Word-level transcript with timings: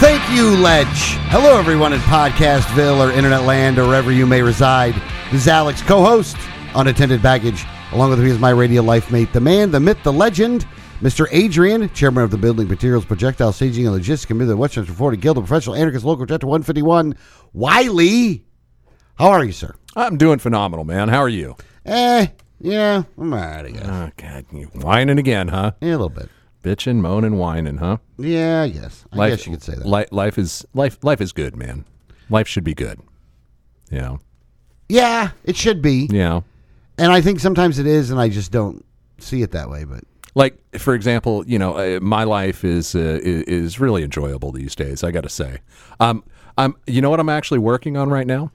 Thank 0.00 0.30
you, 0.30 0.56
Ledge. 0.56 1.18
Hello, 1.28 1.58
everyone 1.58 1.92
in 1.92 2.00
Podcastville 2.00 3.06
or 3.06 3.12
Internet 3.12 3.42
Land 3.42 3.78
or 3.78 3.86
wherever 3.86 4.10
you 4.10 4.26
may 4.26 4.40
reside. 4.40 4.94
This 5.30 5.42
is 5.42 5.48
Alex, 5.48 5.82
co-host, 5.82 6.38
Unattended 6.74 7.20
Baggage. 7.20 7.66
Along 7.92 8.08
with 8.08 8.18
me 8.18 8.30
is 8.30 8.38
my 8.38 8.48
radio 8.48 8.80
life 8.80 9.12
mate, 9.12 9.30
the 9.34 9.40
man, 9.40 9.70
the 9.70 9.78
myth, 9.78 10.02
the 10.02 10.10
legend, 10.10 10.66
Mr. 11.02 11.26
Adrian, 11.32 11.92
chairman 11.92 12.24
of 12.24 12.30
the 12.30 12.38
Building 12.38 12.66
Materials 12.66 13.04
Projectile 13.04 13.52
Staging 13.52 13.84
and 13.84 13.94
Logistics 13.94 14.24
Committee 14.24 14.44
of 14.44 14.48
the 14.48 14.56
Westchester 14.56 14.90
Florida 14.90 15.20
Guild 15.20 15.36
of 15.36 15.44
Professional 15.44 15.76
Anarchists 15.76 16.06
Local 16.06 16.24
Chapter 16.24 16.46
151. 16.46 17.14
Wyllie, 17.52 18.46
how 19.16 19.28
are 19.28 19.44
you, 19.44 19.52
sir? 19.52 19.74
I'm 19.96 20.16
doing 20.16 20.38
phenomenal, 20.38 20.86
man. 20.86 21.10
How 21.10 21.18
are 21.18 21.28
you? 21.28 21.56
Eh, 21.84 22.26
yeah, 22.58 23.02
I'm 23.18 23.34
all 23.34 23.38
right, 23.38 23.66
I 23.66 23.70
guess. 23.70 23.86
Oh, 23.86 24.10
God, 24.16 24.46
you 24.50 24.64
whining 24.68 25.18
again, 25.18 25.48
huh? 25.48 25.72
Yeah, 25.82 25.90
a 25.90 25.90
little 25.90 26.08
bit. 26.08 26.30
Bitching, 26.62 26.96
moaning, 26.96 27.36
whining, 27.38 27.78
huh? 27.78 27.96
Yeah, 28.18 28.62
I 28.62 28.68
guess. 28.68 29.04
I 29.12 29.30
guess 29.30 29.46
you 29.46 29.52
could 29.52 29.62
say 29.62 29.74
that. 29.74 29.86
Li- 29.86 30.06
life 30.10 30.36
is 30.38 30.64
life. 30.74 30.98
Life 31.02 31.20
is 31.20 31.32
good, 31.32 31.56
man. 31.56 31.84
Life 32.28 32.46
should 32.46 32.64
be 32.64 32.74
good. 32.74 33.00
You 33.90 33.98
know. 33.98 34.20
yeah, 34.88 35.30
it 35.44 35.56
should 35.56 35.80
be. 35.82 36.06
Yeah. 36.10 36.42
And 36.98 37.10
I 37.12 37.20
think 37.22 37.40
sometimes 37.40 37.78
it 37.78 37.86
is, 37.86 38.10
and 38.10 38.20
I 38.20 38.28
just 38.28 38.52
don't 38.52 38.84
see 39.18 39.42
it 39.42 39.52
that 39.52 39.70
way, 39.70 39.84
but 39.84 40.04
Like 40.34 40.58
for 40.78 40.94
example, 40.94 41.44
you 41.46 41.58
know, 41.58 41.74
uh, 41.76 41.98
my 42.00 42.24
life 42.24 42.62
is 42.62 42.94
uh, 42.94 43.18
is, 43.22 43.42
is 43.44 43.80
really 43.80 44.02
enjoyable 44.02 44.52
these 44.52 44.74
days. 44.74 45.02
I 45.02 45.10
got 45.10 45.22
to 45.22 45.28
say. 45.30 45.60
Um, 45.98 46.22
I'm. 46.58 46.76
You 46.86 47.00
know 47.00 47.08
what 47.10 47.20
I'm 47.20 47.30
actually 47.30 47.58
working 47.60 47.96
on 47.96 48.10
right 48.10 48.26
now? 48.26 48.52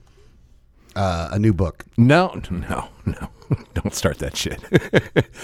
uh, 0.94 1.28
a 1.32 1.38
new 1.38 1.52
book. 1.52 1.84
No, 1.98 2.40
no, 2.50 2.88
no. 3.04 3.28
Don't 3.74 3.94
start 3.94 4.18
that 4.20 4.36
shit. 4.36 4.62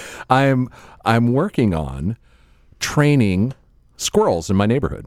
I'm 0.31 0.71
I'm 1.05 1.33
working 1.33 1.75
on 1.75 2.17
training 2.83 3.55
squirrels 3.97 4.51
in 4.51 4.57
my 4.57 4.67
neighborhood. 4.67 5.07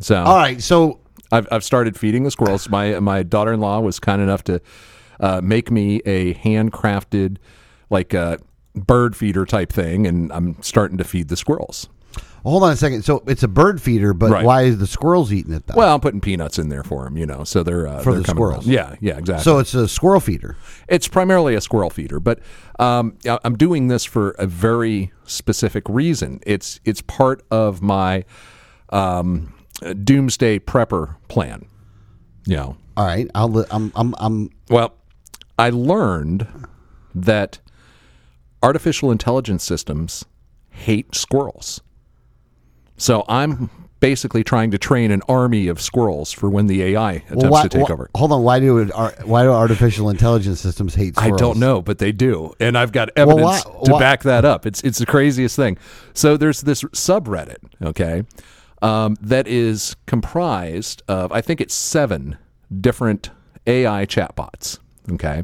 So 0.00 0.16
All 0.16 0.36
right, 0.36 0.60
so 0.60 0.98
I've 1.30 1.46
I've 1.52 1.62
started 1.62 1.96
feeding 1.96 2.24
the 2.24 2.30
squirrels. 2.32 2.68
My 2.68 2.98
my 2.98 3.22
daughter 3.22 3.52
in 3.52 3.60
law 3.60 3.78
was 3.78 4.00
kind 4.00 4.20
enough 4.20 4.42
to 4.44 4.60
uh, 5.20 5.40
make 5.44 5.70
me 5.70 6.00
a 6.04 6.34
handcrafted 6.34 7.36
like 7.90 8.12
uh, 8.14 8.38
bird 8.74 9.14
feeder 9.14 9.46
type 9.46 9.72
thing, 9.72 10.06
and 10.06 10.32
I'm 10.32 10.60
starting 10.62 10.98
to 10.98 11.04
feed 11.04 11.28
the 11.28 11.36
squirrels. 11.36 11.88
Hold 12.42 12.62
on 12.62 12.72
a 12.72 12.76
second. 12.76 13.04
So 13.04 13.22
it's 13.26 13.42
a 13.42 13.48
bird 13.48 13.80
feeder, 13.80 14.12
but 14.14 14.30
Right. 14.30 14.44
why 14.44 14.62
is 14.62 14.78
the 14.78 14.86
squirrels 14.86 15.32
eating 15.32 15.52
it 15.54 15.66
though? 15.66 15.74
Well, 15.76 15.94
I'm 15.94 16.00
putting 16.00 16.20
peanuts 16.20 16.58
in 16.58 16.68
there 16.68 16.82
for 16.82 17.04
them, 17.04 17.16
you 17.16 17.26
know, 17.26 17.44
so 17.44 17.62
they're 17.62 17.86
uh, 17.86 18.02
For 18.02 18.12
they're 18.12 18.20
the 18.20 18.24
coming 18.26 18.36
squirrels. 18.38 18.66
around. 18.66 18.72
Yeah, 18.74 18.94
yeah, 19.00 19.18
exactly. 19.18 19.44
so 19.44 19.58
it's 19.58 19.74
a 19.74 19.86
squirrel 19.88 20.20
feeder. 20.20 20.56
It's 20.88 21.08
primarily 21.08 21.54
a 21.54 21.60
squirrel 21.60 21.90
feeder, 21.90 22.20
but 22.20 22.40
um, 22.78 23.16
I'm 23.44 23.56
doing 23.56 23.88
this 23.88 24.04
for 24.04 24.30
a 24.32 24.46
very 24.46 25.12
specific 25.24 25.84
reason. 25.88 26.40
It's 26.46 26.80
it's 26.84 27.00
part 27.02 27.42
of 27.50 27.80
my 27.82 28.24
um, 28.90 29.52
doomsday 30.04 30.58
prepper 30.58 31.16
plan. 31.28 31.66
You 32.46 32.56
know, 32.56 32.76
All 32.96 33.06
right, 33.06 33.30
I'll. 33.34 33.48
li- 33.48 33.64
I'm. 33.70 33.92
I'm. 33.94 34.14
I'm. 34.18 34.50
well, 34.68 34.94
I 35.58 35.70
learned 35.70 36.46
that 37.14 37.60
artificial 38.62 39.10
intelligence 39.12 39.62
systems 39.64 40.24
hate 40.70 41.14
squirrels. 41.14 41.80
So 43.02 43.24
I'm 43.28 43.68
basically 43.98 44.44
trying 44.44 44.70
to 44.70 44.78
train 44.78 45.10
an 45.10 45.22
army 45.28 45.66
of 45.66 45.80
squirrels 45.80 46.30
for 46.30 46.48
when 46.48 46.68
the 46.68 46.84
AI 46.84 47.14
attempts 47.14 47.44
why, 47.46 47.62
to 47.64 47.68
take 47.68 47.88
why- 47.88 47.92
over. 47.92 48.10
Hold 48.14 48.30
on. 48.30 48.42
Why 48.44 48.60
do 48.60 48.78
it, 48.78 48.90
why 49.24 49.42
do 49.42 49.50
artificial 49.50 50.08
intelligence 50.08 50.60
systems 50.60 50.94
hate 50.94 51.16
Squirrels? 51.16 51.40
I 51.40 51.44
don't 51.44 51.58
know, 51.58 51.82
but 51.82 51.98
they 51.98 52.12
do, 52.12 52.52
and 52.60 52.78
I've 52.78 52.92
got 52.92 53.10
evidence 53.16 53.64
why- 53.64 53.84
to 53.86 53.98
back 53.98 54.22
that 54.22 54.44
up. 54.44 54.66
It's 54.66 54.80
it's 54.82 54.98
the 54.98 55.06
craziest 55.06 55.56
thing. 55.56 55.78
So 56.14 56.36
there's 56.36 56.60
this 56.60 56.84
subreddit, 56.84 57.58
okay, 57.82 58.22
um, 58.82 59.16
that 59.20 59.48
is 59.48 59.96
comprised 60.06 61.02
of 61.08 61.32
I 61.32 61.40
think 61.40 61.60
it's 61.60 61.74
seven 61.74 62.36
different 62.80 63.30
AI 63.66 64.06
chatbots. 64.06 64.78
Okay, 65.10 65.42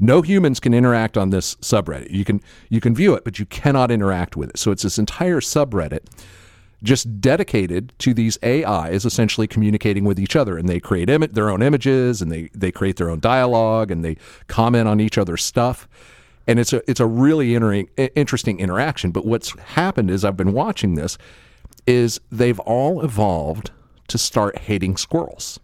no 0.00 0.22
humans 0.22 0.58
can 0.58 0.74
interact 0.74 1.16
on 1.16 1.30
this 1.30 1.54
subreddit. 1.56 2.10
You 2.10 2.24
can 2.24 2.40
you 2.68 2.80
can 2.80 2.96
view 2.96 3.14
it, 3.14 3.22
but 3.22 3.38
you 3.38 3.46
cannot 3.46 3.92
interact 3.92 4.36
with 4.36 4.50
it. 4.50 4.58
So 4.58 4.72
it's 4.72 4.82
this 4.82 4.98
entire 4.98 5.38
subreddit 5.38 6.00
just 6.82 7.20
dedicated 7.20 7.92
to 7.98 8.12
these 8.12 8.38
AIs 8.44 9.04
essentially 9.04 9.46
communicating 9.46 10.04
with 10.04 10.18
each 10.18 10.36
other 10.36 10.58
and 10.58 10.68
they 10.68 10.78
create 10.78 11.08
Im- 11.08 11.22
their 11.32 11.50
own 11.50 11.62
images 11.62 12.20
and 12.20 12.30
they, 12.30 12.50
they 12.54 12.70
create 12.70 12.96
their 12.96 13.10
own 13.10 13.20
dialogue 13.20 13.90
and 13.90 14.04
they 14.04 14.16
comment 14.46 14.86
on 14.86 15.00
each 15.00 15.16
other's 15.18 15.42
stuff 15.42 15.88
and 16.46 16.58
it's 16.58 16.72
a 16.72 16.82
it's 16.88 17.00
a 17.00 17.06
really 17.06 17.54
inter- 17.54 17.86
interesting 18.14 18.60
interaction 18.60 19.10
but 19.10 19.24
what's 19.24 19.58
happened 19.60 20.10
is 20.10 20.24
I've 20.24 20.36
been 20.36 20.52
watching 20.52 20.94
this 20.94 21.16
is 21.86 22.20
they've 22.30 22.60
all 22.60 23.02
evolved 23.02 23.70
to 24.08 24.18
start 24.18 24.58
hating 24.58 24.96
squirrels 24.96 25.58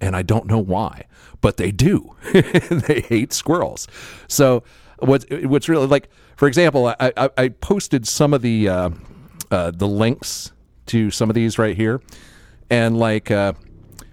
and 0.00 0.16
I 0.16 0.22
don't 0.22 0.46
know 0.46 0.58
why, 0.58 1.04
but 1.40 1.56
they 1.56 1.70
do. 1.70 2.16
they 2.32 3.04
hate 3.06 3.32
squirrels. 3.32 3.86
So 4.28 4.62
what's 4.98 5.26
what's 5.30 5.68
really 5.68 5.86
like, 5.86 6.08
for 6.36 6.48
example, 6.48 6.86
I, 6.86 7.12
I, 7.16 7.30
I 7.36 7.48
posted 7.48 8.06
some 8.06 8.32
of 8.32 8.42
the 8.42 8.68
uh, 8.68 8.90
uh, 9.50 9.70
the 9.70 9.88
links 9.88 10.52
to 10.86 11.10
some 11.10 11.30
of 11.30 11.34
these 11.34 11.58
right 11.58 11.76
here, 11.76 12.00
and 12.70 12.98
like. 12.98 13.30
Uh, 13.30 13.54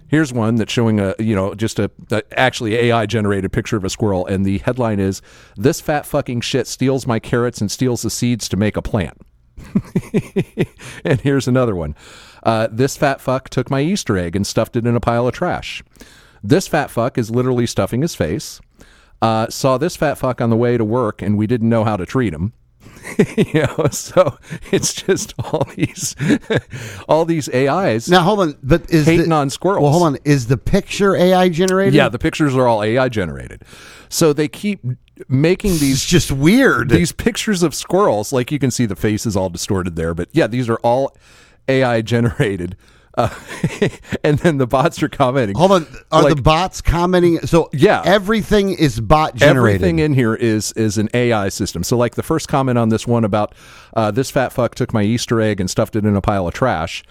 Here's 0.08 0.32
one 0.32 0.56
that's 0.56 0.72
showing 0.72 1.00
a 1.00 1.14
you 1.18 1.36
know 1.36 1.54
just 1.54 1.78
a, 1.78 1.90
a 2.10 2.22
actually 2.32 2.74
AI 2.76 3.04
generated 3.04 3.52
picture 3.52 3.76
of 3.76 3.84
a 3.84 3.90
squirrel, 3.90 4.26
and 4.26 4.44
the 4.44 4.56
headline 4.58 5.00
is 5.00 5.20
"This 5.54 5.82
fat 5.82 6.06
fucking 6.06 6.40
shit 6.40 6.66
steals 6.66 7.06
my 7.06 7.18
carrots 7.18 7.60
and 7.60 7.70
steals 7.70 8.00
the 8.00 8.08
seeds 8.08 8.48
to 8.48 8.56
make 8.56 8.78
a 8.78 8.82
plant." 8.82 9.20
and 11.04 11.20
here's 11.20 11.46
another 11.46 11.76
one. 11.76 11.94
Uh, 12.42 12.68
this 12.70 12.96
fat 12.96 13.20
fuck 13.20 13.50
took 13.50 13.70
my 13.70 13.82
Easter 13.82 14.16
egg 14.16 14.34
and 14.34 14.46
stuffed 14.46 14.76
it 14.76 14.86
in 14.86 14.96
a 14.96 15.00
pile 15.00 15.28
of 15.28 15.34
trash. 15.34 15.82
This 16.42 16.66
fat 16.66 16.90
fuck 16.90 17.18
is 17.18 17.30
literally 17.30 17.66
stuffing 17.66 18.00
his 18.00 18.14
face. 18.14 18.60
Uh, 19.20 19.48
saw 19.48 19.76
this 19.76 19.96
fat 19.96 20.16
fuck 20.16 20.40
on 20.40 20.48
the 20.48 20.56
way 20.56 20.78
to 20.78 20.84
work, 20.84 21.20
and 21.20 21.36
we 21.36 21.46
didn't 21.46 21.68
know 21.68 21.84
how 21.84 21.96
to 21.96 22.06
treat 22.06 22.32
him. 22.32 22.52
you 23.36 23.62
know, 23.62 23.88
so 23.90 24.38
it's 24.72 24.92
just 24.92 25.34
all 25.38 25.66
these, 25.76 26.14
all 27.08 27.24
these 27.24 27.48
AIs. 27.54 28.08
Now 28.08 28.22
hold 28.22 28.40
on. 28.40 28.58
But 28.62 28.90
is 28.90 29.06
Hating 29.06 29.30
the, 29.30 29.34
on 29.34 29.50
squirrels. 29.50 29.82
Well, 29.82 29.92
hold 29.92 30.04
on. 30.04 30.18
Is 30.24 30.46
the 30.46 30.56
picture 30.56 31.14
AI 31.16 31.48
generated? 31.48 31.94
yeah, 31.94 32.08
the 32.08 32.18
pictures 32.18 32.54
are 32.54 32.66
all 32.66 32.82
AI 32.82 33.08
generated. 33.08 33.62
So 34.08 34.32
they 34.32 34.48
keep 34.48 34.80
making 35.28 35.72
It's 35.72 35.80
these 35.80 36.04
just 36.04 36.30
weird. 36.30 36.90
these 36.90 37.12
pictures 37.12 37.62
of 37.62 37.74
squirrels, 37.74 38.32
like 38.32 38.50
you 38.52 38.58
can 38.58 38.70
see 38.70 38.86
the 38.86 38.96
face 38.96 39.26
is 39.26 39.36
all 39.36 39.50
distorted 39.50 39.96
there, 39.96 40.14
but 40.14 40.28
yeah, 40.32 40.46
these 40.46 40.68
are 40.68 40.78
all 40.78 41.16
AI 41.68 42.02
generated. 42.02 42.76
Uh, 43.18 43.28
and 44.24 44.38
then 44.38 44.58
the 44.58 44.66
bots 44.66 45.02
are 45.02 45.08
commenting. 45.08 45.56
hold 45.56 45.72
on. 45.72 45.86
Are 46.12 46.22
like- 46.22 46.36
the 46.36 46.42
bots 46.42 46.80
commenting? 46.80 47.40
So 47.46 47.68
Yeah. 47.72 48.00
everything 48.04 48.70
is 48.70 49.00
bot 49.00 49.34
generated. 49.34 49.82
Everything 49.82 49.98
in 49.98 50.14
here 50.14 50.34
is 50.36 50.70
is 50.72 50.98
an 50.98 51.08
AI 51.12 51.48
system. 51.48 51.82
So, 51.82 51.96
like 51.96 52.14
the 52.14 52.22
first 52.22 52.46
comment 52.48 52.78
on 52.78 52.90
this 52.90 53.06
one 53.08 53.24
about 53.24 53.54
uh, 53.94 54.12
this 54.12 54.30
fat 54.30 54.52
fuck 54.52 54.76
took 54.76 54.92
my 54.94 55.02
Easter 55.02 55.40
egg 55.40 55.60
and 55.60 55.68
stuffed 55.68 55.96
it 55.96 56.04
in 56.06 56.14
a 56.16 56.20
pile 56.20 56.46
of 56.46 56.54
trash. 56.54 57.02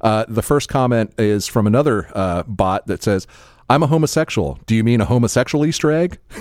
Uh, 0.00 0.24
the 0.28 0.42
first 0.42 0.68
comment 0.68 1.12
is 1.18 1.46
from 1.48 1.66
another 1.66 2.08
uh, 2.14 2.44
bot 2.44 2.86
that 2.86 3.02
says, 3.02 3.26
"I'm 3.68 3.82
a 3.82 3.88
homosexual. 3.88 4.60
Do 4.66 4.76
you 4.76 4.84
mean 4.84 5.00
a 5.00 5.04
homosexual 5.06 5.66
Easter 5.66 5.90
egg?" 5.90 6.18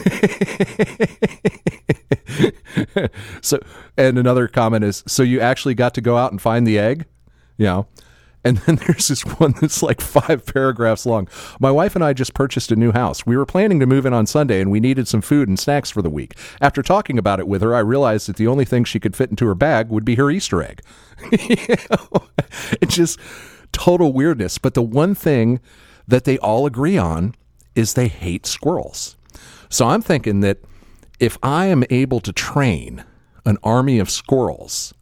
so, 3.42 3.60
and 3.98 4.18
another 4.18 4.48
comment 4.48 4.84
is, 4.84 5.04
"So 5.08 5.24
you 5.24 5.40
actually 5.40 5.74
got 5.74 5.94
to 5.96 6.02
go 6.02 6.18
out 6.18 6.32
and 6.32 6.42
find 6.42 6.68
the 6.68 6.78
egg?" 6.78 7.06
You 7.58 7.66
know. 7.66 7.88
And 8.46 8.58
then 8.60 8.76
there's 8.88 9.10
this 9.10 9.24
one 9.24 9.56
that's 9.60 9.84
like 9.84 10.00
five 10.00 10.46
paragraphs 10.46 11.06
long. 11.06 11.28
My 11.60 11.72
wife 11.72 11.96
and 11.96 12.04
I 12.04 12.14
just 12.14 12.34
purchased 12.34 12.72
a 12.72 12.76
new 12.76 12.94
house. 12.94 13.26
We 13.26 13.36
were 13.36 13.46
planning 13.46 13.80
to 13.82 13.86
move 13.86 14.06
in 14.06 14.14
on 14.14 14.28
Sunday 14.28 14.62
and 14.62 14.72
we 14.72 14.80
needed 14.80 15.08
some 15.08 15.22
food 15.22 15.50
and 15.50 15.60
snacks 15.60 15.90
for 15.90 16.02
the 16.02 16.10
week. 16.10 16.36
After 16.62 16.82
talking 16.82 17.18
about 17.18 17.40
it 17.40 17.48
with 17.48 17.62
her, 17.62 17.76
I 17.76 17.80
realized 17.80 18.30
that 18.30 18.38
the 18.38 18.48
only 18.48 18.64
thing 18.64 18.86
she 18.86 19.00
could 19.00 19.16
fit 19.16 19.32
into 19.32 19.48
her 19.48 19.56
bag 19.56 19.90
would 19.90 20.06
be 20.06 20.16
her 20.16 20.32
Easter 20.32 20.64
egg. 20.64 20.82
It's 22.82 22.96
just 22.96 23.20
total 23.72 24.14
weirdness. 24.14 24.58
But 24.58 24.74
the 24.74 24.82
one 24.82 25.14
thing 25.14 25.60
that 26.08 26.24
they 26.24 26.38
all 26.38 26.66
agree 26.66 26.98
on 26.98 27.36
is 27.76 27.94
they 27.94 28.08
hate 28.08 28.46
squirrels. 28.46 29.18
So 29.70 29.88
I'm 29.88 30.02
thinking 30.02 30.40
that 30.40 30.60
if 31.20 31.38
I 31.44 31.66
am 31.66 31.84
able 31.90 32.20
to 32.22 32.32
train 32.32 33.04
an 33.46 33.58
army 33.64 34.00
of 34.00 34.10
squirrels 34.10 34.94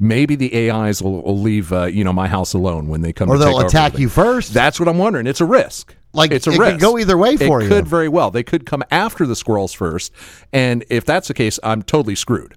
maybe 0.00 0.34
the 0.34 0.70
AIs 0.70 1.02
will, 1.02 1.22
will 1.22 1.38
leave 1.38 1.72
uh, 1.72 1.84
you 1.84 2.02
know 2.02 2.12
my 2.12 2.26
house 2.26 2.54
alone 2.54 2.88
when 2.88 3.02
they 3.02 3.12
come. 3.12 3.30
Or 3.30 3.34
to 3.34 3.38
they'll 3.38 3.60
attack 3.60 3.98
you 3.98 4.08
first. 4.08 4.52
That's 4.52 4.80
what 4.80 4.88
I'm 4.88 4.98
wondering. 4.98 5.26
It's 5.28 5.40
a 5.40 5.44
risk. 5.44 5.94
Like, 6.12 6.32
it's 6.32 6.48
a 6.48 6.50
it 6.50 6.56
could 6.56 6.60
risk. 6.60 6.80
go 6.80 6.98
either 6.98 7.16
way 7.16 7.36
for 7.36 7.60
it 7.60 7.64
you. 7.64 7.68
could 7.68 7.86
very 7.86 8.08
well. 8.08 8.32
They 8.32 8.42
could 8.42 8.66
come 8.66 8.82
after 8.90 9.26
the 9.26 9.36
squirrels 9.36 9.72
first, 9.72 10.12
and 10.52 10.84
if 10.90 11.04
that's 11.04 11.28
the 11.28 11.34
case, 11.34 11.60
I'm 11.62 11.82
totally 11.82 12.16
screwed. 12.16 12.56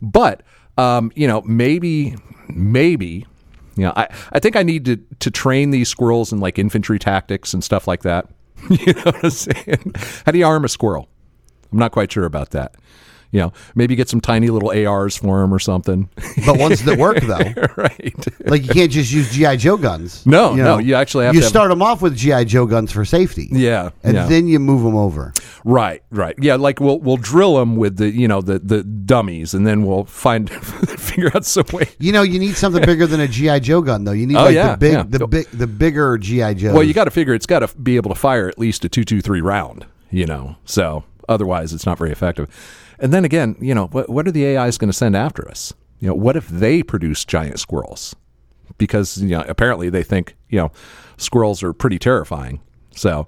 But 0.00 0.42
um, 0.78 1.12
you 1.14 1.26
know, 1.26 1.42
maybe, 1.42 2.14
maybe, 2.48 3.26
you 3.76 3.84
know, 3.84 3.92
I, 3.96 4.08
I 4.32 4.38
think 4.38 4.56
I 4.56 4.62
need 4.62 4.86
to 4.86 4.96
to 4.96 5.30
train 5.30 5.70
these 5.70 5.88
squirrels 5.88 6.32
in 6.32 6.40
like 6.40 6.58
infantry 6.58 6.98
tactics 6.98 7.52
and 7.52 7.62
stuff 7.62 7.86
like 7.86 8.02
that. 8.02 8.28
you 8.70 8.94
know 8.94 9.02
what 9.02 9.24
I'm 9.24 9.30
saying? 9.30 9.92
How 10.24 10.32
do 10.32 10.38
you 10.38 10.46
arm 10.46 10.64
a 10.64 10.68
squirrel? 10.68 11.08
I'm 11.70 11.78
not 11.78 11.92
quite 11.92 12.10
sure 12.10 12.24
about 12.24 12.50
that. 12.50 12.74
You 13.36 13.42
know, 13.42 13.52
maybe 13.74 13.94
get 13.96 14.08
some 14.08 14.22
tiny 14.22 14.48
little 14.48 14.70
ARs 14.70 15.14
for 15.18 15.42
them 15.42 15.52
or 15.52 15.58
something. 15.58 16.08
but 16.46 16.58
ones 16.58 16.82
that 16.84 16.96
work 16.98 17.20
though, 17.22 17.66
right. 17.76 18.14
like 18.48 18.62
you 18.62 18.68
can't 18.70 18.90
just 18.90 19.12
use 19.12 19.30
GI 19.30 19.58
Joe 19.58 19.76
guns. 19.76 20.24
No, 20.24 20.54
no, 20.54 20.78
you 20.78 20.94
actually 20.94 21.26
have 21.26 21.34
you 21.34 21.42
to 21.42 21.44
have- 21.44 21.50
start 21.50 21.68
them 21.68 21.82
off 21.82 22.00
with 22.00 22.16
GI 22.16 22.46
Joe 22.46 22.64
guns 22.64 22.92
for 22.92 23.04
safety. 23.04 23.48
Yeah, 23.52 23.90
and 24.02 24.14
yeah. 24.14 24.26
then 24.26 24.48
you 24.48 24.58
move 24.58 24.82
them 24.82 24.96
over. 24.96 25.34
Right, 25.64 26.02
right. 26.10 26.34
Yeah, 26.40 26.54
like 26.56 26.80
we'll 26.80 26.98
we'll 26.98 27.18
drill 27.18 27.56
them 27.56 27.76
with 27.76 27.98
the 27.98 28.08
you 28.08 28.26
know 28.26 28.40
the 28.40 28.58
the 28.58 28.82
dummies, 28.82 29.52
and 29.52 29.66
then 29.66 29.84
we'll 29.84 30.04
find 30.04 30.50
figure 30.98 31.30
out 31.34 31.44
some 31.44 31.66
way. 31.74 31.90
You 31.98 32.12
know, 32.12 32.22
you 32.22 32.38
need 32.38 32.56
something 32.56 32.86
bigger 32.86 33.06
than 33.06 33.20
a 33.20 33.28
GI 33.28 33.60
Joe 33.60 33.82
gun, 33.82 34.04
though. 34.04 34.12
You 34.12 34.26
need 34.26 34.36
Oh, 34.36 34.44
like 34.44 34.54
yeah, 34.54 34.70
the 34.72 34.76
big, 34.78 34.92
yeah. 34.94 35.02
the 35.06 35.26
big, 35.26 35.46
the 35.50 35.66
bigger 35.66 36.16
GI 36.16 36.54
Joe. 36.54 36.72
Well, 36.72 36.84
you 36.84 36.94
got 36.94 37.04
to 37.04 37.10
figure 37.10 37.34
it's 37.34 37.44
got 37.44 37.58
to 37.58 37.68
be 37.76 37.96
able 37.96 38.08
to 38.14 38.18
fire 38.18 38.48
at 38.48 38.58
least 38.58 38.82
a 38.86 38.88
two 38.88 39.04
two 39.04 39.20
three 39.20 39.42
round. 39.42 39.84
You 40.10 40.24
know, 40.24 40.56
so 40.64 41.04
otherwise 41.28 41.74
it's 41.74 41.84
not 41.84 41.98
very 41.98 42.12
effective. 42.12 42.48
And 42.98 43.12
then 43.12 43.24
again, 43.24 43.56
you 43.60 43.74
know, 43.74 43.86
what 43.88 44.08
what 44.08 44.26
are 44.26 44.32
the 44.32 44.56
AIs 44.56 44.78
going 44.78 44.90
to 44.90 44.96
send 44.96 45.16
after 45.16 45.48
us? 45.48 45.72
You 46.00 46.08
know, 46.08 46.14
what 46.14 46.36
if 46.36 46.48
they 46.48 46.82
produce 46.82 47.24
giant 47.24 47.58
squirrels? 47.58 48.14
Because 48.78 49.18
you 49.18 49.30
know, 49.30 49.44
apparently 49.48 49.90
they 49.90 50.02
think 50.02 50.36
you 50.48 50.58
know 50.58 50.72
squirrels 51.16 51.62
are 51.62 51.72
pretty 51.72 51.98
terrifying. 51.98 52.60
So 52.94 53.26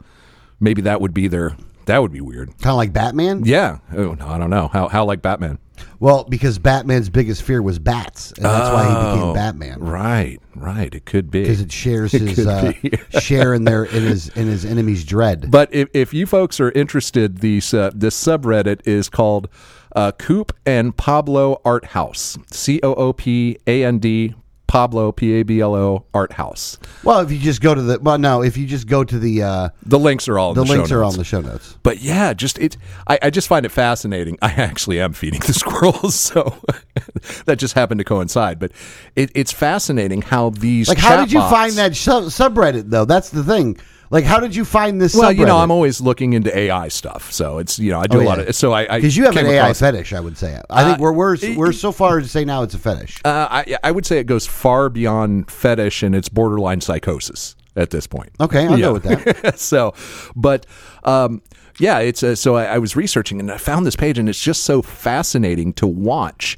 maybe 0.61 0.83
that 0.83 1.01
would 1.01 1.15
be 1.15 1.29
their 1.29 1.57
that 1.87 2.03
would 2.03 2.13
be 2.13 2.21
weird. 2.21 2.49
kind 2.59 2.73
of 2.73 2.77
like 2.77 2.93
Batman. 2.93 3.43
Yeah. 3.45 3.79
Oh 3.93 4.15
no, 4.15 4.27
I 4.27 4.39
don't 4.39 4.51
know 4.51 4.69
how 4.69 4.89
how 4.89 5.05
like 5.05 5.23
Batman. 5.23 5.59
Well, 6.01 6.25
because 6.25 6.59
Batman's 6.59 7.09
biggest 7.11 7.43
fear 7.43 7.61
was 7.63 7.79
bats, 7.79 8.33
and 8.33 8.45
that's 8.45 8.71
why 8.73 8.87
he 8.89 8.95
Oh, 8.95 9.13
became 9.15 9.35
Batman. 9.35 9.81
Right, 9.81 10.39
right. 10.55 10.95
It 10.95 11.05
could 11.07 11.31
be 11.31 11.43
Because 11.43 11.61
it 11.61 11.73
shares 11.73 12.13
his 12.13 12.47
uh, 12.47 12.73
share 13.21 13.55
in 13.55 13.65
their 13.65 13.85
in 13.85 14.03
his 14.05 14.29
in 14.31 14.47
his 14.47 14.65
enemy's 14.65 15.05
dread. 15.05 15.51
But 15.51 15.75
if, 15.75 15.89
if 15.95 16.15
you 16.15 16.27
folks 16.27 16.61
are 16.61 16.71
interested, 16.73 17.39
these 17.39 17.73
uh, 17.75 17.91
this 17.95 18.21
subreddit 18.23 18.87
is 18.87 19.09
called 19.09 19.49
uh, 19.97 20.13
Coop 20.13 20.53
and 20.67 20.97
Pablo 20.97 21.61
Art 21.65 21.87
House. 21.87 22.39
C 22.51 22.81
O 22.83 22.95
O 22.95 23.13
P 23.13 23.59
A 23.67 23.85
N 23.85 23.99
D 23.99 24.35
Pablo 24.69 25.11
P 25.11 25.33
A 25.41 25.43
B 25.43 25.61
L 25.61 25.75
O 25.75 26.05
Art 26.15 26.33
House. 26.33 26.79
Well, 27.03 27.21
if 27.21 27.33
you 27.33 27.39
just 27.39 27.61
go 27.61 27.75
to 27.75 27.83
the 27.83 27.99
well, 27.99 28.19
no, 28.19 28.43
if 28.43 28.57
you 28.57 28.67
just 28.67 28.87
go 28.87 29.03
to 29.03 29.19
the 29.19 29.43
uh, 29.43 29.69
The 29.85 29.99
links 29.99 30.29
are 30.29 30.39
all 30.39 30.51
in 30.51 30.55
the 30.57 30.65
the, 30.65 30.71
links 30.71 30.93
are 30.93 31.03
on 31.03 31.17
the 31.17 31.25
show 31.25 31.41
notes. 31.41 31.77
But 31.83 32.01
yeah, 32.01 32.35
just 32.35 32.59
it. 32.59 32.77
I, 33.09 33.19
I 33.23 33.31
just 33.31 33.49
find 33.49 33.67
it 33.67 33.71
fascinating. 33.71 34.39
I 34.43 34.53
actually 34.53 35.01
am 35.01 35.15
feeding 35.15 35.41
the 35.41 35.55
squirrels, 35.55 36.15
so 36.21 36.61
that 37.47 37.57
just 37.59 37.75
happened 37.75 37.99
to 37.99 38.05
coincide. 38.05 38.59
But 38.61 38.71
it, 39.17 39.33
it's 39.35 39.53
fascinating 39.53 40.23
how 40.23 40.51
these 40.51 40.89
Like, 40.89 40.99
how 40.99 41.17
did 41.17 41.33
you 41.33 41.41
chatbots- 41.41 41.51
find 41.51 41.73
that 41.75 41.97
sub- 41.97 42.25
subreddit 42.25 42.91
though? 42.91 43.07
That's 43.07 43.31
the 43.31 43.43
thing. 43.43 43.79
Like, 44.11 44.25
how 44.25 44.41
did 44.41 44.57
you 44.57 44.65
find 44.65 45.01
this? 45.01 45.15
Well, 45.15 45.31
you 45.33 45.45
know. 45.45 45.59
I'm 45.59 45.71
always 45.71 46.01
looking 46.01 46.33
into 46.33 46.57
AI 46.57 46.89
stuff, 46.89 47.31
so 47.31 47.59
it's 47.59 47.79
you 47.79 47.91
know 47.91 48.01
I 48.01 48.07
do 48.07 48.19
Oh, 48.19 48.23
a 48.23 48.25
lot 48.25 48.39
yeah. 48.39 48.45
of 48.45 48.55
so 48.55 48.73
I 48.73 48.87
because 48.97 49.17
you 49.17 49.25
have 49.25 49.37
an 49.37 49.47
AI 49.47 49.65
across- 49.65 49.81
fetish. 49.81 50.13
I 50.15 50.21
would 50.21 50.39
say. 50.39 50.59
I 50.71 50.85
think 50.85 50.99
Uh, 50.99 51.03
we're 51.03 51.13
we're 51.13 51.37
we're 51.57 51.73
so 51.73 51.93
far 51.93 52.21
to 52.21 52.27
say 52.29 52.45
now 52.45 52.63
it's 52.63 52.75
a 52.75 52.79
fetish. 52.79 53.21
Uh, 53.25 53.47
I, 53.51 53.77
I 53.85 53.91
would 53.91 54.07
say 54.07 54.19
it 54.19 54.25
goes 54.25 54.47
far 54.47 54.89
beyond 54.89 55.51
fetish 55.51 56.03
and 56.03 56.15
it's 56.15 56.29
borderline 56.29 56.81
psychosis 56.81 57.55
at 57.77 57.91
this 57.91 58.07
point. 58.07 58.31
Okay, 58.41 58.67
I'll 58.67 58.79
Yeah. 58.79 58.87
go 58.87 58.93
with 58.95 59.03
that. 59.05 59.59
so, 59.59 59.93
but 60.35 60.65
um, 61.05 61.43
yeah, 61.79 61.99
it's 61.99 62.23
uh, 62.23 62.35
so 62.35 62.57
I, 62.57 62.65
I 62.65 62.79
was 62.79 62.97
researching 62.97 63.41
and 63.41 63.53
I 63.53 63.59
found 63.59 63.85
this 63.85 63.95
page 63.97 64.19
and 64.19 64.29
it's 64.29 64.41
just 64.43 64.63
so 64.65 64.81
fascinating 64.83 65.73
to 65.75 65.87
watch 65.87 66.57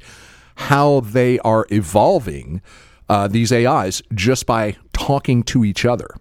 how 0.55 1.01
they 1.01 1.37
are 1.39 1.65
evolving 1.69 2.61
uh, 3.09 3.27
these 3.27 3.51
AIs 3.51 4.01
just 4.15 4.45
by 4.45 4.77
talking 4.93 5.43
to 5.43 5.65
each 5.65 5.85
other 5.85 6.15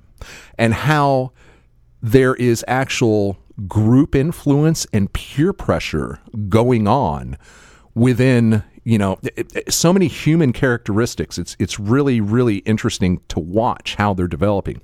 and 0.58 0.75
how 0.75 1.32
there 2.02 2.34
is 2.34 2.64
actual 2.67 3.38
group 3.69 4.14
influence 4.14 4.87
and 4.93 5.12
peer 5.12 5.52
pressure 5.52 6.19
going 6.49 6.88
on 6.88 7.37
within 7.94 8.62
you 8.84 8.96
know 8.96 9.19
so 9.69 9.93
many 9.93 10.08
human 10.08 10.52
characteristics. 10.52 11.38
It's 11.38 11.56
it's 11.58 11.78
really 11.78 12.20
really 12.20 12.58
interesting 12.58 13.20
to 13.28 13.40
watch 13.40 13.96
how 13.96 14.14
they're 14.14 14.28
developing. 14.28 14.81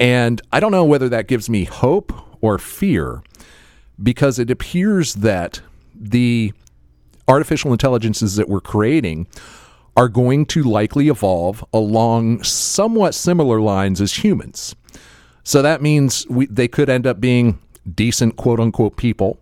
And 0.00 0.40
i 0.52 0.60
don't 0.60 0.70
know 0.70 0.84
whether 0.84 1.08
that 1.08 1.26
gives 1.26 1.50
me 1.50 1.64
hope 1.64 2.12
or 2.40 2.58
fear 2.58 3.22
because 4.00 4.38
it 4.38 4.50
appears 4.50 5.14
that 5.14 5.60
the 5.94 6.52
artificial 7.26 7.72
intelligences 7.72 8.36
that 8.36 8.48
we're 8.48 8.60
creating 8.60 9.26
are 9.98 10.08
going 10.08 10.46
to 10.46 10.62
likely 10.62 11.08
evolve 11.08 11.62
along 11.74 12.42
somewhat 12.42 13.14
similar 13.14 13.60
lines 13.60 14.00
as 14.00 14.24
humans 14.24 14.74
so 15.44 15.62
that 15.62 15.82
means 15.82 16.26
we, 16.28 16.46
they 16.46 16.68
could 16.68 16.88
end 16.88 17.06
up 17.06 17.20
being 17.20 17.58
decent 17.94 18.36
quote 18.36 18.60
unquote 18.60 18.98
people, 18.98 19.38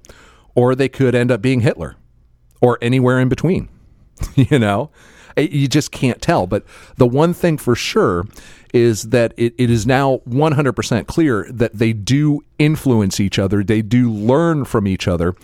or 0.55 0.77
they 0.77 0.89
could 0.89 1.17
end 1.17 1.33
up 1.33 1.43
being 1.43 1.61
Hitler, 1.63 1.97
or 2.61 2.79
anywhere 2.81 3.19
in 3.19 3.29
between. 3.29 3.69
you 4.37 4.61
know, 4.61 4.93
Eh, 5.37 5.49
you 5.51 5.69
just 5.69 5.93
can't 5.93 6.21
tell. 6.21 6.47
But 6.47 6.65
the 6.97 7.07
one 7.07 7.35
thing 7.35 7.59
for 7.59 7.75
sure 7.75 8.27
is 8.73 9.11
that 9.11 9.33
it, 9.37 9.55
it 9.59 9.71
is 9.71 9.87
now 9.87 10.19
100% 10.29 11.07
clear 11.07 11.47
that 11.51 11.75
they 11.75 11.93
do 11.93 12.43
influence 12.59 13.21
each 13.21 13.39
other, 13.39 13.63
they 13.63 13.83
do 13.83 14.11
learn 14.11 14.65
from 14.65 14.87
each 14.87 15.07
other, 15.09 15.35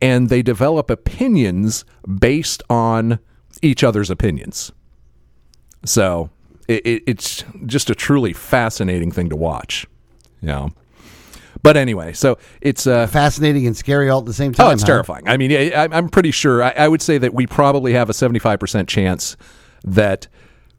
and 0.00 0.28
they 0.28 0.42
develop 0.42 0.90
opinions 0.90 1.84
based 2.18 2.62
on 2.70 3.18
each 3.62 3.82
other's 3.84 4.10
opinions. 4.10 4.72
So 5.84 6.30
it, 6.68 6.84
it, 6.86 7.02
it's 7.06 7.44
just 7.66 7.90
a 7.90 7.94
truly 7.94 8.32
fascinating 8.32 9.10
thing 9.10 9.28
to 9.30 9.36
watch. 9.36 9.86
You 10.40 10.48
know. 10.48 10.70
But 11.62 11.76
anyway, 11.76 12.12
so 12.12 12.38
it's 12.60 12.88
uh, 12.88 13.06
Fascinating 13.06 13.66
and 13.68 13.76
scary 13.76 14.10
all 14.10 14.18
at 14.18 14.26
the 14.26 14.32
same 14.32 14.52
time. 14.52 14.66
oh, 14.66 14.70
it's 14.70 14.82
huh? 14.82 14.86
terrifying. 14.88 15.28
I 15.28 15.36
mean, 15.36 15.52
I, 15.52 15.88
I'm 15.92 16.08
pretty 16.08 16.32
sure. 16.32 16.62
I, 16.62 16.70
I 16.70 16.88
would 16.88 17.00
say 17.00 17.18
that 17.18 17.34
we 17.34 17.46
probably 17.46 17.92
have 17.92 18.10
a 18.10 18.14
75 18.14 18.58
percent 18.58 18.88
chance 18.88 19.36
that 19.84 20.26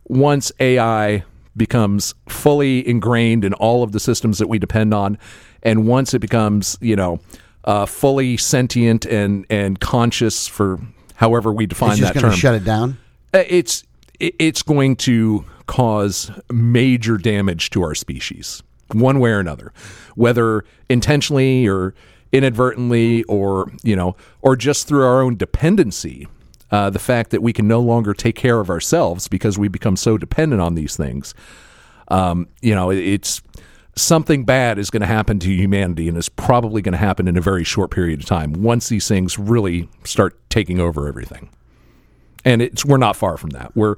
once 0.05 0.51
AI 0.59 1.23
becomes 1.55 2.15
fully 2.27 2.85
ingrained 2.85 3.45
in 3.45 3.53
all 3.53 3.83
of 3.83 3.93
the 3.93 3.99
systems 3.99 4.39
that 4.39 4.47
we 4.47 4.59
depend 4.59 4.93
on, 4.93 5.17
and 5.61 5.87
once 5.87 6.13
it 6.13 6.19
becomes, 6.19 6.77
you 6.81 6.95
know, 6.97 7.19
uh, 7.63 7.85
fully 7.85 8.35
sentient 8.35 9.05
and 9.05 9.45
and 9.49 9.79
conscious 9.79 10.47
for 10.47 10.79
however 11.23 11.51
we 11.53 11.65
define 11.65 11.91
It's 11.91 11.99
just 11.99 12.13
that 12.13 12.19
going 12.21 12.31
term, 12.31 12.33
to 12.33 12.39
shut 12.39 12.55
it 12.55 12.65
down. 12.65 12.97
uh, 13.33 13.43
it's 13.47 13.83
it's 14.19 14.61
going 14.61 14.95
to 14.97 15.45
cause 15.67 16.29
major 16.51 17.17
damage 17.17 17.69
to 17.71 17.81
our 17.81 17.95
species 17.95 18.61
one 18.91 19.19
way 19.19 19.31
or 19.31 19.39
another 19.39 19.71
whether 20.15 20.63
intentionally 20.89 21.65
or 21.67 21.93
inadvertently 22.33 23.23
or 23.23 23.71
you 23.83 23.95
know 23.95 24.15
or 24.41 24.55
just 24.57 24.87
through 24.87 25.03
our 25.05 25.21
own 25.21 25.35
dependency 25.37 26.27
uh, 26.71 26.89
the 26.89 26.99
fact 26.99 27.29
that 27.31 27.41
we 27.41 27.53
can 27.53 27.67
no 27.67 27.79
longer 27.79 28.13
take 28.13 28.35
care 28.35 28.59
of 28.59 28.69
ourselves 28.69 29.27
because 29.27 29.57
we 29.57 29.67
become 29.67 29.95
so 29.95 30.17
dependent 30.17 30.61
on 30.61 30.75
these 30.75 30.97
things 30.97 31.33
um, 32.09 32.47
you 32.61 32.75
know 32.75 32.89
it- 32.91 32.97
it's 33.15 33.41
something 33.95 34.43
bad 34.43 34.79
is 34.79 34.89
going 34.89 35.01
to 35.01 35.07
happen 35.07 35.39
to 35.39 35.49
humanity 35.51 36.07
and 36.07 36.17
it's 36.17 36.29
probably 36.29 36.81
going 36.81 36.93
to 36.93 36.97
happen 36.97 37.27
in 37.27 37.37
a 37.37 37.41
very 37.41 37.63
short 37.63 37.91
period 37.91 38.19
of 38.19 38.25
time 38.25 38.53
once 38.53 38.89
these 38.89 39.07
things 39.07 39.37
really 39.37 39.87
start 40.03 40.37
taking 40.49 40.79
over 40.79 41.07
everything 41.07 41.49
and 42.45 42.61
it's 42.61 42.85
we're 42.85 42.97
not 42.97 43.15
far 43.15 43.37
from 43.37 43.51
that. 43.51 43.75
We're 43.75 43.95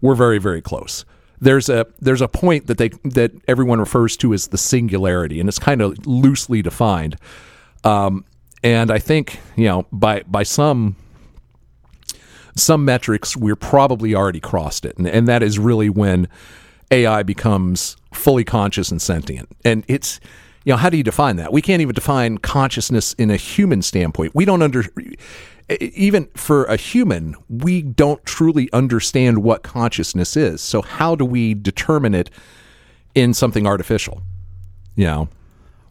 we're 0.00 0.14
very 0.14 0.38
very 0.38 0.62
close. 0.62 1.04
There's 1.40 1.68
a 1.68 1.86
there's 2.00 2.20
a 2.20 2.28
point 2.28 2.66
that 2.66 2.78
they 2.78 2.90
that 3.04 3.32
everyone 3.48 3.80
refers 3.80 4.16
to 4.18 4.32
as 4.32 4.48
the 4.48 4.58
singularity, 4.58 5.40
and 5.40 5.48
it's 5.48 5.58
kind 5.58 5.82
of 5.82 6.06
loosely 6.06 6.62
defined. 6.62 7.16
Um, 7.84 8.24
and 8.62 8.90
I 8.90 8.98
think 8.98 9.40
you 9.56 9.66
know 9.66 9.86
by 9.92 10.22
by 10.26 10.42
some 10.42 10.96
some 12.54 12.84
metrics 12.84 13.36
we're 13.36 13.56
probably 13.56 14.14
already 14.14 14.40
crossed 14.40 14.84
it, 14.84 14.96
and, 14.96 15.06
and 15.06 15.26
that 15.28 15.42
is 15.42 15.58
really 15.58 15.88
when 15.88 16.28
AI 16.92 17.22
becomes 17.22 17.96
fully 18.12 18.44
conscious 18.44 18.90
and 18.90 19.00
sentient. 19.00 19.48
And 19.64 19.84
it's 19.88 20.20
you 20.64 20.72
know 20.72 20.76
how 20.76 20.90
do 20.90 20.96
you 20.96 21.02
define 21.02 21.36
that? 21.36 21.52
We 21.52 21.62
can't 21.62 21.82
even 21.82 21.94
define 21.94 22.38
consciousness 22.38 23.14
in 23.14 23.30
a 23.30 23.36
human 23.36 23.82
standpoint. 23.82 24.34
We 24.34 24.44
don't 24.44 24.62
under 24.62 24.84
even 25.80 26.28
for 26.34 26.64
a 26.64 26.76
human, 26.76 27.34
we 27.48 27.82
don't 27.82 28.24
truly 28.24 28.70
understand 28.72 29.42
what 29.42 29.62
consciousness 29.62 30.36
is. 30.36 30.60
So 30.60 30.82
how 30.82 31.14
do 31.14 31.24
we 31.24 31.54
determine 31.54 32.14
it 32.14 32.30
in 33.14 33.34
something 33.34 33.66
artificial? 33.66 34.22
You 34.94 35.06
know. 35.06 35.28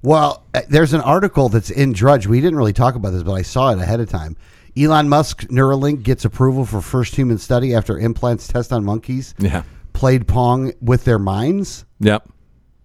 Well, 0.03 0.43
uh, 0.53 0.62
there's 0.67 0.93
an 0.93 1.01
article 1.01 1.50
that's 1.50 1.70
in 1.70 1.93
Drudge. 1.93 2.25
We 2.25 2.41
didn't 2.41 2.58
really 2.58 2.74
talk 2.74 2.96
about 2.96 3.12
this, 3.12 3.24
but 3.24 3.34
I 3.34 3.43
saw 3.43 3.72
it 3.72 3.79
ahead 3.79 4.00
of 4.00 4.10
time. 4.10 4.36
Elon 4.75 5.10
Musk 5.10 5.43
Neuralink 5.43 6.01
gets 6.01 6.25
approval 6.25 6.65
for 6.65 6.81
first 6.81 7.15
human 7.15 7.38
study 7.38 7.75
after 7.75 8.00
implants 8.00 8.48
test 8.48 8.72
on 8.72 8.86
monkeys 8.86 9.36
Yeah. 9.38 9.63
Played 9.93 10.27
pong 10.27 10.74
with 10.81 11.05
their 11.05 11.19
minds. 11.19 11.86
Yep. 12.00 12.29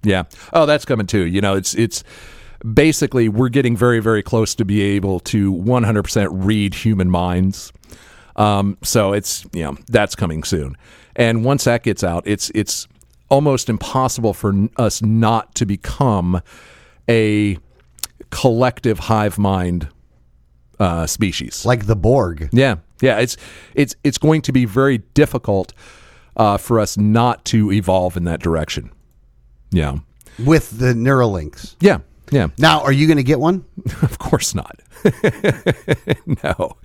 Yeah. 0.03 0.25
Oh, 0.53 0.67
that's 0.67 0.85
coming 0.85 1.07
too. 1.07 1.27
You 1.27 1.41
know, 1.41 1.55
it's 1.55 1.75
it's 1.75 2.05
basically 2.75 3.29
we're 3.29 3.49
getting 3.49 3.77
very 3.77 4.01
very 4.01 4.23
close 4.23 4.55
to 4.57 4.65
be 4.65 4.81
able 4.83 5.21
to 5.21 5.53
100% 5.53 6.29
read 6.33 6.75
human 6.75 7.11
minds. 7.11 7.73
Um, 8.37 8.79
so 8.83 9.13
it's 9.13 9.45
you 9.53 9.65
know 9.65 9.77
that's 9.89 10.15
coming 10.15 10.45
soon, 10.45 10.77
and 11.17 11.45
once 11.45 11.65
that 11.65 11.83
gets 11.83 12.05
out, 12.05 12.23
it's 12.27 12.51
it's 12.55 12.87
almost 13.31 13.69
impossible 13.69 14.35
for 14.35 14.69
us 14.77 15.03
not 15.03 15.55
to 15.57 15.67
become 15.67 16.41
a 17.09 17.59
collective 18.31 18.99
hive 18.99 19.39
mind 19.39 19.89
uh, 20.79 21.07
species. 21.07 21.65
Like 21.65 21.87
the 21.87 21.97
Borg. 21.97 22.51
Yeah, 22.53 22.77
yeah. 23.01 23.19
It's 23.19 23.37
it's 23.75 23.97
it's 24.05 24.19
going 24.19 24.43
to 24.43 24.53
be 24.53 24.65
very 24.67 24.99
difficult 24.99 25.73
uh, 26.37 26.57
for 26.59 26.79
us 26.81 26.97
not 26.97 27.45
to 27.47 27.73
evolve 27.73 28.17
in 28.17 28.25
that 28.25 28.41
direction. 28.41 28.91
Yeah, 29.71 29.99
with 30.45 30.79
the 30.79 30.95
Neuralinks. 30.95 31.77
yeah, 31.81 31.99
yeah. 32.31 32.49
Now, 32.59 32.83
are 32.83 32.93
you 32.93 33.07
going 33.07 33.17
to 33.19 33.23
get 33.23 33.41
one? 33.41 33.65
Of 34.03 34.19
course 34.19 34.55
not. 34.55 34.81
no, 36.45 36.77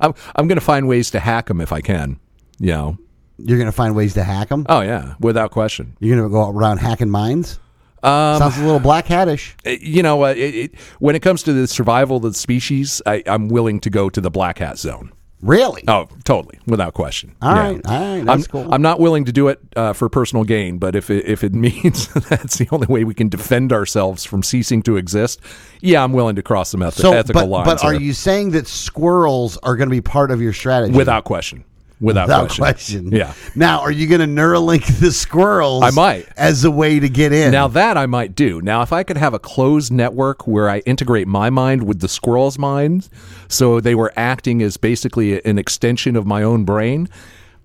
I'm 0.00 0.14
I'm 0.36 0.48
going 0.48 0.58
to 0.58 0.64
find 0.64 0.88
ways 0.88 1.10
to 1.12 1.20
hack 1.20 1.46
them 1.46 1.60
if 1.60 1.72
I 1.72 1.80
can. 1.80 2.18
You 2.58 2.72
know. 2.72 2.98
You're 3.40 3.58
going 3.58 3.66
to 3.70 3.72
find 3.72 3.94
ways 3.94 4.14
to 4.14 4.24
hack 4.24 4.48
them? 4.48 4.66
Oh 4.68 4.80
yeah, 4.80 5.14
without 5.20 5.52
question. 5.52 5.96
You're 6.00 6.16
going 6.16 6.28
to 6.28 6.32
go 6.32 6.50
around 6.50 6.78
hacking 6.78 7.08
minds? 7.10 7.60
Um, 8.02 8.38
Sounds 8.38 8.58
a 8.58 8.62
little 8.62 8.80
black 8.80 9.06
hattish. 9.06 9.54
Uh, 9.66 9.76
you 9.80 10.02
know, 10.02 10.24
uh, 10.24 10.28
it, 10.30 10.54
it, 10.54 10.74
when 10.98 11.14
it 11.16 11.20
comes 11.20 11.42
to 11.44 11.52
the 11.52 11.66
survival 11.66 12.16
of 12.18 12.22
the 12.22 12.34
species, 12.34 13.02
I, 13.06 13.22
I'm 13.26 13.48
willing 13.48 13.80
to 13.80 13.90
go 13.90 14.08
to 14.10 14.20
the 14.20 14.30
black 14.30 14.58
hat 14.58 14.78
zone. 14.78 15.12
Really? 15.40 15.84
Oh, 15.86 16.08
totally, 16.24 16.58
without 16.66 16.94
question. 16.94 17.34
All 17.40 17.54
Yeah. 17.54 17.62
right, 17.62 17.80
all 17.86 18.16
right, 18.16 18.24
that's 18.24 18.44
I'm, 18.44 18.50
cool. 18.50 18.74
I'm 18.74 18.82
not 18.82 18.98
willing 18.98 19.24
to 19.26 19.32
do 19.32 19.46
it 19.48 19.60
uh, 19.76 19.92
for 19.92 20.08
personal 20.08 20.42
gain, 20.44 20.78
but 20.78 20.96
if 20.96 21.10
it, 21.10 21.24
if 21.26 21.44
it 21.44 21.54
means 21.66 22.08
that's 22.28 22.56
the 22.58 22.66
only 22.72 22.88
way 22.88 23.04
we 23.04 23.14
can 23.14 23.28
defend 23.28 23.72
ourselves 23.72 24.24
from 24.24 24.42
ceasing 24.42 24.82
to 24.82 24.96
exist, 24.96 25.40
yeah, 25.80 26.02
I'm 26.02 26.12
willing 26.12 26.34
to 26.36 26.42
cross 26.42 26.70
some 26.70 26.82
eth- 26.82 26.94
so, 26.94 27.12
ethical 27.12 27.42
but, 27.42 27.48
lines. 27.48 27.66
but 27.66 27.84
are 27.84 27.92
there. 27.92 28.00
you 28.00 28.12
saying 28.14 28.50
that 28.50 28.66
squirrels 28.66 29.56
are 29.58 29.76
going 29.76 29.88
to 29.88 29.94
be 29.94 30.00
part 30.00 30.30
of 30.32 30.42
your 30.42 30.52
strategy? 30.52 30.92
without 30.92 31.22
question? 31.24 31.64
Without, 32.00 32.26
Without 32.28 32.48
question. 32.50 33.10
question. 33.10 33.12
Yeah. 33.12 33.34
Now, 33.56 33.80
are 33.80 33.90
you 33.90 34.06
going 34.06 34.20
to 34.20 34.26
Neuralink 34.26 34.86
the 35.00 35.10
squirrels? 35.10 35.82
I 35.82 35.90
might. 35.90 36.28
as 36.36 36.64
a 36.64 36.70
way 36.70 37.00
to 37.00 37.08
get 37.08 37.32
in. 37.32 37.50
Now 37.50 37.66
that 37.68 37.96
I 37.96 38.06
might 38.06 38.34
do. 38.36 38.60
Now, 38.62 38.82
if 38.82 38.92
I 38.92 39.02
could 39.02 39.16
have 39.16 39.34
a 39.34 39.38
closed 39.40 39.92
network 39.92 40.46
where 40.46 40.68
I 40.70 40.78
integrate 40.80 41.26
my 41.26 41.50
mind 41.50 41.82
with 41.82 42.00
the 42.00 42.08
squirrel's 42.08 42.58
mind, 42.58 43.08
so 43.48 43.80
they 43.80 43.94
were 43.96 44.12
acting 44.16 44.62
as 44.62 44.76
basically 44.76 45.44
an 45.44 45.58
extension 45.58 46.14
of 46.14 46.24
my 46.24 46.42
own 46.44 46.64
brain, 46.64 47.08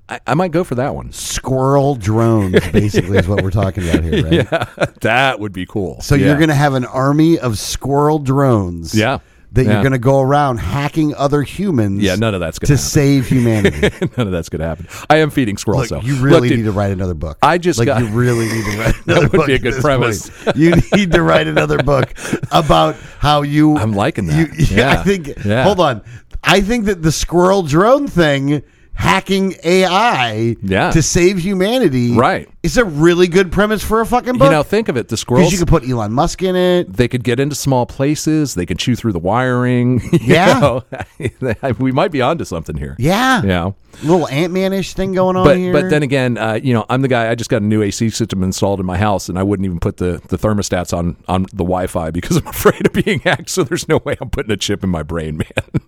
I, 0.10 0.20
I 0.28 0.34
might 0.34 0.52
go 0.52 0.64
for 0.64 0.76
that 0.76 0.96
one. 0.96 1.12
squirrel 1.12 1.96
drones, 1.96 2.60
basically, 2.72 3.18
is 3.20 3.28
what 3.28 3.42
we're 3.44 3.52
talking 3.52 3.88
about 3.88 4.04
here, 4.04 4.24
right? 4.24 4.34
Yeah, 4.52 4.86
that 5.02 5.40
would 5.40 5.54
be 5.54 5.66
cool. 5.66 6.02
So 6.02 6.16
Yeah. 6.16 6.26
you're 6.28 6.38
going 6.38 6.50
to 6.50 6.56
have 6.56 6.74
an 6.74 6.86
army 6.86 7.38
of 7.40 7.58
squirrel 7.60 8.18
drones. 8.20 8.96
Yeah. 8.96 9.20
That 9.54 9.66
Yeah. 9.66 9.74
you're 9.74 9.82
going 9.84 9.92
to 9.94 10.00
go 10.00 10.20
around 10.20 10.58
hacking 10.58 11.14
other 11.14 11.44
humans. 11.44 12.02
Yeah, 12.02 12.16
none 12.16 12.34
of 12.34 12.40
that's 12.40 12.58
gonna 12.58 12.68
to 12.70 12.74
happen. 12.74 12.84
save 12.90 13.28
humanity. 13.28 13.82
None 14.18 14.26
of 14.28 14.32
that's 14.32 14.50
going 14.50 14.62
to 14.62 14.66
happen. 14.68 14.88
I 15.12 15.18
am 15.18 15.30
feeding 15.30 15.58
squirrels, 15.58 15.92
Look, 15.92 16.02
though. 16.02 16.08
you 16.08 16.16
really 16.16 16.40
Look, 16.40 16.50
dude, 16.50 16.58
need 16.58 16.64
to 16.66 16.72
write 16.72 16.92
another 16.92 17.14
book. 17.14 17.38
I 17.44 17.60
just 17.60 17.78
like 17.78 17.86
got- 17.86 18.02
you 18.02 18.08
really 18.08 18.48
need 18.48 18.66
to 18.66 18.78
write 18.80 18.96
another 19.06 19.22
that 19.22 19.22
would 19.22 19.32
book. 19.32 19.46
be 19.48 19.54
a 19.54 19.60
good 19.60 19.76
premise. 19.80 20.30
point. 20.44 20.58
You 20.58 20.74
need 20.96 21.12
to 21.12 21.22
write 21.22 21.46
another 21.48 21.78
book 21.84 22.14
about 22.52 22.96
how 23.20 23.44
you. 23.44 23.78
I'm 23.78 23.94
liking 23.94 24.26
You, 24.26 24.48
that. 24.48 24.72
yeah, 24.72 24.92
I 25.00 25.04
think. 25.04 25.32
Yeah. 25.46 25.64
Hold 25.66 25.80
on. 25.80 26.02
I 26.44 26.60
think 26.62 26.86
that 26.86 27.04
the 27.04 27.12
squirrel 27.12 27.62
drone 27.62 28.08
thing, 28.08 28.64
hacking 28.96 29.54
AI, 29.64 30.56
Yeah. 30.64 30.90
to 30.92 31.02
save 31.04 31.38
humanity, 31.38 32.14
Right. 32.16 32.50
Is 32.64 32.78
a 32.78 32.86
really 32.86 33.28
good 33.28 33.52
premise 33.52 33.84
for 33.84 34.00
a 34.00 34.06
fucking 34.06 34.38
book. 34.38 34.46
you 34.46 34.52
know, 34.52 34.64
think 34.64 34.88
of 34.88 34.96
it. 34.96 35.02
The 35.10 35.16
because 35.16 35.20
squirrels, 35.20 35.52
you 35.52 35.60
could 35.60 35.68
put 35.68 35.88
Elon 35.88 36.14
Musk 36.14 36.42
in 36.42 36.56
it. 36.56 36.92
they 36.94 37.10
could 37.10 37.24
get 37.24 37.38
into 37.40 37.56
small 37.56 37.86
places. 37.86 38.56
They 38.56 38.66
can 38.66 38.78
chew 38.78 38.96
through 38.96 39.12
the 39.12 39.20
wiring. 39.20 40.02
Yeah. 40.22 40.80
we 41.80 41.92
might 41.92 42.12
be 42.12 42.22
onto 42.22 42.46
something 42.46 42.78
here. 42.78 42.96
Yeah, 42.98 43.44
Yeah. 43.44 43.72
little 44.02 44.28
Ant 44.30 44.54
Manish 44.54 44.94
thing 44.94 45.12
going 45.14 45.36
on 45.36 45.44
But 45.46 45.58
here. 45.58 45.74
but 45.74 45.90
then 45.90 46.02
again, 46.04 46.38
uh, 46.38 46.54
you 46.64 46.74
know, 46.74 46.86
I'm 46.90 47.02
the 47.02 47.08
guy. 47.10 47.30
I 47.30 47.36
just 47.36 47.50
got 47.50 47.62
a 47.62 47.66
new 47.66 47.82
AC 47.82 48.10
system 48.12 48.42
installed 48.44 48.80
in 48.80 48.86
my 48.86 48.98
house, 48.98 49.28
and 49.28 49.38
I 49.38 49.44
wouldn't 49.44 49.66
even 49.66 49.80
put 49.82 49.98
the, 49.98 50.22
the 50.30 50.38
thermostats 50.38 50.98
on 50.98 51.18
on 51.28 51.44
the 51.52 51.64
Wi-Fi 51.66 52.12
because 52.12 52.38
I'm 52.42 52.48
afraid 52.48 52.86
of 52.88 52.94
being 52.94 53.20
hacked. 53.20 53.50
So 53.50 53.64
there's 53.64 53.88
no 53.90 53.98
way 54.06 54.16
I'm 54.22 54.30
putting 54.30 54.52
a 54.52 54.58
chip 54.58 54.84
in 54.84 54.90
my 54.90 55.04
brain, 55.04 55.38
man. 55.38 55.82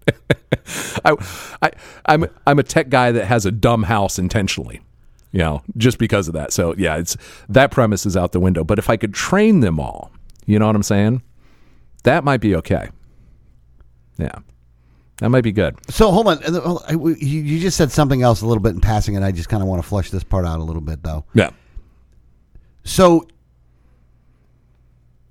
I, 1.05 1.15
I 1.61 1.71
I'm 2.05 2.25
I'm 2.45 2.59
a 2.59 2.63
tech 2.63 2.89
guy 2.89 3.11
that 3.13 3.25
has 3.25 3.45
a 3.45 3.51
dumb 3.51 3.83
house 3.83 4.19
intentionally. 4.19 4.81
You 5.35 5.41
know, 5.41 5.61
just 5.75 5.97
because 5.97 6.29
of 6.29 6.33
that. 6.35 6.53
So 6.53 6.73
yeah, 6.77 6.95
it's 6.95 7.17
that 7.49 7.69
premise 7.69 8.05
is 8.05 8.15
out 8.15 8.31
the 8.31 8.39
window. 8.39 8.63
But 8.63 8.79
if 8.79 8.89
I 8.89 8.95
could 8.95 9.13
train 9.13 9.59
them 9.59 9.81
all, 9.81 10.09
you 10.45 10.57
know 10.59 10.65
what 10.67 10.77
I'm 10.77 10.83
saying? 10.83 11.21
That 12.03 12.23
might 12.23 12.39
be 12.39 12.55
okay. 12.55 12.87
Yeah, 14.17 14.31
that 15.17 15.27
might 15.27 15.41
be 15.43 15.51
good. 15.51 15.75
So 15.89 16.09
hold 16.09 16.27
on. 16.29 16.41
Uh, 16.41 16.61
hold- 16.61 16.83
I- 16.87 16.93
You 16.93 17.15
you 17.19 17.59
just 17.59 17.75
said 17.75 17.91
something 17.91 18.21
else 18.21 18.41
a 18.43 18.47
little 18.47 18.63
bit 18.63 18.75
in 18.75 18.79
passing, 18.79 19.17
and 19.17 19.25
I 19.25 19.33
just 19.33 19.49
kind 19.49 19.61
of 19.61 19.67
want 19.67 19.83
to 19.83 19.87
flush 19.89 20.09
this 20.09 20.23
part 20.23 20.45
out 20.45 20.59
a 20.59 20.63
little 20.63 20.81
bit, 20.81 21.03
though. 21.03 21.25
Yeah. 21.33 21.49
So 22.85 23.27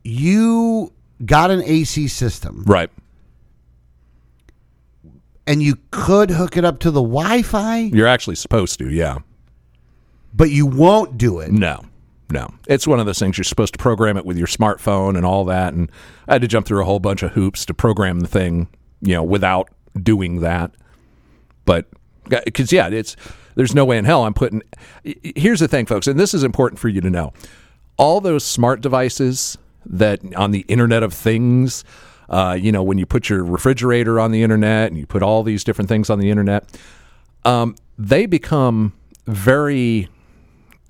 you 0.02 0.92
got 1.24 1.50
an 1.50 1.62
AC 1.64 2.08
system, 2.08 2.62
Right. 2.66 2.90
and 5.46 5.62
you 5.62 5.78
could 5.90 6.30
hook 6.30 6.56
it 6.58 6.64
up 6.66 6.78
to 6.80 6.90
the 6.90 7.00
Wi-Fi, 7.02 7.78
You're 7.92 8.06
actually 8.06 8.36
supposed 8.36 8.78
to. 8.80 8.90
Yeah. 8.90 9.18
But 10.34 10.50
you 10.50 10.66
won't 10.66 11.16
do 11.16 11.38
it. 11.38 11.52
No, 11.52 11.84
no. 12.30 12.52
It's 12.66 12.86
one 12.86 13.00
of 13.00 13.06
those 13.06 13.18
things 13.18 13.38
you're 13.38 13.44
supposed 13.44 13.74
to 13.74 13.78
program 13.78 14.16
it 14.16 14.26
with 14.26 14.36
your 14.36 14.48
smartphone 14.48 15.16
and 15.16 15.24
all 15.24 15.44
that. 15.46 15.72
And 15.72 15.90
I 16.26 16.34
had 16.34 16.42
to 16.42 16.48
jump 16.48 16.66
through 16.66 16.82
a 16.82 16.84
whole 16.84 17.00
bunch 17.00 17.22
of 17.22 17.32
hoops 17.32 17.64
to 17.66 17.74
program 17.74 18.20
the 18.20 18.26
thing, 18.26 18.68
you 19.00 19.14
know, 19.14 19.22
without 19.22 19.70
doing 20.02 20.40
that. 20.40 20.72
But 21.64 21.86
because 22.28 22.72
yeah, 22.72 22.88
it's 22.88 23.16
there's 23.54 23.74
no 23.74 23.84
way 23.84 23.96
in 23.96 24.04
hell 24.04 24.24
I'm 24.24 24.34
putting. 24.34 24.62
Here's 25.04 25.60
the 25.60 25.68
thing, 25.68 25.86
folks, 25.86 26.06
and 26.06 26.18
this 26.18 26.34
is 26.34 26.42
important 26.42 26.80
for 26.80 26.88
you 26.88 27.00
to 27.00 27.10
know. 27.10 27.32
All 27.96 28.20
those 28.20 28.44
smart 28.44 28.80
devices 28.80 29.56
that 29.86 30.20
on 30.34 30.50
the 30.50 30.60
Internet 30.60 31.04
of 31.04 31.14
Things, 31.14 31.84
uh, 32.28 32.58
you 32.60 32.72
know, 32.72 32.82
when 32.82 32.98
you 32.98 33.06
put 33.06 33.28
your 33.28 33.44
refrigerator 33.44 34.18
on 34.18 34.32
the 34.32 34.42
internet 34.42 34.88
and 34.88 34.98
you 34.98 35.06
put 35.06 35.22
all 35.22 35.42
these 35.42 35.62
different 35.62 35.88
things 35.88 36.10
on 36.10 36.18
the 36.18 36.30
internet, 36.30 36.64
um, 37.44 37.76
they 37.96 38.26
become 38.26 38.92
very 39.26 40.08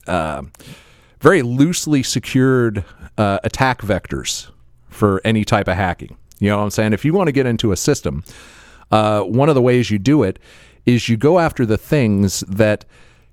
very 0.07 1.43
loosely 1.43 2.03
secured 2.03 2.85
uh, 3.17 3.39
attack 3.45 3.81
vectors 3.81 4.51
for 4.89 5.21
any 5.25 5.45
type 5.45 5.69
of 5.69 5.77
hacking. 5.77 6.17
You 6.39 6.51
know 6.51 6.59
what 6.59 6.65
I'm 6.65 6.71
saying? 6.71 6.93
If 6.93 7.05
you 7.05 7.13
want 7.15 7.29
to 7.29 7.33
get 7.33 7.47
into 7.47 7.73
a 7.73 7.77
system, 7.77 8.25
uh, 8.91 9.23
one 9.23 9.49
of 9.49 9.55
the 9.55 9.63
ways 9.63 9.91
you 9.91 9.99
do 9.99 10.23
it 10.23 10.39
is 10.87 11.09
you 11.09 11.17
go 11.17 11.39
after 11.39 11.65
the 11.65 11.79
things 11.79 12.41
that 12.41 12.85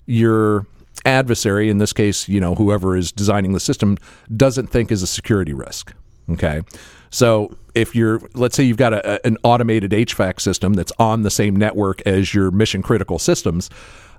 your 0.05 0.65
adversary, 1.05 1.69
in 1.69 1.77
this 1.77 1.93
case, 1.93 2.29
you 2.29 2.39
know, 2.39 2.55
whoever 2.55 2.95
is 2.95 3.11
designing 3.11 3.53
the 3.53 3.59
system, 3.59 3.97
doesn't 4.35 4.67
think 4.67 4.91
is 4.91 5.01
a 5.03 5.07
security 5.07 5.53
risk. 5.53 5.93
Okay. 6.29 6.61
So 7.09 7.57
if 7.75 7.95
you're, 7.95 8.21
let's 8.33 8.55
say 8.55 8.63
you've 8.63 8.77
got 8.77 8.93
a- 8.93 9.25
an 9.25 9.37
automated 9.43 9.91
HVAC 9.91 10.39
system 10.39 10.73
that's 10.73 10.93
on 10.97 11.23
the 11.23 11.29
same 11.29 11.55
network 11.55 12.01
as 12.05 12.33
your 12.33 12.51
mission 12.51 12.81
critical 12.81 13.19
systems, 13.19 13.69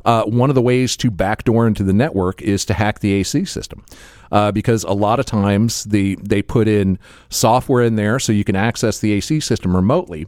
uh, 0.05 0.25
one 0.25 0.51
of 0.51 0.55
the 0.55 0.63
ways 0.63 0.97
to 0.99 1.11
backdoor 1.11 1.67
into 1.67 1.83
the 1.83 1.93
network 1.93 2.43
is 2.43 2.65
to 2.67 2.75
hack 2.75 3.01
the 3.01 3.13
AC 3.13 3.45
system. 3.45 3.85
Uh, 4.31 4.51
because 4.51 4.83
a 4.85 4.93
lot 4.93 5.21
of 5.21 5.27
times 5.27 5.85
the, 5.85 6.17
they 6.23 6.41
put 6.41 6.67
in 6.67 6.99
software 7.29 7.83
in 7.83 7.97
there 7.97 8.19
so 8.19 8.33
you 8.33 8.45
can 8.45 8.57
access 8.57 8.99
the 8.99 9.13
AC 9.13 9.41
system 9.41 9.77
remotely. 9.77 10.27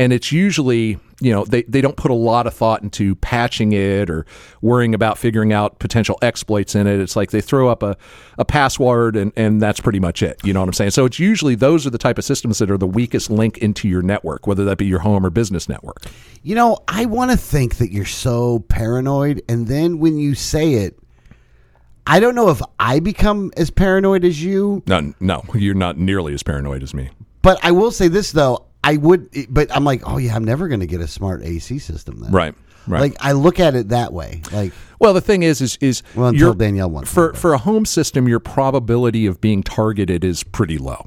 And 0.00 0.14
it's 0.14 0.32
usually, 0.32 0.98
you 1.20 1.30
know, 1.30 1.44
they, 1.44 1.62
they 1.64 1.82
don't 1.82 1.96
put 1.96 2.10
a 2.10 2.14
lot 2.14 2.46
of 2.46 2.54
thought 2.54 2.82
into 2.82 3.16
patching 3.16 3.72
it 3.72 4.08
or 4.08 4.24
worrying 4.62 4.94
about 4.94 5.18
figuring 5.18 5.52
out 5.52 5.78
potential 5.78 6.18
exploits 6.22 6.74
in 6.74 6.86
it. 6.86 7.00
It's 7.00 7.16
like 7.16 7.32
they 7.32 7.42
throw 7.42 7.68
up 7.68 7.82
a, 7.82 7.98
a 8.38 8.46
password 8.46 9.14
and, 9.14 9.30
and 9.36 9.60
that's 9.60 9.78
pretty 9.78 10.00
much 10.00 10.22
it. 10.22 10.40
You 10.42 10.54
know 10.54 10.60
what 10.60 10.68
I'm 10.70 10.72
saying? 10.72 10.92
So 10.92 11.04
it's 11.04 11.18
usually 11.18 11.54
those 11.54 11.86
are 11.86 11.90
the 11.90 11.98
type 11.98 12.16
of 12.16 12.24
systems 12.24 12.56
that 12.60 12.70
are 12.70 12.78
the 12.78 12.86
weakest 12.86 13.28
link 13.28 13.58
into 13.58 13.88
your 13.88 14.00
network, 14.00 14.46
whether 14.46 14.64
that 14.64 14.78
be 14.78 14.86
your 14.86 15.00
home 15.00 15.26
or 15.26 15.28
business 15.28 15.68
network. 15.68 15.98
You 16.42 16.54
know, 16.54 16.78
I 16.88 17.04
want 17.04 17.30
to 17.32 17.36
think 17.36 17.76
that 17.76 17.92
you're 17.92 18.06
so 18.06 18.60
paranoid, 18.68 19.42
and 19.50 19.66
then 19.66 19.98
when 19.98 20.16
you 20.16 20.34
say 20.34 20.72
it, 20.76 20.98
I 22.06 22.20
don't 22.20 22.34
know 22.34 22.48
if 22.48 22.62
I 22.78 23.00
become 23.00 23.52
as 23.58 23.68
paranoid 23.70 24.24
as 24.24 24.42
you, 24.42 24.82
No, 24.86 25.12
no, 25.20 25.44
you're 25.54 25.74
not 25.74 25.98
nearly 25.98 26.32
as 26.32 26.42
paranoid 26.42 26.82
as 26.82 26.94
me. 26.94 27.10
but 27.42 27.62
I 27.62 27.72
will 27.72 27.90
say 27.90 28.08
this 28.08 28.32
though. 28.32 28.64
I 28.82 28.96
would, 28.96 29.28
but 29.50 29.74
I'm 29.74 29.84
like, 29.84 30.02
oh 30.06 30.16
yeah, 30.18 30.34
I'm 30.34 30.44
never 30.44 30.68
going 30.68 30.80
to 30.80 30.86
get 30.86 31.00
a 31.00 31.08
smart 31.08 31.42
AC 31.42 31.78
system 31.78 32.20
then. 32.20 32.32
Right. 32.32 32.54
Right. 32.86 33.00
Like 33.00 33.16
I 33.20 33.32
look 33.32 33.60
at 33.60 33.74
it 33.74 33.90
that 33.90 34.12
way. 34.12 34.40
Like 34.52 34.72
Well, 34.98 35.12
the 35.12 35.20
thing 35.20 35.42
is, 35.42 35.60
is 35.60 35.76
is 35.82 36.02
Well, 36.16 36.28
until 36.28 36.40
your- 36.48 36.54
Danielle 36.54 36.90
wants 36.90 37.12
for 37.12 37.34
for 37.34 37.52
a 37.52 37.58
home 37.58 37.84
system, 37.84 38.26
your 38.26 38.40
probability 38.40 39.26
of 39.26 39.40
being 39.40 39.62
targeted 39.62 40.24
is 40.24 40.42
pretty 40.42 40.78
low. 40.78 41.04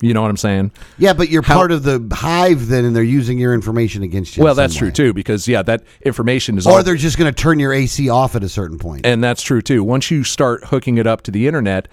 You 0.00 0.12
know 0.12 0.22
what 0.22 0.30
I'm 0.30 0.36
saying? 0.36 0.72
Yeah, 0.98 1.12
but 1.12 1.28
you're 1.28 1.40
part 1.42 1.70
of 1.72 1.82
the 1.84 2.04
hive 2.12 2.66
then, 2.66 2.84
and 2.84 2.96
they're 2.96 3.02
using 3.02 3.38
your 3.38 3.54
information 3.54 4.02
against 4.02 4.36
you. 4.36 4.42
Well, 4.42 4.54
that's 4.54 4.74
true 4.74 4.90
too, 4.90 5.12
because 5.12 5.46
yeah, 5.46 5.62
that 5.62 5.84
information 6.02 6.58
is 6.58 6.66
Or 6.66 6.78
all, 6.78 6.82
they're 6.82 6.96
just 6.96 7.16
going 7.16 7.32
to 7.32 7.38
turn 7.42 7.58
your 7.60 7.72
AC 7.72 8.08
off 8.08 8.34
at 8.34 8.42
a 8.42 8.48
certain 8.48 8.78
point. 8.78 9.06
and 9.06 9.22
that's 9.22 9.40
true 9.42 9.62
too. 9.62 9.84
Once 9.84 10.10
you 10.10 10.24
start 10.24 10.64
hooking 10.64 10.98
it 10.98 11.06
up 11.06 11.22
to 11.22 11.30
the 11.30 11.46
internet, 11.46 11.86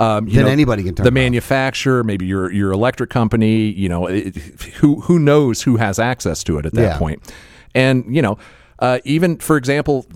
um, 0.00 0.26
you 0.26 0.34
Then 0.34 0.44
know, 0.46 0.50
anybody 0.50 0.82
can 0.82 0.94
turn 0.94 1.04
the 1.04 1.10
off. 1.10 1.14
manufacturer, 1.14 2.02
maybe 2.04 2.26
your 2.26 2.50
your 2.52 2.72
electric 2.72 3.10
company. 3.10 3.70
You 3.70 3.88
know, 3.88 4.06
it, 4.06 4.36
who 4.80 5.00
who 5.02 5.18
knows 5.18 5.62
who 5.62 5.76
has 5.76 5.98
access 5.98 6.42
to 6.44 6.58
it 6.58 6.66
at 6.66 6.74
that 6.74 6.82
Yeah. 6.82 6.98
point. 6.98 7.32
And 7.74 8.04
you 8.14 8.20
know, 8.22 8.38
uh, 8.80 8.98
even 9.04 9.36
for 9.38 9.56
example, 9.56 10.06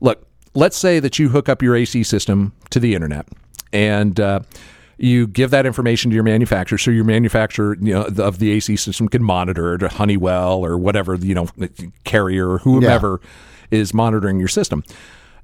look, 0.00 0.26
let's 0.54 0.76
say 0.76 1.00
that 1.00 1.18
you 1.18 1.28
hook 1.28 1.48
up 1.48 1.62
your 1.62 1.76
AC 1.76 2.02
system 2.02 2.52
to 2.70 2.80
the 2.80 2.94
internet, 2.94 3.26
and 3.72 4.18
uh, 4.20 4.40
you 4.96 5.26
give 5.26 5.50
that 5.50 5.66
information 5.66 6.10
to 6.10 6.14
your 6.14 6.24
manufacturer, 6.24 6.78
so 6.78 6.90
your 6.90 7.04
manufacturer, 7.04 7.76
you 7.80 7.92
know, 7.92 8.04
of 8.18 8.38
the 8.38 8.52
AC 8.52 8.76
system 8.76 9.08
can 9.08 9.22
monitor 9.22 9.74
it, 9.74 9.82
or 9.82 9.88
Honeywell 9.88 10.64
or 10.64 10.78
whatever, 10.78 11.14
you 11.16 11.34
know, 11.34 11.48
carrier 12.04 12.48
or 12.50 12.58
whomever 12.58 13.20
is 13.70 13.92
monitoring 13.92 14.38
your 14.38 14.48
system. 14.48 14.82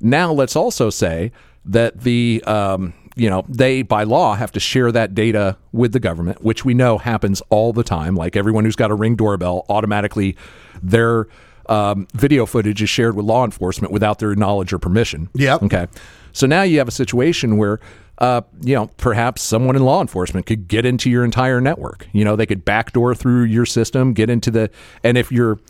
Now, 0.00 0.32
let's 0.32 0.56
also 0.56 0.88
say 0.88 1.32
that 1.64 2.02
the 2.02 2.42
um, 2.46 2.94
you 3.20 3.28
know 3.28 3.44
they 3.50 3.82
by 3.82 4.02
law 4.04 4.34
have 4.34 4.50
to 4.52 4.60
share 4.60 4.90
that 4.90 5.14
data 5.14 5.58
with 5.72 5.92
the 5.92 6.00
government, 6.00 6.42
which 6.42 6.64
we 6.64 6.72
know 6.72 6.96
happens 6.96 7.42
all 7.50 7.74
the 7.74 7.84
time. 7.84 8.16
Like 8.16 8.34
everyone 8.34 8.64
who's 8.64 8.76
got 8.76 8.90
a 8.90 8.94
ring 8.94 9.14
doorbell, 9.14 9.66
automatically 9.68 10.38
their 10.82 11.26
um, 11.66 12.08
video 12.14 12.46
footage 12.46 12.80
is 12.80 12.88
shared 12.88 13.16
with 13.16 13.26
law 13.26 13.44
enforcement 13.44 13.92
without 13.92 14.20
their 14.20 14.34
knowledge 14.34 14.72
or 14.72 14.78
permission. 14.78 15.28
Yep. 15.34 15.64
Okay. 15.64 15.86
So 16.32 16.46
now 16.46 16.62
you 16.62 16.78
have 16.78 16.88
a 16.88 16.92
situation 16.92 17.58
where, 17.58 17.78
uh, 18.18 18.40
you 18.62 18.74
know, 18.74 18.86
perhaps 18.96 19.42
someone 19.42 19.76
in 19.76 19.84
law 19.84 20.00
enforcement 20.00 20.46
could 20.46 20.66
get 20.66 20.86
into 20.86 21.10
your 21.10 21.22
entire 21.22 21.60
network. 21.60 22.08
You 22.12 22.24
know, 22.24 22.36
they 22.36 22.46
could 22.46 22.64
backdoor 22.64 23.14
through 23.14 23.44
your 23.44 23.66
system, 23.66 24.14
get 24.14 24.30
into 24.30 24.50
the, 24.50 24.70
and 25.04 25.18
if 25.18 25.30
you're, 25.30 25.60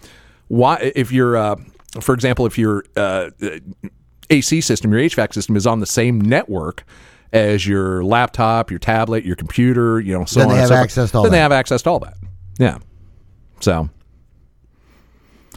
why, 0.47 0.93
if 0.95 1.11
you're, 1.11 1.37
uh, 1.37 1.57
for 2.01 2.15
example, 2.15 2.47
if 2.47 2.57
your 2.57 2.85
uh, 2.97 3.31
AC 4.31 4.61
system, 4.61 4.93
your 4.93 5.01
HVAC 5.01 5.35
system 5.35 5.57
is 5.57 5.67
on 5.67 5.81
the 5.81 5.87
same 5.87 6.21
network 6.21 6.85
as 7.33 7.67
your 7.67 8.03
laptop, 8.05 8.71
your 8.71 8.79
tablet, 8.81 9.25
your 9.25 9.37
computer, 9.37 10.01
you 10.01 10.17
know, 10.19 10.25
so 10.25 10.41
Then 10.41 10.49
on 10.49 10.55
they 10.55 10.61
and 10.63 10.71
have 10.73 10.79
so 10.79 10.83
access 10.83 11.11
to 11.13 11.17
all 11.19 11.23
then 11.25 11.33
they 11.33 11.39
have 11.39 11.53
access 11.53 11.83
to 11.83 11.91
all 11.91 12.01
that. 12.01 12.17
Yeah. 12.59 12.79
So. 13.61 13.89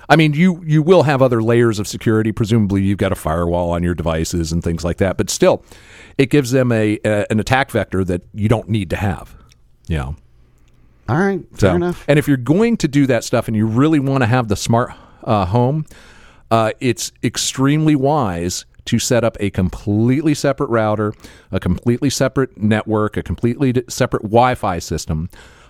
I 0.09 0.15
mean, 0.17 0.33
you 0.33 0.61
you 0.65 0.83
will 0.83 1.03
have 1.03 1.21
other 1.21 1.41
layers 1.41 1.79
of 1.79 1.87
security. 1.87 2.31
Presumably, 2.31 2.81
you've 2.83 2.97
got 2.97 3.11
a 3.11 3.15
firewall 3.15 3.71
on 3.71 3.83
your 3.83 3.95
devices 3.95 4.51
and 4.51 4.61
things 4.63 4.83
like 4.83 4.97
that. 4.97 5.17
But 5.17 5.29
still, 5.29 5.63
it 6.17 6.29
gives 6.29 6.51
them 6.51 6.71
a, 6.71 6.99
a 7.05 7.25
an 7.31 7.39
attack 7.39 7.71
vector 7.71 8.03
that 8.03 8.21
you 8.33 8.49
don't 8.49 8.67
need 8.67 8.89
to 8.89 8.95
have. 8.97 9.35
You 9.87 9.97
know. 9.97 10.15
All 11.09 11.17
right, 11.17 11.41
So, 11.57 11.67
fair 11.67 11.75
enough. 11.75 12.05
and 12.07 12.17
if 12.17 12.29
you're 12.29 12.37
going 12.37 12.77
to 12.77 12.87
do 12.87 13.05
that 13.07 13.25
stuff 13.25 13.49
and 13.49 13.57
you 13.57 13.65
really 13.65 13.99
want 13.99 14.21
to 14.23 14.25
have 14.25 14.47
the 14.47 14.55
smart 14.55 14.91
uh, 15.25 15.45
home, 15.45 15.85
uh, 16.49 16.71
it's 16.79 17.11
extremely 17.21 17.93
wise 17.95 18.63
to 18.85 18.99
set 18.99 19.23
up 19.23 19.37
a 19.39 19.49
completely 19.49 20.33
separate 20.33 20.69
router, 20.69 21.13
a 21.51 21.59
completely 21.59 22.09
separate 22.09 22.57
network, 22.57 23.17
a 23.17 23.23
completely 23.23 23.73
separate 23.87 24.23
Wi-Fi 24.23 24.79
system 24.79 25.29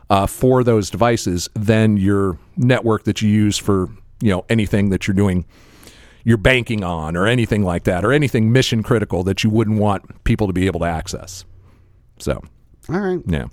uh, 0.09 0.27
for 0.27 0.63
those 0.63 0.89
devices 0.89 1.49
than 1.55 1.97
your 1.97 2.37
network 2.57 3.03
that 3.03 3.21
you 3.21 3.29
use 3.29 3.57
for 3.57 3.89
you 4.21 4.29
know 4.29 4.45
anything 4.49 4.89
that 4.89 5.07
you're 5.07 5.15
doing 5.15 5.45
you're 6.23 6.37
banking 6.37 6.83
on 6.83 7.17
or 7.17 7.27
anything 7.27 7.63
like 7.63 7.83
that 7.83 8.05
or 8.05 8.13
anything 8.13 8.51
mission 8.51 8.81
critical 8.81 9.23
that 9.23 9.43
you 9.43 9.49
wouldn't 9.49 9.79
want 9.79 10.23
people 10.23 10.47
to 10.47 10.53
be 10.53 10.67
able 10.67 10.79
to 10.79 10.85
access. 10.85 11.43
So 12.19 12.41
All 12.89 12.99
right. 12.99 13.19
yeah, 13.25 13.47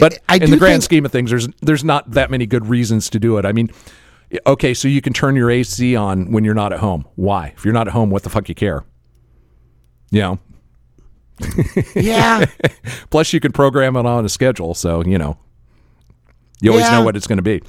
but 0.00 0.18
I 0.28 0.36
in 0.36 0.50
the 0.50 0.56
grand 0.56 0.82
scheme 0.82 1.04
of 1.04 1.12
things, 1.12 1.30
there's 1.30 1.48
there's 1.62 1.84
not 1.84 2.10
that 2.12 2.30
many 2.30 2.46
good 2.46 2.66
reasons 2.66 3.10
to 3.10 3.20
do 3.20 3.38
it. 3.38 3.44
I 3.44 3.52
mean, 3.52 3.70
okay, 4.46 4.74
so 4.74 4.88
you 4.88 5.00
can 5.00 5.12
turn 5.12 5.36
your 5.36 5.50
AC 5.50 5.94
on 5.94 6.32
when 6.32 6.44
you're 6.44 6.54
not 6.54 6.72
at 6.72 6.80
home. 6.80 7.06
Why? 7.14 7.52
If 7.56 7.64
you're 7.64 7.74
not 7.74 7.86
at 7.86 7.92
home, 7.92 8.10
what 8.10 8.22
the 8.22 8.30
fuck 8.30 8.48
you 8.48 8.54
care? 8.54 8.84
You 10.10 10.20
know. 10.20 10.38
Yeah. 11.94 12.46
Plus, 13.10 13.32
you 13.32 13.40
can 13.40 13.52
program 13.52 13.96
it 13.96 14.06
on 14.06 14.24
a 14.24 14.28
schedule, 14.28 14.74
so 14.74 15.02
you 15.04 15.18
know 15.18 15.38
you 16.60 16.70
always 16.70 16.86
Yeah. 16.86 16.92
know 16.98 17.04
what 17.04 17.16
it's 17.16 17.26
going 17.26 17.38
to 17.38 17.42
be. 17.42 17.62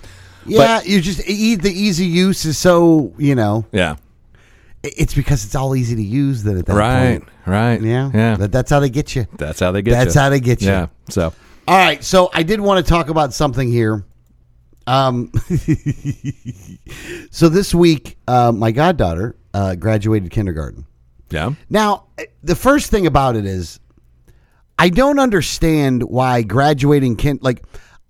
Yeah, 0.45 0.82
you 0.84 1.02
just 1.02 1.28
e- 1.28 1.56
the 1.56 1.71
easy 1.71 2.06
use 2.06 2.45
is 2.45 2.58
so 2.58 3.13
you 3.17 3.36
know 3.36 3.65
Yeah. 3.73 3.95
it's 4.84 5.13
because 5.13 5.43
it's 5.43 5.56
all 5.56 5.76
easy 5.76 5.95
to 5.95 6.02
use 6.04 6.43
that 6.43 6.56
at 6.58 6.65
that 6.67 6.76
Right. 6.76 7.19
point. 7.19 7.30
Right. 7.45 7.82
Yeah, 7.82 8.12
Yeah. 8.13 8.38
That, 8.38 8.52
that's 8.54 8.71
how 8.71 8.80
they 8.80 8.89
get 8.89 9.13
you. 9.15 9.26
That's 9.38 9.60
how 9.60 9.71
they 9.73 9.82
get. 9.82 9.91
You. 9.91 9.95
That's 9.97 10.15
you. 10.15 10.21
how 10.21 10.30
they 10.30 10.39
get 10.39 10.62
you. 10.62 10.69
Yeah. 10.69 10.88
So. 11.10 11.34
All 11.67 11.78
right, 11.78 12.02
so 12.02 12.30
I 12.34 12.43
did 12.43 12.62
want 12.62 12.86
to 12.86 12.89
talk 12.89 13.10
about 13.10 13.34
something 13.34 13.69
here. 13.69 14.06
Um, 14.86 15.34
so 17.32 17.50
this 17.50 17.76
week, 17.76 18.17
uh, 18.28 18.54
my 18.54 18.71
goddaughter 18.71 19.36
uh, 19.54 19.76
graduated 19.76 20.32
kindergarten. 20.32 20.86
Yeah. 21.29 21.51
Now, 21.69 22.05
the 22.43 22.55
first 22.55 22.89
thing 22.89 23.05
about 23.07 23.35
it 23.35 23.45
is, 23.45 23.79
I 24.79 24.89
don't 24.89 25.19
understand 25.19 26.03
why 26.03 26.43
graduating 26.43 27.15
kin 27.15 27.39
like 27.41 27.63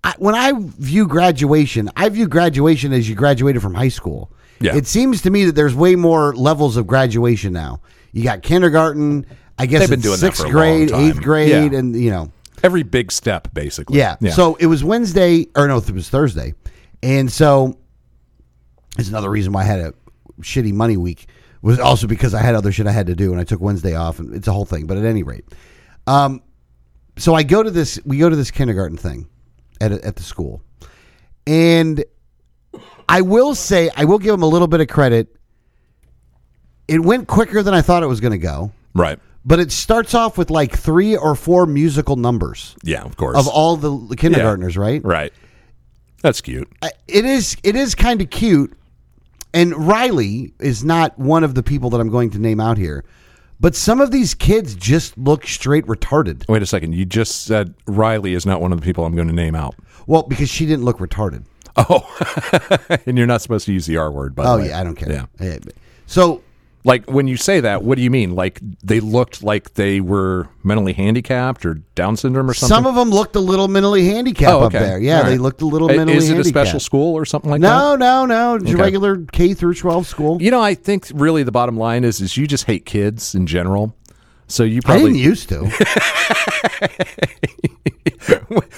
I, 0.04 0.14
when 0.18 0.34
I 0.34 0.52
view 0.56 1.06
graduation, 1.08 1.90
I 1.96 2.08
view 2.08 2.28
graduation 2.28 2.92
as 2.92 3.08
you 3.08 3.14
graduated 3.14 3.62
from 3.62 3.74
high 3.74 3.88
school. 3.88 4.30
Yeah. 4.60 4.76
It 4.76 4.86
seems 4.86 5.22
to 5.22 5.30
me 5.30 5.44
that 5.46 5.54
there's 5.54 5.74
way 5.74 5.96
more 5.96 6.34
levels 6.34 6.76
of 6.76 6.86
graduation 6.86 7.52
now. 7.52 7.80
You 8.12 8.22
got 8.24 8.42
kindergarten, 8.42 9.26
I 9.58 9.66
guess 9.66 9.80
They've 9.80 9.90
been 9.90 10.00
doing 10.00 10.18
sixth 10.18 10.44
grade, 10.46 10.90
eighth 10.92 11.20
grade, 11.20 11.72
Yeah. 11.72 11.78
and 11.78 11.96
you 11.96 12.10
know. 12.10 12.30
Every 12.62 12.82
big 12.82 13.12
step, 13.12 13.48
basically. 13.54 13.98
Yeah. 13.98 14.16
So 14.32 14.56
it 14.56 14.66
was 14.66 14.82
Wednesday, 14.82 15.46
or 15.54 15.68
no, 15.68 15.78
it 15.78 15.90
was 15.90 16.08
Thursday, 16.08 16.54
and 17.02 17.30
so 17.30 17.78
it's 18.98 19.08
another 19.08 19.30
reason 19.30 19.52
why 19.52 19.62
I 19.62 19.64
had 19.64 19.80
a 19.80 19.94
shitty 20.40 20.72
money 20.72 20.96
week 20.96 21.28
was 21.62 21.78
also 21.78 22.06
because 22.06 22.34
I 22.34 22.40
had 22.40 22.54
other 22.54 22.72
shit 22.72 22.86
I 22.86 22.92
had 22.92 23.06
to 23.06 23.14
do, 23.14 23.32
and 23.32 23.40
I 23.40 23.44
took 23.44 23.60
Wednesday 23.60 23.94
off, 23.94 24.18
and 24.18 24.34
it's 24.34 24.48
a 24.48 24.52
whole 24.52 24.64
thing. 24.64 24.86
But 24.86 24.96
at 24.98 25.04
any 25.04 25.22
rate, 25.22 25.44
um, 26.06 26.42
so 27.16 27.34
I 27.34 27.42
go 27.42 27.62
to 27.62 27.70
this, 27.70 27.98
we 28.04 28.18
go 28.18 28.28
to 28.28 28.36
this 28.36 28.50
kindergarten 28.50 28.96
thing 28.96 29.28
at 29.80 29.92
at 29.92 30.16
the 30.16 30.22
school, 30.22 30.62
and 31.46 32.04
I 33.08 33.22
will 33.22 33.54
say, 33.54 33.90
I 33.96 34.04
will 34.04 34.18
give 34.18 34.32
them 34.32 34.42
a 34.42 34.46
little 34.48 34.68
bit 34.68 34.80
of 34.80 34.88
credit. 34.88 35.34
It 36.86 37.00
went 37.00 37.26
quicker 37.28 37.62
than 37.62 37.74
I 37.74 37.82
thought 37.82 38.02
it 38.02 38.06
was 38.06 38.20
going 38.20 38.32
to 38.32 38.38
go, 38.38 38.72
right. 38.94 39.18
but 39.44 39.60
it 39.60 39.70
starts 39.72 40.14
off 40.14 40.38
with 40.38 40.50
like 40.50 40.76
three 40.76 41.16
or 41.16 41.34
four 41.34 41.66
musical 41.66 42.16
numbers 42.16 42.76
Yeah. 42.82 43.02
Of 43.02 43.16
course. 43.16 43.36
of 43.36 43.46
all 43.46 43.76
the 43.76 44.16
kindergartners, 44.16 44.76
right? 44.76 45.04
right. 45.04 45.32
That's 46.22 46.40
cute. 46.40 46.68
It 47.06 47.24
is 47.24 47.56
it 47.62 47.76
is 47.76 47.94
kind 47.94 48.20
of 48.20 48.30
cute 48.30 48.77
and 49.54 49.74
riley 49.88 50.52
is 50.58 50.84
not 50.84 51.18
one 51.18 51.42
of 51.44 51.54
the 51.54 51.62
people 51.62 51.90
that 51.90 52.00
i'm 52.00 52.10
going 52.10 52.30
to 52.30 52.38
name 52.38 52.60
out 52.60 52.76
here 52.78 53.04
but 53.60 53.74
some 53.74 54.00
of 54.00 54.12
these 54.12 54.34
kids 54.34 54.74
just 54.76 55.18
look 55.18 55.44
straight 55.46 55.84
retarded 55.86 56.46
Wait 56.48 56.62
a 56.62 56.66
second. 56.66 56.94
You 56.94 57.04
just 57.04 57.44
said 57.44 57.74
Riley 57.86 58.34
is 58.34 58.46
not 58.46 58.60
one 58.60 58.70
of 58.72 58.78
the 58.80 58.84
people 58.84 59.04
I'm 59.04 59.16
going 59.16 59.26
to 59.26 59.34
name 59.34 59.56
out. 59.56 59.74
well 60.06 60.22
because 60.22 60.48
she 60.48 60.64
didn't 60.64 60.84
look 60.84 60.98
retarded 60.98 61.42
Oh, 61.76 62.06
and 63.06 63.18
you're 63.18 63.26
not 63.26 63.42
supposed 63.42 63.66
to 63.66 63.72
use 63.72 63.86
the 63.86 63.96
R 63.96 64.12
word, 64.12 64.34
by 64.36 64.44
the 64.44 64.48
oh 64.48 64.56
way. 64.58 64.68
yeah 64.68 64.80
i 64.80 64.84
don't 64.84 64.94
care 64.94 65.26
Yeah. 65.40 65.58
So 66.06 66.42
Like 66.88 67.04
when 67.10 67.28
you 67.28 67.36
say 67.36 67.60
that, 67.60 67.84
what 67.84 67.96
do 67.96 68.02
you 68.02 68.10
mean? 68.10 68.34
Like 68.34 68.60
they 68.82 68.98
looked 69.00 69.42
like 69.42 69.74
they 69.74 70.00
were 70.00 70.48
mentally 70.64 70.94
handicapped 70.94 71.66
or 71.66 71.74
Down 71.94 72.16
syndrome 72.16 72.48
or 72.48 72.54
something? 72.54 72.74
some 72.74 72.86
of 72.86 72.94
them 72.94 73.10
looked 73.10 73.36
a 73.36 73.40
little 73.40 73.68
mentally 73.68 74.06
handicapped 74.06 74.52
oh, 74.52 74.60
up 74.60 74.74
okay. 74.74 74.78
there 74.78 74.98
yeah 74.98 75.18
All 75.18 75.24
they 75.24 75.38
looked 75.38 75.60
a 75.62 75.66
little 75.66 75.88
mentally 75.88 76.16
Is 76.16 76.28
it 76.28 76.32
a 76.32 76.34
handicapped 76.36 76.48
special 76.66 76.80
school 76.80 77.14
or 77.14 77.24
something 77.24 77.50
like 77.50 77.60
no 77.60 77.90
that? 77.90 77.98
no 77.98 78.24
no 78.24 78.56
no. 78.56 78.62
Okay. 78.62 78.74
regular 78.74 79.18
k 79.32 79.52
through 79.54 79.74
12 79.74 80.06
school 80.06 80.42
You 80.42 80.50
know, 80.50 80.62
I 80.62 80.74
think 80.74 81.08
really 81.14 81.42
the 81.42 81.52
bottom 81.52 81.76
line 81.76 82.04
is 82.04 82.20
is 82.20 82.36
you 82.36 82.46
just 82.46 82.64
hate 82.64 82.86
kids 82.86 83.34
in 83.34 83.46
general. 83.46 83.94
So 84.48 84.64
you 84.64 84.78
i 84.78 84.86
probably 84.86 85.12
didn't 85.12 85.18
used 85.18 85.48
to 85.50 85.70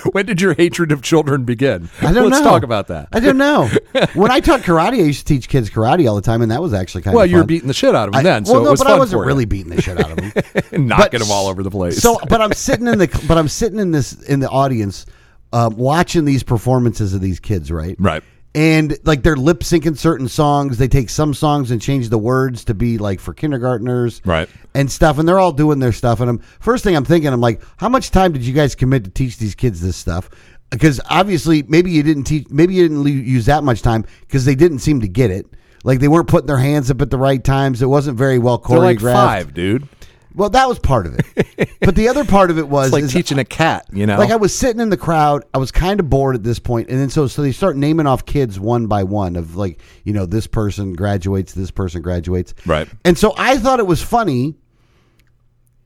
when 0.13 0.27
did 0.27 0.41
your 0.41 0.55
hatred 0.55 0.93
of 0.93 1.03
children 1.03 1.45
begin? 1.45 1.89
I 2.01 2.13
don't 2.13 2.31
Let's 2.31 2.43
know. 2.45 2.51
talk 2.51 2.63
about 2.63 2.89
that. 2.89 3.09
I 3.13 3.21
don't 3.21 3.39
know. 3.39 3.69
when 4.15 4.31
I 4.31 4.41
taught 4.41 4.61
karate, 4.61 4.95
I 4.95 5.03
used 5.03 5.27
to 5.27 5.35
teach 5.35 5.49
kids 5.49 5.71
karate 5.71 6.09
all 6.09 6.17
the 6.17 6.23
time, 6.23 6.43
and 6.43 6.51
that 6.51 6.61
was 6.63 6.75
actually 6.75 7.03
kind 7.03 7.15
well, 7.15 7.25
of 7.25 7.31
well. 7.31 7.37
you 7.39 7.43
were 7.43 7.47
beating 7.47 7.69
the 7.69 7.75
shit 7.75 7.95
out 7.95 8.09
of 8.09 8.13
them 8.13 8.21
I- 8.21 8.23
then, 8.23 8.45
so 8.45 8.55
well, 8.55 8.63
it 8.63 8.65
no, 8.65 8.71
was 8.73 8.81
but 8.81 8.91
I 8.91 8.99
wasn't 8.99 9.25
really 9.25 9.45
beating 9.45 9.75
the 9.75 9.83
shit 9.83 9.99
out 10.01 10.11
of 10.11 10.17
them. 10.17 10.87
knocking 10.87 11.21
them 11.21 11.31
all 11.31 11.47
over 11.49 11.63
the 11.63 11.71
place. 11.71 11.99
So, 11.99 12.19
but 12.29 12.41
I'm 12.41 12.53
sitting 12.53 12.87
in 12.87 12.99
the 12.99 13.25
but 13.29 13.39
I'm 13.39 13.49
sitting 13.49 13.79
in 13.79 13.91
this 13.93 14.13
in 14.23 14.41
the 14.41 14.49
audience, 14.49 15.07
uh, 15.53 15.71
watching 15.73 16.25
these 16.25 16.43
performances 16.43 17.15
of 17.15 17.21
these 17.21 17.41
kids, 17.41 17.71
right? 17.71 17.97
Right. 17.99 18.23
And 18.55 18.99
like 19.05 19.23
they're 19.23 19.37
lip 19.37 19.61
syncing 19.61 19.97
certain 19.97 20.29
songs. 20.29 20.79
They 20.79 20.89
take 20.89 21.09
some 21.09 21.35
songs 21.35 21.71
and 21.71 21.81
change 21.81 22.09
the 22.09 22.19
words 22.19 22.65
to 22.65 22.75
be 22.75 22.99
like 22.99 23.21
for 23.21 23.33
kindergartners, 23.33 24.21
Right. 24.25 24.49
And 24.75 24.91
stuff. 24.91 25.19
And 25.19 25.29
they're 25.29 25.39
all 25.39 25.53
doing 25.53 25.79
their 25.79 25.93
stuff. 25.93 26.21
And 26.21 26.29
I'm 26.29 26.39
first 26.59 26.83
thing 26.83 26.97
I'm 26.97 27.05
thinking, 27.05 27.33
I'm 27.33 27.41
like, 27.41 27.63
how 27.77 27.89
much 27.89 28.11
time 28.11 28.33
did 28.33 28.43
you 28.43 28.53
guys 28.53 28.75
commit 28.75 29.05
to 29.05 29.11
teach 29.11 29.39
these 29.39 29.55
kids 29.55 29.81
this 29.81 29.97
stuff? 29.97 30.29
Because 30.71 31.01
obviously, 31.11 31.63
maybe 31.65 31.91
you 31.91 32.03
didn't 32.03 32.25
teach, 32.25 32.49
maybe 32.51 32.75
you 32.75 32.89
didn't 32.89 33.07
use 33.07 33.47
that 33.47 33.65
much 33.65 33.83
time 33.83 34.05
because 34.21 34.45
they 34.45 34.55
didn't 34.55 34.81
seem 34.81 35.01
to 35.01 35.09
get 35.09 35.31
it. 35.31 35.47
Like 35.83 36.01
they 36.01 36.09
weren't 36.09 36.29
putting 36.29 36.47
their 36.47 36.59
hands 36.59 36.91
up 36.91 37.01
at 37.03 37.11
the 37.11 37.19
right 37.19 37.43
times. 37.43 37.83
It 37.83 37.87
wasn't 37.87 38.19
very 38.19 38.39
well 38.39 38.59
choreographed. 38.59 39.01
They're 39.01 39.15
like 39.15 39.17
five, 39.17 39.55
dude. 39.55 39.89
Well, 40.35 40.51
that 40.51 40.69
was 40.69 40.79
part 40.79 41.07
of 41.07 41.19
it, 41.19 41.71
but 41.81 41.95
the 41.97 42.09
other 42.09 42.25
part 42.25 42.51
of 42.51 42.59
it 42.59 42.69
was 42.77 42.87
It's 42.87 42.93
like 42.93 43.09
teaching 43.09 43.39
a 43.39 43.45
cat, 43.45 43.87
you 43.93 44.07
know. 44.07 44.17
like 44.19 44.31
I 44.31 44.37
was 44.37 44.55
sitting 44.57 44.81
in 44.81 44.89
the 44.91 44.97
crowd. 44.97 45.45
I 45.53 45.59
was 45.59 45.71
kind 45.73 45.99
of 45.99 46.09
bored 46.09 46.37
at 46.37 46.43
this 46.45 46.59
point, 46.59 46.89
and 46.89 47.01
then 47.01 47.11
so 47.11 47.27
so 47.27 47.43
they 47.43 47.53
start 47.53 47.77
naming 47.77 48.07
off 48.07 48.25
kids 48.27 48.61
one 48.61 48.87
by 48.87 49.03
one 49.03 49.35
of 49.37 49.57
like 49.57 49.81
you 50.05 50.13
know 50.13 50.27
this 50.27 50.47
person 50.47 50.93
graduates, 50.95 51.53
this 51.53 51.71
person 51.71 52.01
graduates, 52.03 52.55
Right. 52.65 52.89
And 53.05 53.19
so 53.19 53.35
I 53.37 53.57
thought 53.59 53.81
it 53.81 53.87
was 53.87 54.03
funny, 54.03 54.55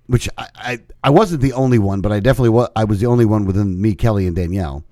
which 0.07 0.28
I 0.37 0.48
I, 0.54 0.78
I 1.04 1.11
wasn't 1.11 1.40
the 1.40 1.52
only 1.54 1.78
one, 1.78 2.00
but 2.00 2.12
I 2.12 2.20
definitely 2.20 2.50
was. 2.50 2.68
I 2.76 2.85
was 2.85 3.00
the 3.00 3.07
only 3.07 3.24
one 3.24 3.46
within 3.46 3.80
me, 3.80 3.94
Kelly, 3.94 4.26
and 4.26 4.37
Danielle. 4.37 4.85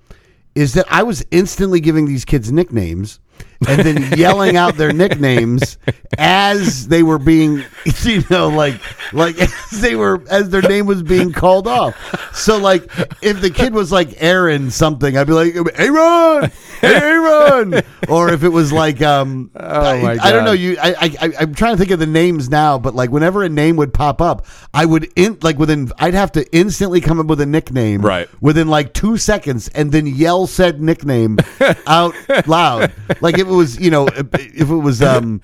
Is 0.55 0.75
that 0.75 0.87
I 0.91 1.03
was 1.03 1.25
instantly 1.31 1.81
giving 1.81 2.05
these 2.07 2.25
kids 2.27 2.53
nicknames 2.53 3.21
and 3.68 3.81
then 3.83 4.12
yelling 4.18 4.57
out 4.57 4.76
their 4.76 4.92
nicknames 4.92 5.78
as 6.18 6.88
they 6.88 7.02
were 7.02 7.18
being, 7.18 7.64
you 8.02 8.22
know, 8.31 8.48
like 8.48 8.81
like 9.12 9.38
as 9.40 9.81
they 9.81 9.94
were 9.96 10.22
as 10.31 10.50
their 10.50 10.62
name 10.62 10.87
was 10.87 11.02
being 11.02 11.33
called 11.33 11.66
off. 11.66 11.94
So 12.35 12.59
like 12.59 12.85
if 13.22 13.40
the 13.40 13.50
kid 13.50 13.74
was 13.74 13.92
like 13.92 14.14
Aaron 14.22 14.70
something, 14.70 15.16
I'd 15.16 15.26
be 15.26 15.33
like 15.33 15.55
Aaron, 15.78 16.50
Aaron, 16.83 17.83
or 18.09 18.33
if 18.33 18.42
it 18.44 18.48
was 18.48 18.72
like 18.72 19.00
um, 19.02 19.50
I, 19.57 20.02
my 20.02 20.18
I 20.20 20.33
don't 20.33 20.44
know 20.44 20.52
you. 20.52 20.76
I, 20.81 20.90
I 20.94 21.16
I- 21.26 21.33
I'm 21.40 21.55
trying 21.55 21.74
to 21.74 21.78
think 21.78 21.90
of 21.90 21.98
the 21.98 22.07
names 22.07 22.48
now, 22.50 22.78
but 22.78 22.94
like 22.94 23.11
whenever 23.11 23.42
a 23.42 23.48
name 23.48 23.76
would 23.76 23.92
pop 23.94 24.20
up, 24.20 24.46
I 24.74 24.85
would 24.85 25.11
in 25.16 25.38
like 25.42 25.59
within 25.59 25.90
I'd 25.98 26.14
have 26.14 26.33
to 26.33 26.57
instantly 26.57 27.00
come 27.00 27.18
up 27.20 27.26
with 27.26 27.40
a 27.40 27.46
nickname 27.46 28.02
Right. 28.02 28.28
within 28.40 28.68
like 28.68 28.92
two 28.94 29.16
seconds 29.16 29.68
and 29.68 29.92
then 29.92 30.07
yell 30.07 30.46
said 30.46 30.81
nickname 30.81 31.38
out 31.87 32.14
loud. 32.46 32.92
Like 33.20 33.32
if 33.35 33.47
it 33.47 33.53
was, 33.53 33.79
you 33.81 33.90
know, 33.90 34.07
if 34.09 34.71
it 34.71 34.75
was, 34.75 35.01
um, 35.03 35.40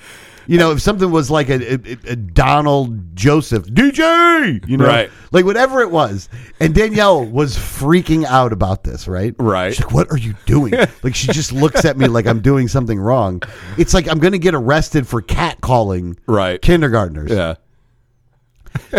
you 0.47 0.57
know, 0.57 0.71
if 0.73 0.81
something 0.81 1.11
was 1.11 1.31
like 1.31 1.51
a, 1.51 1.75
a, 1.75 1.99
a 2.13 2.17
Donald 2.17 3.15
Joseph 3.15 3.65
DJ, 3.67 4.67
you 4.67 4.79
know, 4.79 4.87
Right. 4.87 5.11
like 5.31 5.45
whatever 5.45 5.81
it 5.83 5.91
was. 5.91 6.29
And 6.59 6.75
Danielle 6.75 7.23
was 7.25 7.57
freaking 7.57 8.25
out 8.25 8.53
about 8.55 8.83
this, 8.83 9.07
right? 9.07 9.35
Right. 9.39 9.75
She's 9.75 9.85
like, 9.85 9.93
what 9.93 10.11
are 10.11 10.17
you 10.17 10.35
doing? 10.47 10.73
like 11.03 11.15
she 11.15 11.27
just 11.33 11.53
looks 11.53 11.85
at 11.85 11.99
me 11.99 12.07
like 12.09 12.27
I'm 12.27 12.41
doing 12.41 12.67
something 12.69 12.99
wrong. 12.99 13.43
It's 13.77 13.93
like 13.93 14.09
I'm 14.09 14.19
going 14.21 14.33
to 14.33 14.39
get 14.39 14.55
arrested 14.55 15.07
for 15.07 15.21
cat 15.21 15.61
calling 15.61 16.19
Right. 16.27 16.63
kindergartners 16.63 17.31
yeah. 17.31 17.57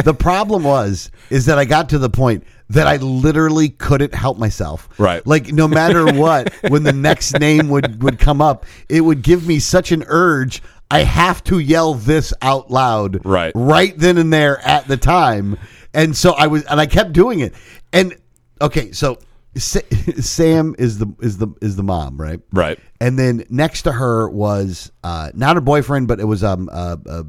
the 0.04 0.14
problem 0.14 0.64
was 0.64 1.10
is 1.30 1.46
that 1.48 1.58
I 1.58 1.66
got 1.66 1.90
to 1.90 1.98
the 2.00 2.10
point 2.10 2.44
that 2.70 2.86
I 2.88 2.98
literally 2.98 3.70
couldn't 3.70 4.14
help 4.14 4.38
myself. 4.38 4.88
Right. 5.00 5.26
Like 5.26 5.52
no 5.52 5.68
matter 5.68 6.06
what, 6.14 6.54
when 6.70 6.84
the 6.84 6.94
next 6.94 7.40
name 7.40 7.70
would 7.70 8.04
would 8.04 8.20
come 8.20 8.42
up, 8.42 8.66
it 8.88 9.02
would 9.02 9.22
give 9.22 9.48
me 9.48 9.60
such 9.60 9.92
an 9.92 10.04
urge. 10.08 10.62
I 10.92 11.00
have 11.04 11.44
to 11.46 11.60
yell 11.60 11.94
this 11.94 12.34
out 12.42 12.72
loud. 12.72 13.24
Right. 13.26 13.52
Right 13.56 13.96
then 13.98 14.18
and 14.18 14.32
there 14.34 14.60
at 14.66 14.88
the 14.88 14.98
time. 14.98 15.58
And 15.94 16.16
so 16.16 16.32
I 16.34 16.48
was 16.48 16.64
and 16.66 16.80
I 16.80 16.86
kept 16.86 17.14
doing 17.14 17.40
it. 17.40 17.54
And 17.94 18.16
okay, 18.62 18.92
so 18.92 19.18
Sam 19.56 20.76
is 20.78 21.00
the 21.00 21.08
is 21.22 21.38
the 21.38 21.48
is 21.62 21.76
the 21.76 21.84
mom, 21.84 22.18
right? 22.22 22.40
Right. 22.54 22.80
And 23.02 23.18
then 23.18 23.46
next 23.50 23.84
to 23.84 23.92
her 23.92 24.30
was 24.30 24.92
uh, 25.04 25.32
not 25.34 25.56
her 25.56 25.62
boyfriend, 25.62 26.08
but 26.08 26.20
it 26.20 26.26
was 26.26 26.44
um 26.44 26.70
a, 26.72 27.00
a, 27.08 27.26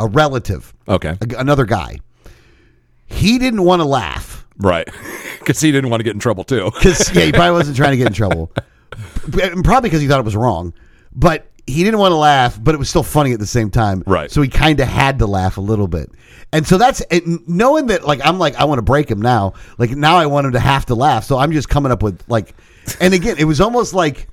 a 0.00 0.08
relative 0.08 0.74
Okay. 0.88 1.16
a- 1.20 1.36
another 1.38 1.64
guy. 1.64 1.98
He 3.06 3.38
didn't 3.38 3.62
want 3.62 3.80
to 3.80 3.84
laugh 3.86 4.35
Right. 4.58 4.88
Because 5.38 5.60
he 5.60 5.70
didn't 5.70 5.90
want 5.90 6.00
to 6.00 6.04
get 6.04 6.12
in 6.12 6.18
trouble 6.18 6.42
too. 6.42 6.64
because 6.74 7.14
yeah, 7.14 7.26
he 7.26 7.30
probably 7.30 7.52
wasn't 7.52 7.76
trying 7.76 7.92
to 7.92 7.96
get 7.96 8.08
in 8.08 8.12
trouble, 8.12 8.50
probably 9.30 9.82
because 9.82 10.00
he 10.00 10.08
thought 10.08 10.18
it 10.18 10.24
was 10.24 10.34
wrong. 10.34 10.74
But 11.14 11.48
he 11.68 11.84
didn't 11.84 12.00
want 12.00 12.10
to 12.10 12.16
laugh, 12.16 12.58
but 12.60 12.74
it 12.74 12.78
was 12.78 12.88
still 12.88 13.04
funny 13.04 13.32
at 13.32 13.38
the 13.38 13.46
same 13.46 13.70
time. 13.70 14.02
Right. 14.08 14.28
So 14.28 14.42
he 14.42 14.48
kind 14.48 14.80
of 14.80 14.88
had 14.88 15.20
to 15.20 15.26
laugh 15.28 15.56
a 15.56 15.60
little 15.60 15.86
bit, 15.86 16.10
and 16.52 16.66
so 16.66 16.78
that's 16.78 17.00
and 17.02 17.48
knowing 17.48 17.86
that. 17.88 18.04
Like 18.04 18.18
I'm 18.24 18.40
like 18.40 18.56
I 18.56 18.64
want 18.64 18.78
to 18.78 18.82
break 18.82 19.08
him 19.08 19.22
now. 19.22 19.52
Like 19.78 19.90
now 19.90 20.16
I 20.16 20.26
want 20.26 20.46
him 20.46 20.52
to 20.54 20.58
have 20.58 20.86
to 20.86 20.96
laugh. 20.96 21.22
So 21.22 21.38
I'm 21.38 21.52
just 21.52 21.68
coming 21.68 21.92
up 21.92 22.02
with 22.02 22.20
like, 22.26 22.56
and 23.00 23.14
again, 23.14 23.36
it 23.38 23.44
was 23.44 23.60
almost 23.60 23.94
like 23.94 24.26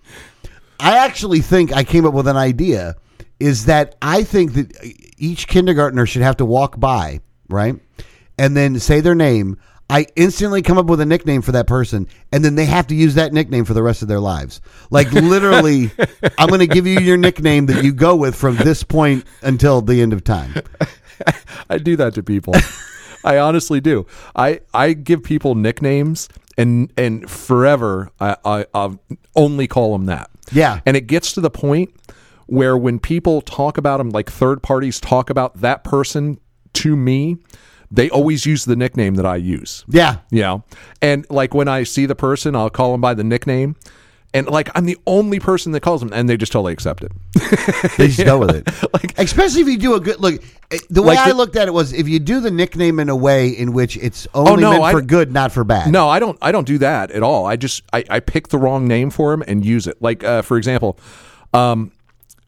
I 0.80 0.98
actually 1.06 1.42
think 1.42 1.74
I 1.74 1.84
came 1.84 2.08
up 2.08 2.14
with 2.14 2.28
an 2.28 2.38
idea 2.38 2.96
is 3.40 3.66
that 3.66 3.96
I 4.02 4.24
think 4.24 4.54
that 4.54 4.76
uh, 4.78 4.88
each 5.18 5.48
kindergartner 5.48 6.06
should 6.06 6.22
have 6.22 6.38
to 6.38 6.46
walk 6.46 6.80
by, 6.80 7.20
right? 7.50 7.76
And 8.38 8.56
then 8.58 8.80
say 8.80 9.00
their 9.02 9.16
name. 9.16 9.58
I 9.90 10.08
instantly 10.16 10.62
come 10.62 10.78
up 10.78 10.86
with 10.86 11.02
a 11.02 11.06
nickname 11.06 11.42
for 11.42 11.52
that 11.52 11.68
person, 11.68 12.08
and 12.32 12.44
then 12.44 12.56
they 12.56 12.66
have 12.66 12.88
to 12.88 12.96
use 12.96 13.16
that 13.16 13.34
nickname 13.34 13.66
for 13.66 13.74
the 13.74 13.84
rest 13.84 14.02
of 14.02 14.08
their 14.08 14.20
lives. 14.20 14.62
Like 14.90 15.12
literally, 15.12 15.92
I'm 16.38 16.48
going 16.48 16.62
to 16.62 16.68
give 16.68 16.88
you 16.88 17.00
your 17.00 17.18
nickname 17.18 17.68
that 17.68 17.84
you 17.84 17.94
go 17.94 18.16
with 18.16 18.36
from 18.36 18.56
this 18.56 18.84
point 18.84 19.26
until 19.42 19.82
the 19.82 20.02
end 20.02 20.14
of 20.14 20.24
time. 20.24 20.56
I 21.70 21.78
do 21.78 21.96
that 21.98 22.16
to 22.16 22.24
people. 22.24 22.54
I 23.24 23.38
honestly 23.38 23.80
do. 23.80 24.06
I 24.36 24.62
I 24.74 24.94
give 24.94 25.24
people 25.24 25.56
nicknames 25.56 26.28
and 26.58 26.92
and 26.98 27.30
forever 27.30 28.10
I, 28.20 28.36
I 28.44 28.66
I'll 28.74 29.00
only 29.36 29.68
call 29.68 29.94
them 29.94 30.08
that. 30.08 30.30
Yeah. 30.52 30.82
And 30.86 30.98
it 30.98 31.08
gets 31.08 31.34
to 31.34 31.42
the 31.42 31.50
point 31.50 31.94
where 32.48 32.78
when 32.78 33.00
people 33.00 33.42
talk 33.42 33.78
about 33.78 33.98
them, 33.98 34.10
like 34.10 34.30
third 34.30 34.62
parties 34.62 35.00
talk 35.00 35.30
about 35.30 35.62
that 35.62 35.84
person 35.84 36.40
to 36.74 36.96
me, 36.96 37.38
they 37.96 38.10
always 38.10 38.46
use 38.46 38.66
the 38.66 38.76
nickname 38.76 39.14
that 39.16 39.26
I 39.26 39.36
use. 39.38 39.86
Yeah, 39.88 40.18
You 40.32 40.42
know, 40.42 40.64
and 41.02 41.26
like 41.30 41.54
when 41.54 41.68
I 41.68 41.84
see 41.84 42.06
the 42.08 42.16
person, 42.16 42.56
I'll 42.56 42.70
call 42.72 42.92
them 42.92 43.02
by 43.02 43.14
the 43.14 43.24
nickname. 43.24 43.76
And 44.36 44.48
like 44.48 44.72
I'm 44.74 44.86
the 44.86 44.98
only 45.06 45.40
person 45.40 45.74
that 45.74 45.82
calls 45.82 46.02
them, 46.02 46.10
and 46.12 46.28
they 46.28 46.38
just 46.38 46.52
totally 46.52 46.74
accept 46.74 47.04
it. 47.04 47.12
they 48.00 48.08
just 48.08 48.26
go 48.26 48.40
with 48.40 48.50
it. 48.56 48.68
Like, 48.94 49.20
Especially 49.20 49.62
if 49.62 49.68
you 49.68 49.78
do 49.78 49.94
a 49.94 50.00
good 50.00 50.20
look. 50.20 50.42
eh, 50.72 50.80
The 50.90 51.04
way 51.04 51.10
Like 51.10 51.20
I 51.20 51.30
the- 51.30 51.36
looked 51.36 51.56
at 51.56 51.68
it 51.68 51.72
was 51.74 51.94
if 51.94 52.08
you 52.08 52.18
do 52.20 52.40
the 52.40 52.50
nickname 52.50 53.00
in 53.00 53.10
a 53.10 53.16
way 53.16 53.50
in 53.50 53.74
which 53.74 53.96
it's 53.98 54.28
only 54.34 54.52
Oh, 54.52 54.56
no, 54.56 54.72
meant 54.72 54.84
I- 54.86 54.92
for 54.92 55.02
good, 55.04 55.32
not 55.32 55.52
for 55.52 55.64
bad. 55.64 55.92
No, 55.92 56.10
I 56.10 56.18
don't. 56.18 56.36
I 56.42 56.52
don't 56.52 56.66
do 56.66 56.80
that 56.80 57.12
at 57.12 57.22
all. 57.22 57.46
I 57.46 57.58
just 57.58 57.84
I, 57.94 58.04
I 58.10 58.20
pick 58.22 58.48
the 58.48 58.58
wrong 58.58 58.88
name 58.88 59.12
for 59.12 59.34
him 59.34 59.44
and 59.48 59.64
use 59.64 59.86
it. 59.86 60.02
Like 60.02 60.24
uh, 60.24 60.42
for 60.42 60.58
example, 60.58 60.98
um, 61.54 61.92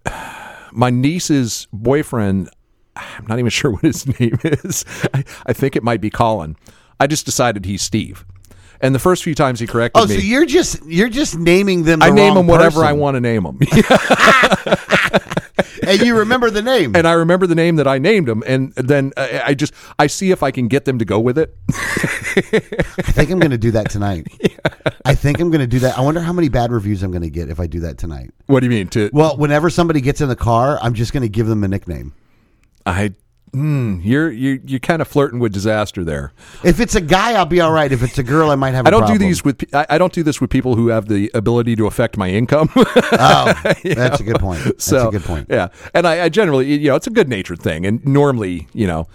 my 0.72 0.90
niece's 0.90 1.68
boyfriend. 1.72 2.50
I'm 2.96 3.26
not 3.28 3.40
even 3.40 3.50
sure 3.50 3.72
what 3.74 3.84
his 3.84 4.20
name 4.20 4.38
is. 4.44 4.86
I, 5.14 5.24
I 5.46 5.54
think 5.54 5.76
it 5.76 5.84
might 5.84 6.02
be 6.02 6.10
Colin. 6.10 6.56
I 7.00 7.08
just 7.08 7.26
decided 7.26 7.66
he's 7.66 7.82
Steve. 7.82 8.26
And 8.82 8.94
the 8.94 9.00
first 9.00 9.24
few 9.24 9.36
times 9.36 9.60
he 9.60 9.68
corrected 9.68 10.02
oh, 10.02 10.06
me. 10.06 10.14
Oh, 10.14 10.18
me, 10.18 10.22
so 10.22 10.28
you're 10.28 10.46
just 10.46 10.86
you're 10.86 11.10
just 11.10 11.38
naming 11.38 11.84
them. 11.84 12.00
The 12.00 12.08
I 12.08 12.10
name 12.10 12.36
wrong 12.36 12.44
him 12.44 12.48
whatever 12.48 12.84
I 12.84 12.92
want 12.92 13.16
to 13.16 13.22
name 13.22 13.44
them. 13.44 13.58
and 15.88 16.02
you 16.02 16.18
remember 16.18 16.50
the 16.50 16.62
name. 16.62 16.96
and 16.96 17.08
I 17.08 17.14
remember 17.14 17.48
the 17.48 17.56
name 17.56 17.78
that 17.78 17.88
I 17.88 17.98
named 17.98 18.28
him, 18.28 18.44
and 18.46 18.74
then 18.74 19.14
I, 19.16 19.44
I 19.48 19.54
just 19.54 19.74
I 19.98 20.08
see 20.08 20.32
if 20.32 20.44
I 20.44 20.52
can 20.52 20.68
get 20.68 20.86
them 20.86 21.00
to 21.00 21.06
go 21.06 21.20
with 21.20 21.38
it. 21.38 21.56
I 21.68 23.12
think 23.12 23.32
I'm 23.32 23.40
going 23.40 23.52
to 23.52 23.58
do 23.58 23.72
that 23.72 23.90
tonight. 23.90 24.28
I 25.06 25.16
think 25.16 25.40
I'm 25.40 25.52
going 25.52 25.62
to 25.62 25.68
do 25.68 25.80
that. 25.80 25.98
I 25.98 26.02
wonder 26.02 26.20
how 26.20 26.34
many 26.34 26.50
bad 26.50 26.72
reviews 26.72 27.02
I'm 27.04 27.12
going 27.12 27.24
to 27.24 27.30
get 27.30 27.50
if 27.50 27.60
I 27.60 27.68
do 27.68 27.80
that 27.82 27.98
tonight. 27.98 28.32
What 28.48 28.60
do 28.60 28.66
you 28.66 28.72
mean? 28.72 28.88
To 28.90 29.10
Well, 29.14 29.38
whenever 29.38 29.70
somebody 29.70 30.02
gets 30.02 30.22
in 30.22 30.28
the 30.28 30.36
car, 30.36 30.78
I'm 30.82 30.94
just 30.94 31.14
going 31.14 31.24
to 31.24 31.30
give 31.30 31.48
them 31.48 31.64
a 31.64 31.68
nickname. 31.68 32.14
I, 32.86 33.12
mm, 33.54 34.00
you're 34.04 34.32
you 34.32 34.62
you're 34.65 34.80
kind 34.80 35.02
of 35.02 35.08
flirting 35.08 35.39
with 35.39 35.54
disaster 35.54 36.04
there. 36.04 36.34
If 36.63 36.80
it's 36.80 36.95
a 36.95 37.02
guy, 37.02 37.34
I'll 37.34 37.45
be 37.45 37.62
all 37.62 37.71
right. 37.71 37.91
If 37.91 38.04
it's 38.04 38.17
a 38.17 38.24
girl, 38.24 38.50
I 38.52 38.56
might 38.56 38.74
have. 38.74 38.86
I 38.86 38.89
I 38.89 38.91
don't 38.91 39.08
do 39.08 39.17
these 39.17 39.43
with. 39.43 39.63
I, 39.74 39.86
I 39.89 39.98
don't 39.98 40.13
do 40.13 40.24
this 40.24 40.39
with 40.39 40.50
people 40.50 40.76
who 40.76 40.89
have 40.89 41.08
the 41.08 41.32
ability 41.34 41.76
to 41.78 41.88
affect 41.88 42.17
my 42.17 42.30
income. 42.30 42.69
Oh, 43.17 43.54
that's 43.84 44.19
a 44.19 44.24
good 44.24 44.39
point. 44.39 44.63
That's 44.63 44.84
so 44.84 45.08
a 45.08 45.12
good 45.12 45.24
point. 45.24 45.48
Yeah, 45.50 45.69
and 45.93 46.06
I, 46.08 46.26
I 46.26 46.30
generally, 46.30 46.74
you 46.76 46.89
know, 46.89 46.95
it's 46.95 47.08
a 47.08 47.12
good 47.12 47.30
natured 47.30 47.62
thing, 47.62 47.86
and 47.86 48.06
normally, 48.06 48.67
you 48.74 48.88
know, 48.88 49.08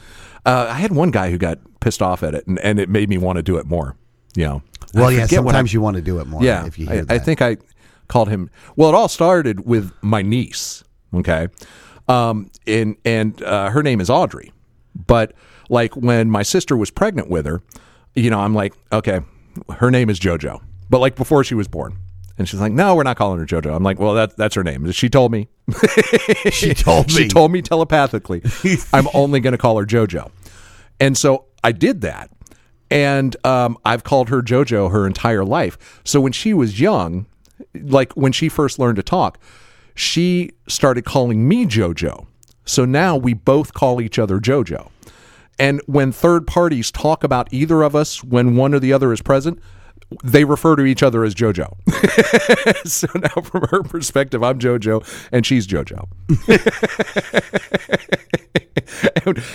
uh, 0.46 0.66
I 0.70 0.74
had 0.74 0.92
one 0.92 1.10
guy 1.10 1.30
who 1.30 1.38
got 1.38 1.58
pissed 1.80 2.00
off 2.02 2.22
at 2.22 2.34
it, 2.34 2.46
and, 2.46 2.58
and 2.60 2.78
it 2.80 2.88
made 2.88 3.08
me 3.08 3.18
want 3.18 3.36
to 3.36 3.42
do 3.42 3.56
it 3.58 3.66
more. 3.66 3.96
You 4.34 4.44
know. 4.44 4.62
Well, 4.94 5.12
yeah. 5.12 5.20
what 5.20 5.32
I- 5.32 5.36
Sometimes 5.36 5.72
you 5.74 5.80
want 5.80 5.96
to 5.96 6.02
do 6.02 6.18
it 6.20 6.26
more. 6.26 6.42
yeah, 6.42 6.66
If 6.66 6.78
you 6.78 6.86
hear 6.86 6.98
I, 6.98 7.00
that. 7.02 7.10
I 7.12 7.18
think 7.18 7.42
I 7.42 7.58
called 8.08 8.28
him. 8.28 8.50
Well, 8.74 8.88
it 8.88 8.94
all 8.94 9.08
started 9.08 9.66
with 9.66 9.92
my 10.02 10.22
niece. 10.22 10.82
Okay, 11.14 11.48
um, 12.10 12.50
and 12.66 12.96
and 13.04 13.40
uh, 13.42 13.70
her 13.70 13.82
name 13.82 14.00
is 14.00 14.10
Audrey, 14.10 14.52
but 14.94 15.32
like 15.68 15.94
when 15.96 16.30
my 16.30 16.42
sister 16.42 16.76
was 16.76 16.90
pregnant 16.90 17.30
with 17.30 17.46
her, 17.46 17.62
you 18.14 18.30
know, 18.30 18.40
I'm 18.40 18.54
like, 18.54 18.74
okay, 18.92 19.20
her 19.74 19.90
name 19.90 20.10
is 20.10 20.18
JoJo, 20.18 20.60
but 20.88 20.98
like 20.98 21.14
before 21.14 21.44
she 21.44 21.54
was 21.54 21.68
born. 21.68 21.96
And 22.36 22.48
she's 22.48 22.58
like, 22.58 22.72
"No, 22.72 22.94
we're 22.94 23.02
not 23.02 23.18
calling 23.18 23.38
her 23.38 23.44
JoJo." 23.44 23.76
I'm 23.76 23.82
like, 23.82 23.98
"Well, 23.98 24.14
that 24.14 24.34
that's 24.34 24.54
her 24.54 24.64
name." 24.64 24.90
She 24.92 25.10
told 25.10 25.30
me. 25.30 25.48
she 26.50 26.72
told 26.72 27.06
me. 27.08 27.12
She 27.12 27.28
told 27.28 27.52
me 27.52 27.60
telepathically, 27.60 28.42
I'm 28.94 29.08
only 29.12 29.40
going 29.40 29.52
to 29.52 29.58
call 29.58 29.78
her 29.78 29.84
JoJo. 29.84 30.30
And 30.98 31.18
so 31.18 31.44
I 31.62 31.72
did 31.72 32.00
that. 32.00 32.30
And 32.90 33.36
um, 33.44 33.76
I've 33.84 34.04
called 34.04 34.30
her 34.30 34.40
JoJo 34.40 34.90
her 34.90 35.06
entire 35.06 35.44
life. 35.44 36.00
So 36.02 36.18
when 36.18 36.32
she 36.32 36.54
was 36.54 36.80
young, 36.80 37.26
like 37.74 38.14
when 38.14 38.32
she 38.32 38.48
first 38.48 38.78
learned 38.78 38.96
to 38.96 39.02
talk, 39.02 39.38
she 39.94 40.50
started 40.68 41.04
calling 41.04 41.48
me 41.48 41.66
JoJo. 41.66 42.26
So 42.64 42.84
now 42.84 43.16
we 43.16 43.34
both 43.34 43.74
call 43.74 44.00
each 44.00 44.18
other 44.18 44.38
JoJo. 44.38 44.88
And 45.58 45.80
when 45.86 46.12
third 46.12 46.46
parties 46.46 46.90
talk 46.90 47.22
about 47.24 47.52
either 47.52 47.82
of 47.82 47.94
us 47.94 48.24
when 48.24 48.56
one 48.56 48.74
or 48.74 48.78
the 48.80 48.92
other 48.92 49.12
is 49.12 49.20
present, 49.20 49.58
they 50.24 50.44
refer 50.44 50.74
to 50.76 50.84
each 50.84 51.02
other 51.02 51.24
as 51.24 51.34
JoJo. 51.34 51.74
so 52.88 53.06
now, 53.14 53.42
from 53.42 53.66
her 53.70 53.82
perspective, 53.82 54.42
I'm 54.42 54.58
JoJo 54.58 55.04
and 55.32 55.44
she's 55.46 55.66
JoJo. 55.66 56.06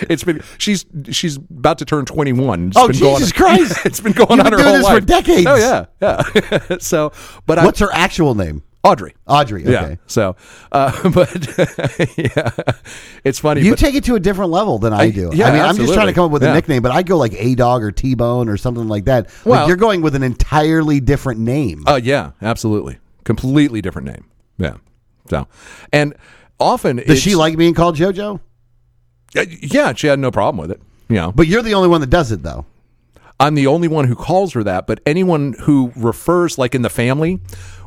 It's 0.10 0.24
been 0.24 0.42
she's 0.58 0.86
she's 1.12 1.38
about 1.38 1.78
to 1.80 1.86
turn 1.86 2.06
21. 2.06 2.70
It's 2.70 2.78
Oh, 2.78 2.88
been 2.88 3.00
going- 3.00 3.16
Jesus 3.18 3.32
Christ. 3.34 3.78
it's 3.86 4.00
been 4.00 4.14
going 4.14 4.30
You've 4.32 4.40
on 4.40 4.46
been 4.52 4.54
her 4.54 4.58
doing 4.60 4.82
whole 4.82 4.90
this 4.92 5.00
for 5.00 5.06
decades. 5.06 5.48
Oh 5.48 5.56
yeah, 5.56 5.86
yeah. 6.02 6.78
so, 6.80 7.12
but 7.46 7.60
I, 7.60 7.66
What's 7.66 7.80
her 7.80 7.92
actual 7.92 8.36
name? 8.36 8.64
Audrey? 8.86 9.16
Audrey. 9.28 9.64
Okay. 9.64 9.72
Yeah. 9.72 9.96
So, 10.08 10.36
uh, 10.72 11.10
but 11.10 11.30
yeah, 12.18 12.52
it's 13.24 13.40
funny. 13.40 13.62
You 13.62 13.76
take 13.76 13.96
it 13.96 14.04
to 14.06 14.16
a 14.16 14.20
different 14.20 14.52
level 14.52 14.78
than 14.80 14.94
I, 14.94 15.04
I- 15.04 15.10
do. 15.10 15.32
yeah, 15.34 15.48
I 15.48 15.52
mean, 15.52 15.62
I'm 15.62 15.76
just 15.76 15.94
trying 15.94 16.08
to 16.08 16.14
come 16.14 16.26
up 16.26 16.32
with 16.32 16.44
a 16.44 16.48
Yeah. 16.48 16.54
nickname, 16.54 16.82
but 16.84 16.92
I 16.92 17.02
go 17.04 17.18
like 17.18 17.34
A 17.34 17.56
Dog 17.56 17.82
or 17.84 17.92
T 17.92 18.14
Bone 18.16 18.48
or 18.48 18.58
something 18.58 18.88
like 18.88 19.06
that. 19.06 19.26
Like 19.26 19.46
Well- 19.46 19.68
you're 19.68 19.78
going 19.78 20.02
with 20.02 20.16
an 20.16 20.24
entirely 20.24 21.00
different 21.00 21.40
name. 21.40 21.84
Uh, 21.88 22.00
yeah, 22.02 22.32
absolutely. 22.42 22.98
Completely 23.24 23.82
different 23.82 24.08
name. 24.08 24.26
Yeah. 24.58 24.76
So, 25.30 25.48
and 25.92 26.14
often 26.60 26.98
Does 26.98 27.20
she 27.20 27.36
like 27.36 27.58
being 27.58 27.74
called 27.74 27.96
JoJo? 27.96 28.40
Yeah, 29.34 29.94
she 29.94 30.08
had 30.08 30.20
no 30.20 30.32
problem 30.32 30.62
with 30.62 30.72
it. 30.72 30.82
You 31.10 31.16
know, 31.18 31.32
But 31.32 31.48
you're 31.48 31.62
the 31.62 31.74
only 31.74 31.90
one 31.90 32.02
that 32.02 32.10
does 32.10 32.32
it, 32.32 32.42
though. 32.44 32.66
I'm 33.40 33.54
the 33.56 33.68
only 33.68 33.88
one 33.90 34.06
who 34.08 34.16
calls 34.16 34.54
her 34.54 34.64
that. 34.64 34.88
But 34.88 35.02
anyone 35.06 35.54
who 35.62 35.92
refers, 35.96 36.58
like 36.58 36.74
in 36.74 36.84
the 36.84 36.90
family, 36.90 37.42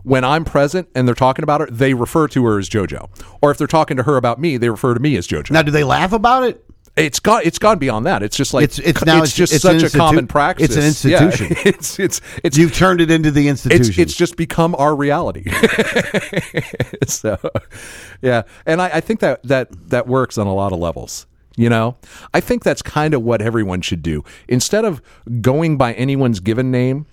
when 0.05 0.25
I'm 0.25 0.45
present 0.45 0.89
and 0.95 1.07
they're 1.07 1.15
talking 1.15 1.43
about 1.43 1.61
her, 1.61 1.67
they 1.71 1.95
refer 1.95 2.29
to 2.29 2.45
her 2.47 2.59
as 2.59 2.69
JoJo. 2.69 3.09
Or 3.43 3.51
if 3.51 3.59
they're 3.59 3.67
talking 3.67 3.97
to 3.97 4.03
her 4.05 4.17
about 4.17 4.41
me, 4.41 4.57
they 4.57 4.69
refer 4.71 4.95
to 4.95 5.01
me 5.01 5.17
as 5.17 5.27
JoJo. 5.29 5.51
Now, 5.51 5.63
do 5.63 5.71
they 5.71 5.85
laugh 5.85 6.13
about 6.13 6.45
it? 6.45 6.65
It's 6.97 7.21
got 7.21 7.45
it's 7.47 7.61
gone 7.61 7.79
beyond 7.79 8.07
that. 8.07 8.25
It's 8.25 8.37
just 8.37 8.53
like 8.53 8.65
It's- 8.65 8.81
it's 8.85 9.05
now 9.05 9.19
it's- 9.19 9.33
just 9.33 9.53
it's 9.53 9.63
such 9.63 9.85
a 9.85 9.91
common 9.97 10.27
practice. 10.27 10.75
it's 10.77 11.05
an 11.05 11.11
Yeah, 11.13 11.25
institution. 11.27 11.57
it's 11.65 11.99
it's 12.01 12.21
it's 12.43 12.59
You've 12.59 12.75
turned 12.75 13.01
it 13.01 13.09
into 13.09 13.31
the 13.31 13.47
it's 13.47 13.65
institution. 13.67 14.03
it's 14.03 14.15
just 14.17 14.35
become 14.37 14.75
our 14.75 14.97
reality. 14.97 15.45
so, 17.07 17.39
yeah, 18.21 18.43
and 18.67 18.83
I, 18.83 18.89
I 18.95 19.01
think 19.01 19.21
that 19.21 19.43
that 19.45 19.69
that 19.91 20.07
works 20.07 20.39
on 20.39 20.47
a 20.47 20.55
lot 20.55 20.73
of 20.73 20.79
levels. 20.79 21.27
You 21.57 21.69
know, 21.69 21.97
I 22.33 22.41
think 22.41 22.63
that's 22.63 22.83
kind 22.83 23.15
of 23.15 23.23
what 23.23 23.43
everyone 23.43 23.81
should 23.81 24.03
do. 24.03 24.23
Instead 24.49 24.85
of 24.85 25.03
going 25.41 25.77
by 25.77 25.93
anyone's 25.95 26.39
given 26.41 26.71
name, 26.71 27.07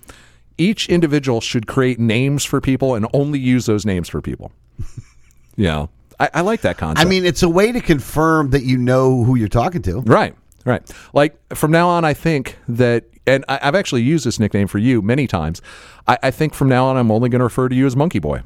each 0.58 0.88
individual 0.88 1.40
should 1.40 1.66
create 1.66 1.98
names 1.98 2.44
for 2.44 2.60
people 2.60 2.94
and 2.94 3.06
only 3.12 3.38
use 3.38 3.66
those 3.66 3.84
names 3.84 4.08
for 4.08 4.20
people. 4.20 4.52
you 5.56 5.64
know, 5.64 5.90
I, 6.18 6.30
I 6.34 6.40
like 6.40 6.62
that 6.62 6.78
concept. 6.78 7.04
I 7.04 7.08
mean, 7.08 7.24
it's 7.24 7.42
a 7.42 7.48
way 7.48 7.72
to 7.72 7.80
confirm 7.80 8.50
that 8.50 8.62
you 8.62 8.78
know 8.78 9.24
who 9.24 9.36
you're 9.36 9.48
talking 9.48 9.82
to. 9.82 10.00
Right, 10.00 10.34
right. 10.64 10.82
Like 11.12 11.36
from 11.54 11.70
now 11.70 11.88
on, 11.88 12.04
I 12.04 12.14
think 12.14 12.56
that, 12.68 13.04
and 13.26 13.44
I, 13.48 13.58
I've 13.62 13.74
actually 13.74 14.02
used 14.02 14.24
this 14.24 14.38
nickname 14.38 14.66
for 14.66 14.78
you 14.78 15.02
many 15.02 15.26
times. 15.26 15.60
I, 16.06 16.18
I 16.22 16.30
think 16.30 16.54
from 16.54 16.68
now 16.68 16.86
on, 16.86 16.96
I'm 16.96 17.10
only 17.10 17.28
going 17.28 17.40
to 17.40 17.44
refer 17.44 17.68
to 17.68 17.74
you 17.74 17.86
as 17.86 17.96
Monkey 17.96 18.18
Boy. 18.18 18.42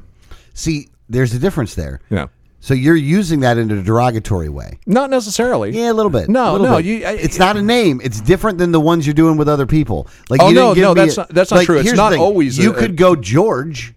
See, 0.53 0.89
there's 1.07 1.33
a 1.33 1.39
difference 1.39 1.75
there. 1.75 2.01
Yeah. 2.09 2.27
So 2.63 2.73
you're 2.75 2.95
using 2.95 3.39
that 3.39 3.57
in 3.57 3.71
a 3.71 3.81
derogatory 3.81 4.47
way. 4.47 4.77
Not 4.85 5.09
necessarily. 5.09 5.71
Yeah, 5.71 5.91
a 5.91 5.93
little 5.93 6.11
bit. 6.11 6.29
No, 6.29 6.51
little 6.53 6.67
no, 6.67 6.77
bit. 6.77 6.85
you- 6.85 7.05
I- 7.05 7.13
it's 7.13 7.39
not 7.39 7.57
a 7.57 7.61
name. 7.61 7.99
It's 8.03 8.21
different 8.21 8.59
than 8.59 8.71
the 8.71 8.79
ones 8.79 9.07
you're 9.07 9.15
doing 9.15 9.35
with 9.35 9.49
other 9.49 9.65
people. 9.65 10.07
Like, 10.29 10.41
Oh, 10.43 10.49
you 10.49 10.55
no, 10.55 10.73
no, 10.73 10.93
that's 10.93 11.17
a- 11.17 11.21
not- 11.21 11.29
that's 11.29 11.49
not 11.51 11.57
like, 11.57 11.65
true. 11.65 11.79
It's 11.79 11.91
not 11.93 12.15
always 12.15 12.57
You 12.59 12.71
a- 12.71 12.75
could 12.75 12.95
go 12.97 13.15
George, 13.15 13.93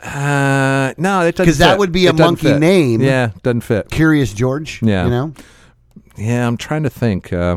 Uh, 0.00 0.94
no, 0.96 1.22
it 1.22 1.34
doesn't 1.34 1.46
'Cause 1.46 1.58
that 1.58 1.76
would 1.80 1.90
be 1.90 2.06
a 2.06 2.12
monkey 2.12 2.46
fit. 2.46 2.60
name. 2.60 3.00
Yeah, 3.00 3.30
doesn't 3.42 3.62
fit. 3.62 3.90
Curious 3.90 4.32
George. 4.32 4.78
Yeah. 4.80 5.04
you 5.04 5.10
know, 5.10 5.32
Yeah, 6.16 6.46
I'm 6.46 6.56
trying 6.56 6.84
to 6.84 6.90
think. 6.90 7.32
Uh, 7.32 7.56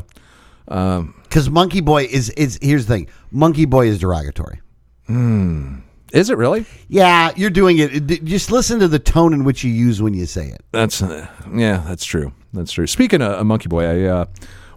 because 0.66 1.50
Monkey 1.52 1.82
Boy 1.82 2.08
is 2.10 2.30
is 2.32 2.58
here's 2.62 2.88
the 2.88 2.94
thing. 2.96 3.08
Monkey 3.32 3.66
Boy 3.66 3.88
is 3.88 4.00
derogatory. 4.00 4.60
Is 6.12 6.30
it 6.30 6.38
really? 6.38 6.66
Yeah, 6.88 7.32
you're 7.36 7.50
doing 7.50 7.78
it. 7.80 8.24
Just 8.24 8.52
listen 8.52 8.80
to 8.80 8.88
the 8.88 9.00
tone 9.00 9.34
in 9.34 9.44
which 9.44 9.64
you 9.64 9.72
use 9.72 10.02
when 10.02 10.14
you 10.14 10.26
say 10.26 10.48
it. 10.48 10.64
That's 10.72 11.02
uh, 11.02 11.28
yeah, 11.54 11.84
that's 11.88 12.06
true. 12.06 12.34
That's 12.54 12.72
true. 12.72 12.88
Speaking 12.88 13.22
of 13.22 13.40
a 13.40 13.44
monkey 13.44 13.70
boy, 13.70 13.86
I 13.86 14.10
uh, 14.10 14.26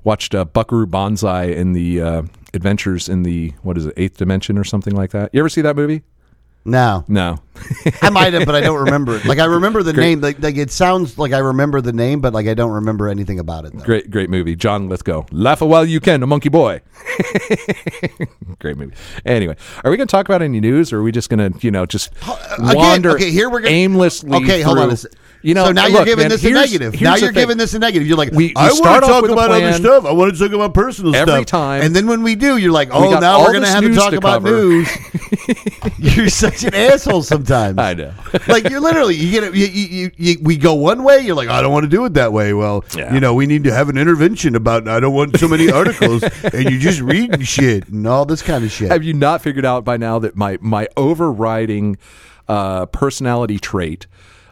watched 0.05 0.35
uh, 0.35 0.44
Buckaroo 0.44 0.87
Banzai 0.87 1.44
in 1.44 1.73
the 1.73 2.01
uh, 2.01 2.23
Adventures 2.53 3.09
in 3.09 3.25
the 3.25 3.53
what 3.62 3.77
is 3.77 3.87
it, 3.87 3.94
Eighth 3.97 4.16
Dimension 4.16 4.59
or 4.59 4.64
something 4.64 4.94
like 4.94 5.11
that. 5.11 5.31
You 5.33 5.40
ever 5.40 5.49
see 5.49 5.62
that 5.62 5.77
movie? 5.77 6.03
No, 6.66 7.05
No. 7.09 7.38
I 8.03 8.11
might 8.11 8.33
have, 8.33 8.46
but 8.46 8.55
I 8.55 8.61
don't 8.62 8.85
remember 8.85 9.16
it. 9.16 9.24
Like 9.27 9.38
I 9.38 9.44
remember 9.44 9.83
the 9.83 9.92
name. 9.92 10.20
Like, 10.20 10.40
like 10.42 10.57
it 10.57 10.70
sounds 10.70 11.18
like 11.18 11.33
I 11.33 11.38
remember 11.38 11.81
the 11.81 11.92
name, 11.92 12.20
but 12.20 12.33
like 12.33 12.46
I 12.48 12.55
don't 12.55 12.72
remember 12.72 13.09
anything 13.09 13.38
about 13.38 13.64
it. 13.64 13.72
Though. 13.74 13.85
Great, 13.85 14.11
great 14.11 14.29
movie. 14.31 14.57
John 14.57 14.88
Lithgow. 14.88 15.24
Laugh 15.31 15.61
a 15.62 15.66
while 15.66 15.85
you 15.85 16.00
can, 16.00 16.22
a 16.22 16.27
monkey 16.27 16.48
boy. 16.48 16.81
great 18.59 18.77
movie. 18.77 18.94
Anyway, 19.24 19.57
are 19.85 19.90
we 19.90 19.96
going 19.96 20.07
to 20.07 20.11
talk 20.11 20.27
about 20.29 20.42
any 20.42 20.61
news, 20.61 20.92
or 20.92 20.98
are 20.98 21.03
we 21.03 21.12
just 21.12 21.29
going 21.31 21.53
to, 21.53 21.59
you 21.64 21.70
know, 21.70 21.87
just 21.87 22.11
uh, 22.27 22.37
Again, 22.59 22.74
wander 22.77 23.11
okay, 23.11 23.31
here 23.31 23.48
we're 23.50 23.61
gonna, 23.61 23.74
aimlessly? 23.74 24.33
Okay, 24.35 24.61
hold 24.62 24.79
on. 24.79 24.85
through- 24.88 24.94
A 24.94 24.96
second. 24.96 25.18
You 25.45 25.53
know, 25.53 25.67
so 25.67 25.73
now 25.73 25.83
look, 25.89 25.93
you're 25.93 26.05
giving 26.07 26.23
man, 26.23 26.31
this 26.31 26.43
a 26.43 26.51
negative. 26.51 26.99
Now 27.03 27.17
you're 27.17 27.31
giving 27.31 27.59
this 27.59 27.75
a 27.75 27.79
negative. 27.79 28.09
You're 28.09 28.17
like, 28.17 28.31
We- 28.33 28.47
we 28.47 28.53
I 28.57 28.69
want 28.73 29.05
to 29.05 29.11
talk 29.11 29.29
about 29.29 29.51
other 29.51 29.75
stuff. 29.75 30.07
I 30.07 30.13
want 30.13 30.33
to 30.35 30.39
talk 30.39 30.53
about 30.53 30.73
personal 30.73 31.15
Every 31.15 31.33
stuff. 31.35 31.45
time. 31.47 31.83
and 31.83 31.95
then 31.95 32.07
when 32.07 32.23
we 32.23 32.35
do, 32.35 32.57
you're 32.57 32.73
like, 32.73 32.89
oh, 32.91 33.11
got 33.11 33.21
now 33.21 33.41
we're 33.43 33.53
gonna 33.53 33.67
have 33.69 33.83
to 33.85 33.95
talk 33.95 34.13
to 34.13 34.17
about 34.17 34.43
cover. 34.43 34.51
news. 34.57 34.89
you're 35.99 36.29
such 36.31 36.65
an 36.65 36.75
asshole 36.75 37.23
sometimes. 37.23 37.79
I 37.79 37.93
know. 37.93 38.15
like 38.49 38.71
you're 38.71 38.81
literally 38.81 39.17
you 39.17 39.31
get 39.31 39.45
it. 39.45 39.55
You, 39.55 39.67
you, 39.67 40.11
you, 40.17 40.37
we 40.43 40.57
go 40.57 40.73
one 40.75 41.05
way. 41.05 41.19
You're 41.21 41.37
like, 41.37 41.49
I 41.51 41.61
don't 41.61 41.73
want 41.73 41.85
to 41.85 41.91
do 41.91 42.07
it 42.07 42.15
that 42.15 42.33
way. 42.33 42.55
Well, 42.55 42.83
Yeah. 42.97 43.13
you 43.13 43.21
know, 43.21 43.35
we 43.35 43.47
need 43.47 43.65
to 43.65 43.73
have 43.75 43.91
an 43.91 43.99
intervention 43.99 44.55
about. 44.55 44.89
I 44.89 44.99
don't 44.99 45.13
want 45.15 45.39
so 45.39 45.47
many 45.47 45.71
articles, 45.81 46.23
and 46.23 46.71
you 46.71 46.79
just 46.79 47.01
reading 47.03 47.43
shit 47.43 47.89
and 47.89 48.07
all 48.07 48.25
this 48.25 48.41
kind 48.41 48.65
of 48.65 48.71
shit. 48.73 48.91
Have 48.91 49.05
you 49.05 49.13
not 49.13 49.43
figured 49.43 49.67
out 49.67 49.85
by 49.85 49.99
now 49.99 50.19
that 50.21 50.37
my 50.37 50.57
my 50.63 50.89
overriding 50.97 51.99
uh, 52.49 52.87
personality 52.87 53.59
trait 53.59 54.07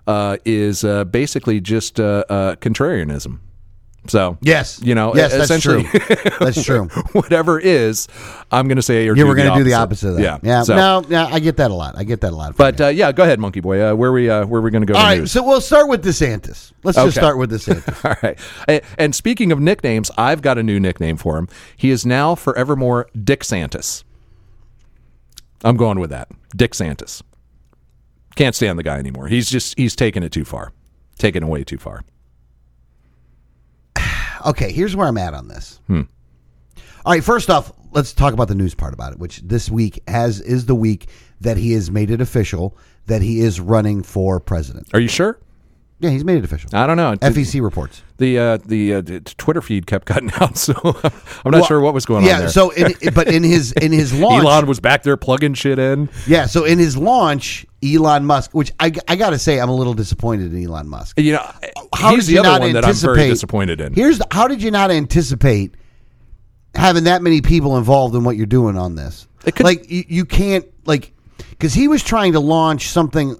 uh, 0.06 0.36
is 0.44 0.84
uh, 0.84 1.04
basically 1.04 1.60
just 1.60 1.98
uh, 2.00 2.24
uh, 2.28 2.56
contrarianism? 2.56 3.38
So 4.08 4.36
yes, 4.40 4.80
you 4.82 4.96
know, 4.96 5.14
yes, 5.14 5.32
that's 5.32 5.62
true. 5.62 5.84
That's 6.40 6.64
true. 6.66 6.88
whatever 7.12 7.60
is, 7.60 8.08
I'm 8.50 8.66
going 8.66 8.74
to 8.74 8.82
say 8.82 9.06
or 9.06 9.14
You 9.14 9.22
do 9.22 9.26
were 9.28 9.36
going 9.36 9.52
to 9.52 9.56
do 9.56 9.62
the 9.62 9.74
opposite 9.74 10.08
of 10.08 10.16
that. 10.16 10.22
Yeah, 10.22 10.38
yeah. 10.42 10.62
So, 10.64 10.74
No, 10.74 11.04
yeah, 11.08 11.26
I 11.26 11.38
get 11.38 11.58
that 11.58 11.70
a 11.70 11.74
lot. 11.74 11.94
I 11.96 12.02
get 12.02 12.20
that 12.22 12.32
a 12.32 12.34
lot. 12.34 12.56
but 12.56 12.80
uh, 12.80 12.88
yeah, 12.88 13.12
go 13.12 13.22
ahead, 13.22 13.38
Monkey 13.38 13.60
Boy. 13.60 13.80
Uh, 13.80 13.94
where 13.94 14.10
we 14.10 14.28
uh, 14.28 14.44
where 14.44 14.58
are 14.58 14.64
we 14.64 14.72
going 14.72 14.84
to 14.84 14.92
go? 14.92 14.98
All 14.98 15.04
right, 15.04 15.20
news? 15.20 15.30
so 15.30 15.44
we'll 15.44 15.60
start 15.60 15.88
with 15.88 16.04
DeSantis. 16.04 16.72
Let's 16.82 16.98
just 16.98 17.16
start 17.16 17.38
with 17.38 17.52
DeSantis. 17.52 18.04
All 18.04 18.16
right. 18.24 18.36
A- 18.68 18.82
And 18.98 19.14
speaking 19.14 19.52
of 19.52 19.60
nicknames, 19.60 20.10
I've 20.18 20.42
got 20.42 20.58
a 20.58 20.64
new 20.64 20.80
nickname 20.80 21.16
for 21.16 21.38
him. 21.38 21.46
He 21.76 21.90
is 21.90 22.04
now 22.04 22.34
forevermore 22.34 23.08
Dick 23.22 23.44
Santis. 23.44 24.02
I'm 25.64 25.76
going 25.76 26.00
with 26.00 26.10
that. 26.10 26.28
Dick 26.56 26.72
Santis. 26.72 27.22
Can't 28.34 28.54
stand 28.54 28.78
the 28.78 28.82
guy 28.82 28.98
anymore. 28.98 29.28
He's 29.28 29.50
just 29.50 29.78
he's 29.78 29.94
taken 29.96 30.22
it 30.22 30.32
too 30.32 30.44
far. 30.44 30.72
Taken 31.18 31.42
away 31.42 31.64
too 31.64 31.78
far. 31.78 32.02
okay, 34.46 34.72
here's 34.72 34.96
where 34.96 35.06
I'm 35.06 35.18
at 35.18 35.34
on 35.34 35.48
this. 35.48 35.80
Hmm. 35.86 36.02
All 37.04 37.12
right, 37.12 37.24
first 37.24 37.50
off, 37.50 37.72
let's 37.90 38.12
talk 38.12 38.32
about 38.32 38.48
the 38.48 38.54
news 38.54 38.74
part 38.74 38.94
about 38.94 39.12
it, 39.12 39.18
which 39.18 39.40
this 39.40 39.68
week 39.68 40.02
has 40.06 40.40
is 40.40 40.66
the 40.66 40.74
week 40.74 41.08
that 41.40 41.56
he 41.56 41.72
has 41.72 41.90
made 41.90 42.10
it 42.10 42.20
official 42.20 42.76
that 43.06 43.22
he 43.22 43.40
is 43.40 43.60
running 43.60 44.02
for 44.02 44.38
president. 44.38 44.88
Are 44.94 45.00
you 45.00 45.08
sure? 45.08 45.38
Yeah, 46.02 46.10
he's 46.10 46.24
made 46.24 46.36
it 46.38 46.44
official. 46.44 46.68
I 46.74 46.86
don't 46.86 46.96
know. 46.96 47.14
FEC 47.16 47.62
reports. 47.62 48.02
The 48.18 48.38
uh, 48.38 48.56
the, 48.66 48.94
uh, 48.94 49.00
the 49.00 49.20
Twitter 49.20 49.62
feed 49.62 49.86
kept 49.86 50.04
cutting 50.04 50.30
out, 50.40 50.58
so 50.58 50.74
I'm 50.84 51.50
not 51.52 51.60
Well, 51.60 51.64
sure 51.64 51.80
what 51.80 51.94
was 51.94 52.04
going 52.04 52.24
yeah, 52.24 52.32
on 52.32 52.38
there. 52.38 52.46
Yeah, 52.48 52.50
so 52.52 52.70
in, 52.70 53.14
but 53.14 53.28
in 53.28 53.42
his 53.44 53.72
in 53.72 53.92
his 53.92 54.12
launch, 54.18 54.44
Elon 54.44 54.66
was 54.66 54.80
back 54.80 55.04
there 55.04 55.16
plugging 55.16 55.54
shit 55.54 55.78
in. 55.78 56.08
yeah, 56.26 56.46
so 56.46 56.64
in 56.64 56.78
his 56.78 56.96
launch, 56.96 57.64
Elon 57.84 58.24
Musk, 58.26 58.50
which 58.52 58.72
I, 58.80 58.92
I 59.08 59.16
got 59.16 59.30
to 59.30 59.38
say, 59.38 59.60
I'm 59.60 59.68
a 59.68 59.74
little 59.74 59.94
disappointed 59.94 60.52
in 60.52 60.64
Elon 60.66 60.88
Musk. 60.88 61.18
You 61.20 61.34
know, 61.34 61.50
How 61.94 62.14
he's 62.14 62.26
did 62.26 62.30
the 62.30 62.32
you 62.34 62.40
other 62.40 62.48
not 62.50 62.60
one 62.62 62.72
that 62.72 62.84
I'm 62.84 62.94
very 62.94 63.12
anticipate- 63.14 63.28
disappointed 63.30 63.80
in. 63.80 63.94
Here's 63.94 64.18
the, 64.18 64.26
how 64.30 64.48
did 64.48 64.60
you 64.62 64.70
not 64.72 64.90
anticipate 64.90 65.74
having 66.74 67.04
that 67.04 67.22
many 67.22 67.40
people 67.42 67.76
involved 67.78 68.14
in 68.14 68.24
what 68.24 68.36
you're 68.36 68.46
doing 68.46 68.76
on 68.76 68.94
this? 68.96 69.28
It 69.44 69.54
could- 69.54 69.64
like 69.64 69.90
you, 69.90 70.04
you 70.08 70.24
can't 70.24 70.64
like 70.84 71.12
because 71.50 71.74
he 71.74 71.86
was 71.88 72.02
trying 72.02 72.32
to 72.32 72.40
launch 72.40 72.88
something 72.88 73.36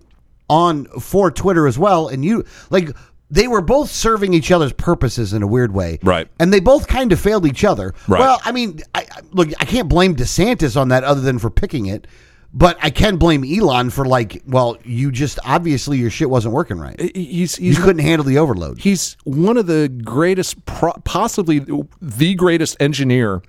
on 0.53 0.85
for 1.01 1.31
Twitter 1.31 1.67
as 1.67 1.79
well, 1.79 2.09
and 2.09 2.25
you 2.25 2.45
like 2.71 2.91
they 3.31 3.49
were 3.49 3.62
both 3.62 3.91
serving 3.91 4.35
each 4.35 4.51
other's 4.51 4.75
purposes 4.75 5.33
in 5.33 5.43
a 5.43 5.47
weird 5.47 5.73
way, 5.73 5.99
Right. 6.03 6.29
And 6.38 6.53
they 6.53 6.61
both 6.61 6.87
kind 6.87 7.12
of 7.12 7.19
failed 7.19 7.47
each 7.47 7.65
other. 7.65 7.95
Right. 8.07 8.21
Well, 8.21 8.38
I 8.45 8.53
mean, 8.53 8.81
I, 8.95 9.07
look, 9.31 9.49
I 9.59 9.65
can't 9.65 9.88
blame 9.88 10.15
DeSantis 10.15 10.79
on 10.79 10.88
that 10.88 11.03
other 11.03 11.23
than 11.23 11.38
for 11.38 11.49
picking 11.49 11.87
it. 11.87 12.07
But 12.55 12.77
I 12.83 12.91
can 12.91 13.17
blame 13.17 13.43
Elon 13.45 13.88
for 13.88 14.05
like, 14.05 14.43
well, 14.47 14.77
you 14.85 15.11
just 15.11 15.38
obviously 15.47 15.97
your 15.97 16.11
shit 16.11 16.29
wasn't 16.29 16.53
working 16.53 16.79
right. 16.79 17.01
He's 17.17 17.59
You 17.59 17.75
couldn't 17.75 18.03
handle 18.03 18.27
the 18.27 18.37
overload. 18.37 18.79
he's 18.79 19.17
one 19.25 19.57
of 19.57 19.67
the 19.67 19.88
greatest, 19.88 20.62
possibly 20.67 21.61
the 22.03 22.35
greatest 22.35 22.77
engineer 22.79 23.41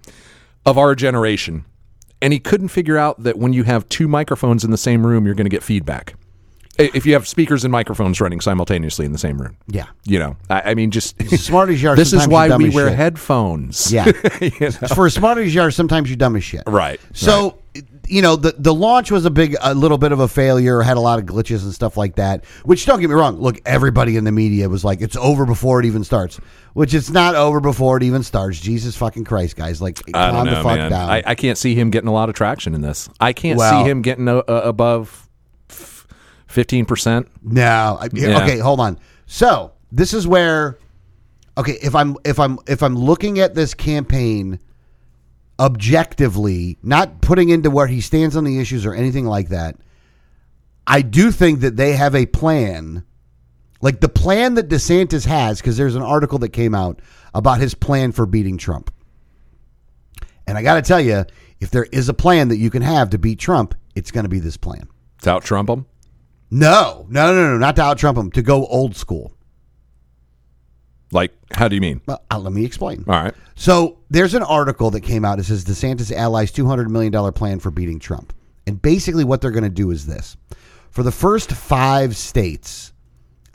of 0.66 0.78
our 0.78 0.96
generation. 0.96 1.66
And 2.22 2.32
he 2.32 2.40
couldn't 2.40 2.70
figure 2.70 2.98
out 2.98 3.22
that 3.24 3.38
when 3.38 3.52
you 3.52 3.64
have 3.64 3.90
two 3.90 4.08
microphones 4.08 4.64
in 4.64 4.72
the 4.72 4.78
same 4.78 5.06
room, 5.06 5.26
you're 5.26 5.36
going 5.36 5.44
to 5.44 5.50
get 5.58 5.64
feedback. 5.64 6.16
If 6.80 7.06
you 7.06 7.14
have 7.14 7.28
speakers 7.28 7.64
and 7.64 7.72
microphones 7.72 8.20
running 8.20 8.42
simultaneously 8.42 9.06
in 9.06 9.12
the 9.12 9.20
same 9.20 9.40
room. 9.40 9.58
Yeah. 9.68 9.86
You 10.06 10.18
know, 10.18 10.38
I, 10.50 10.72
I 10.72 10.74
mean, 10.74 10.90
just 10.90 11.22
smart 11.38 11.70
as 11.70 11.82
you 11.84 11.90
are, 11.90 11.96
This 12.04 12.14
is 12.14 12.28
why 12.28 12.56
we 12.58 12.70
wear 12.72 12.90
shit. 12.90 12.98
headphones. 12.98 13.92
Yeah. 13.94 14.12
You 14.42 14.52
know? 14.60 14.72
For 14.94 15.06
as 15.06 15.14
smart 15.14 15.38
as 15.38 15.54
you 15.54 15.62
are, 15.62 15.70
sometimes 15.72 16.10
you're 16.10 16.18
dumb 16.18 16.36
as 16.36 16.44
shit. 16.44 16.64
Right. 16.66 17.00
So 17.14 17.60
you 18.08 18.22
know 18.22 18.36
the 18.36 18.54
the 18.58 18.74
launch 18.74 19.10
was 19.10 19.26
a 19.26 19.32
big 19.32 19.56
a 19.62 19.74
little 19.74 19.98
bit 19.98 20.12
of 20.12 20.20
a 20.20 20.28
failure 20.28 20.82
had 20.82 20.98
a 20.98 21.00
lot 21.00 21.18
of 21.20 21.26
glitches 21.26 21.64
and 21.64 21.74
stuff 21.74 21.96
like 21.96 22.16
that 22.18 22.44
which 22.66 22.86
don't 22.86 23.00
get 23.00 23.10
me 23.10 23.16
wrong 23.16 23.40
look 23.40 23.60
everybody 23.66 24.18
in 24.18 24.26
the 24.26 24.32
media 24.32 24.68
was 24.68 24.84
like 24.84 25.02
it's 25.02 25.16
over 25.16 25.46
before 25.46 25.80
it 25.80 25.86
even 25.86 26.04
starts 26.04 26.38
which 26.74 26.94
it's 26.94 27.10
not 27.10 27.34
over 27.34 27.62
before 27.62 27.96
it 27.98 28.04
even 28.04 28.22
starts 28.22 28.60
jesus 28.60 28.96
fucking 28.98 29.24
christ 29.24 29.56
guys 29.56 29.82
like 29.82 30.00
I 30.10 30.12
calm 30.32 30.36
don't 30.36 30.46
know, 30.48 30.56
the 30.56 30.64
fuck 30.70 30.78
man. 30.78 30.92
down 30.92 31.10
I, 31.10 31.24
I 31.26 31.36
can't 31.36 31.58
see 31.58 31.74
him 31.76 31.90
getting 31.92 32.10
a 32.10 32.14
lot 32.14 32.28
of 32.28 32.36
traction 32.36 32.76
in 32.76 32.82
this. 32.82 33.10
I 33.22 33.32
can't 33.32 33.58
Well- 33.58 33.84
see 33.84 33.90
him 33.90 34.02
getting 34.02 34.28
a, 34.28 34.38
a, 34.40 34.62
above 34.68 35.23
fifteen 36.54 36.86
percent. 36.86 37.28
No. 37.44 37.98
I- 38.00 38.10
Yeah. 38.14 38.44
Okay, 38.44 38.60
hold 38.60 38.80
on. 38.80 38.98
So 39.26 39.72
this 39.92 40.14
is 40.14 40.28
where, 40.28 40.78
okay, 41.58 41.78
if 41.82 41.96
I'm 41.96 42.16
if 42.24 42.40
I'm 42.40 42.60
if 42.68 42.82
I'm 42.84 42.96
looking 42.96 43.40
at 43.40 43.56
this 43.56 43.74
campaign 43.74 44.60
objectively, 45.60 46.78
not 46.84 47.22
putting 47.22 47.50
into 47.50 47.70
where 47.70 47.88
he 47.88 48.02
stands 48.02 48.36
on 48.36 48.44
the 48.44 48.60
issues 48.60 48.86
or 48.86 48.94
anything 48.94 49.26
like 49.26 49.50
that, 49.50 49.76
I 50.88 51.02
do 51.02 51.32
think 51.32 51.62
that 51.62 51.78
they 51.78 51.94
have 51.94 52.16
a 52.16 52.26
plan, 52.26 53.04
like 53.82 54.00
the 54.02 54.10
plan 54.10 54.56
that 54.56 54.68
DeSantis 54.70 55.26
has, 55.26 55.60
because 55.62 55.78
there's 55.78 55.96
an 55.96 56.02
article 56.02 56.40
that 56.40 56.50
came 56.50 56.76
out 56.76 57.00
about 57.34 57.60
his 57.60 57.74
plan 57.76 58.12
for 58.12 58.26
beating 58.26 58.58
Trump. 58.58 58.92
And 60.46 60.58
I 60.58 60.64
got 60.64 60.76
to 60.76 60.82
tell 60.82 61.00
you, 61.00 61.24
if 61.62 61.72
there 61.72 61.86
is 61.86 62.10
a 62.10 62.14
plan 62.14 62.50
that 62.50 62.58
you 62.58 62.70
can 62.70 62.82
have 62.82 63.12
to 63.12 63.18
beat 63.18 63.40
Trump, 63.40 63.76
it's 63.96 64.12
going 64.12 64.26
to 64.26 64.30
be 64.30 64.40
this 64.40 64.58
plan. 64.58 64.90
To 65.22 65.30
out 65.32 65.46
Trump 65.46 65.70
him. 65.70 65.86
No, 66.56 67.08
no, 67.10 67.34
no, 67.34 67.50
no, 67.52 67.58
not 67.58 67.76
to 67.78 67.82
out 67.82 67.98
Trump 67.98 68.16
him, 68.16 68.30
to 68.32 68.44
go 68.44 68.68
old 68.68 68.96
school. 68.96 69.34
Like, 71.12 71.34
how 71.52 71.68
do 71.68 71.74
you 71.76 71.82
mean? 71.82 72.02
Well, 72.06 72.22
uh, 72.32 72.38
let 72.38 72.54
me 72.54 72.64
explain. 72.64 73.04
All 73.08 73.14
right. 73.16 73.34
So 73.56 73.98
there's 74.12 74.36
an 74.36 74.44
article 74.44 74.92
that 74.92 75.02
came 75.02 75.26
out. 75.26 75.40
It 75.40 75.46
says 75.46 75.66
DeSantis 75.66 76.12
allies 76.12 76.52
$200 76.52 76.90
million 76.90 77.34
plan 77.34 77.60
for 77.60 77.72
beating 77.72 77.98
Trump. 78.00 78.34
And 78.68 78.80
basically, 78.80 79.24
what 79.24 79.42
they're 79.42 79.52
going 79.52 79.64
to 79.64 79.70
do 79.70 79.90
is 79.90 80.06
this 80.06 80.38
for 80.92 81.02
the 81.02 81.12
first 81.12 81.52
five 81.52 82.16
states 82.16 82.94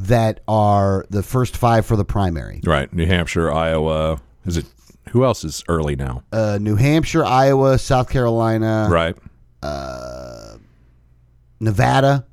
that 0.00 0.40
are 0.48 1.06
the 1.10 1.22
first 1.22 1.56
five 1.56 1.86
for 1.86 1.94
the 1.96 2.04
primary 2.04 2.60
Right. 2.64 2.92
New 2.92 3.06
Hampshire, 3.06 3.50
Iowa. 3.52 4.20
Is 4.44 4.56
it 4.56 4.66
who 5.10 5.24
else 5.24 5.44
is 5.44 5.62
early 5.68 5.94
now? 5.96 6.22
uh, 6.32 6.58
New 6.60 6.74
Hampshire, 6.76 7.24
Iowa, 7.24 7.78
South 7.78 8.10
Carolina, 8.10 8.88
right. 8.90 9.16
Nevada, 11.60 12.26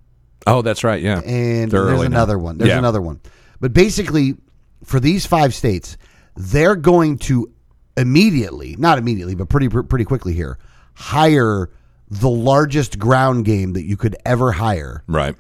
Oh, 0.47 0.62
that's 0.62 0.84
right. 0.84 1.01
Yeah. 1.01 1.19
and 1.21 1.71
They're 1.71 1.86
there's 1.86 1.93
early 1.97 2.08
now. 2.10 2.17
another 2.17 2.38
one. 2.38 2.58
There's 2.58 2.69
Yeah. 2.69 2.77
another 2.77 3.01
one. 3.01 3.19
But 3.60 3.73
basically, 3.73 4.36
for 4.84 4.99
these 4.99 5.25
five 5.25 5.53
states, 5.55 5.97
they're 6.36 6.75
going 6.75 7.17
to 7.19 7.51
immediately, 7.97 8.75
not 8.77 8.97
immediately, 8.97 9.36
but 9.36 9.49
pretty 9.49 9.69
pretty 9.69 10.05
quickly 10.05 10.34
here, 10.34 10.58
hire 10.93 11.69
the 12.10 12.29
largest 12.29 12.99
ground 12.99 13.45
game 13.45 13.73
that 13.73 13.86
you 13.86 13.97
could 13.97 14.15
ever 14.25 14.51
hire. 14.51 15.03
Right. 15.08 15.36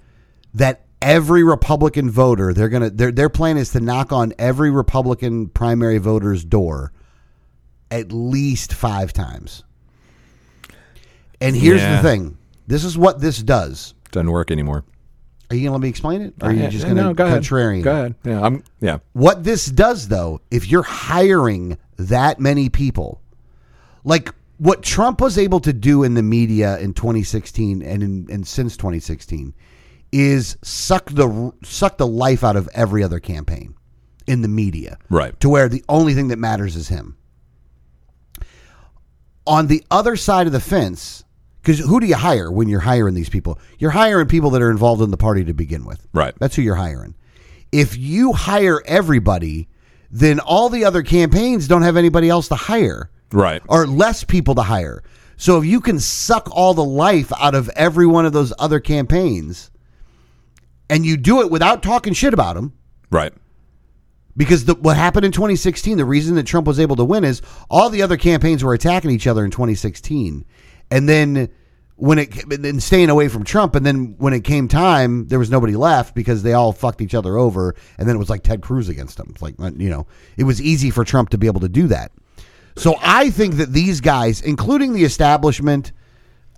That 0.55 0.85
every 1.01 1.43
Republican 1.43 2.09
voter, 2.09 2.53
they're 2.53 2.69
gonna 2.69 2.89
their 2.89 3.11
their 3.11 3.29
plan 3.29 3.57
is 3.57 3.69
to 3.71 3.79
knock 3.79 4.11
on 4.11 4.33
every 4.39 4.71
Republican 4.71 5.47
primary 5.49 5.97
voter's 5.99 6.43
door 6.43 6.91
at 7.91 8.11
least 8.11 8.73
five 8.73 9.13
times. 9.13 9.63
And 11.41 11.55
here's 11.55 11.81
Yeah. 11.81 11.97
the 11.97 12.01
thing. 12.07 12.37
This 12.67 12.83
is 12.83 12.97
what 12.97 13.19
this 13.19 13.43
does. 13.43 13.93
Doesn't 14.11 14.31
work 14.31 14.49
anymore. 14.49 14.83
Are 15.49 15.55
you 15.55 15.63
gonna 15.63 15.73
let 15.73 15.81
me 15.81 15.89
explain 15.89 16.21
it? 16.21 16.33
Or 16.41 16.49
are 16.49 16.53
you 16.53 16.63
uh, 16.63 16.69
just 16.69 16.85
uh, 16.85 16.89
gonna 16.89 17.03
no, 17.03 17.13
go 17.13 17.25
ahead. 17.25 17.43
contrarian? 17.43 17.83
Go 17.83 17.91
ahead. 17.91 18.15
Yeah. 18.23 18.41
I'm. 18.41 18.63
Yeah. 18.81 18.99
What 19.13 19.43
this 19.43 19.65
does, 19.67 20.07
though, 20.07 20.41
if 20.49 20.67
you're 20.67 20.83
hiring 20.83 21.77
that 21.97 22.39
many 22.39 22.69
people, 22.69 23.21
like 24.03 24.33
what 24.57 24.81
Trump 24.81 25.21
was 25.21 25.37
able 25.37 25.59
to 25.61 25.73
do 25.73 26.03
in 26.03 26.13
the 26.13 26.23
media 26.23 26.79
in 26.79 26.93
2016 26.93 27.81
and 27.81 28.03
in, 28.03 28.27
and 28.31 28.47
since 28.47 28.75
2016, 28.77 29.53
is 30.11 30.57
suck 30.63 31.09
the 31.11 31.51
suck 31.63 31.97
the 31.97 32.07
life 32.07 32.43
out 32.43 32.55
of 32.55 32.69
every 32.73 33.03
other 33.03 33.19
campaign 33.19 33.75
in 34.27 34.41
the 34.41 34.47
media, 34.47 34.97
Right. 35.09 35.39
To 35.41 35.49
where 35.49 35.69
the 35.69 35.83
only 35.87 36.13
thing 36.13 36.29
that 36.29 36.39
matters 36.39 36.75
is 36.75 36.87
him. 36.87 37.17
On 39.45 39.67
the 39.67 39.83
other 39.91 40.15
side 40.15 40.47
of 40.47 40.53
the 40.53 40.59
fence, 40.59 41.23
because 41.65 41.79
who 41.79 41.99
do 41.99 42.05
you 42.05 42.15
hire 42.15 42.51
when 42.51 42.69
you're 42.69 42.79
hiring 42.81 43.15
these 43.15 43.27
people? 43.29 43.57
You're 43.79 43.89
hiring 43.89 44.27
people 44.27 44.51
that 44.51 44.61
are 44.61 44.69
involved 44.69 45.01
in 45.01 45.09
the 45.09 45.17
party 45.17 45.43
to 45.45 45.53
begin 45.53 45.83
with. 45.83 46.05
Right. 46.13 46.35
That's 46.39 46.55
who 46.55 46.61
you're 46.61 46.75
hiring. 46.75 47.15
If 47.71 47.97
you 47.97 48.33
hire 48.33 48.83
everybody, 48.85 49.67
then 50.11 50.39
all 50.39 50.69
the 50.69 50.85
other 50.85 51.01
campaigns 51.01 51.67
don't 51.67 51.81
have 51.81 51.97
anybody 51.97 52.29
else 52.29 52.47
to 52.49 52.55
hire 52.55 53.09
Right. 53.33 53.63
or 53.67 53.87
less 53.87 54.23
people 54.23 54.53
to 54.55 54.61
hire. 54.61 55.01
So 55.37 55.57
if 55.57 55.65
you 55.65 55.81
can 55.81 55.99
suck 55.99 56.47
all 56.51 56.75
the 56.75 56.83
life 56.83 57.33
out 57.39 57.55
of 57.55 57.67
every 57.69 58.05
one 58.05 58.27
of 58.27 58.31
those 58.33 58.53
other 58.59 58.79
campaigns 58.79 59.71
and 60.87 61.03
you 61.03 61.17
do 61.17 61.41
it 61.41 61.49
without 61.49 61.81
talking 61.81 62.13
shit 62.13 62.33
about 62.33 62.55
them, 62.55 62.73
Right. 63.09 63.33
because 64.37 64.65
the, 64.65 64.75
what 64.75 64.97
happened 64.97 65.25
in 65.25 65.31
2016, 65.31 65.97
the 65.97 66.05
reason 66.05 66.35
that 66.35 66.45
Trump 66.45 66.67
was 66.67 66.79
able 66.79 66.95
to 66.97 67.03
win 67.03 67.23
is 67.23 67.41
all 67.69 67.89
the 67.89 68.03
other 68.03 68.17
campaigns 68.17 68.63
were 68.63 68.73
attacking 68.75 69.09
each 69.11 69.27
other 69.27 69.43
in 69.43 69.49
2016, 69.51 70.45
and 70.95 71.09
then 71.09 71.49
when 71.97 72.19
it 72.19 72.31
then 72.47 72.79
staying 72.79 73.09
away 73.09 73.27
from 73.27 73.43
Trump, 73.43 73.75
and 73.75 73.85
then 73.85 74.15
when 74.17 74.31
it 74.31 74.45
came 74.45 74.69
time, 74.69 75.27
there 75.27 75.39
was 75.39 75.51
nobody 75.51 75.75
left 75.75 76.15
because 76.15 76.41
they 76.41 76.53
all 76.53 76.71
fucked 76.71 77.01
each 77.01 77.13
other 77.13 77.37
over, 77.37 77.75
and 77.97 78.07
then 78.07 78.15
it 78.15 78.19
was 78.19 78.29
like 78.29 78.43
Ted 78.43 78.61
Cruz 78.61 78.87
against 78.87 79.17
them. 79.17 79.27
It's 79.31 79.41
like 79.41 79.55
uh, 79.59 79.71
you 79.75 79.89
know, 79.89 80.07
it 80.37 80.45
was 80.45 80.61
easy 80.61 80.91
for 80.91 81.03
Trump 81.03 81.29
to 81.29 81.37
be 81.37 81.47
able 81.47 81.59
to 81.59 81.69
do 81.69 81.87
that. 81.87 82.13
So 82.77 82.95
I 83.01 83.29
think 83.29 83.55
that 83.55 83.73
these 83.73 83.99
guys, 83.99 84.41
including 84.41 84.93
the 84.93 85.03
establishment, 85.03 85.91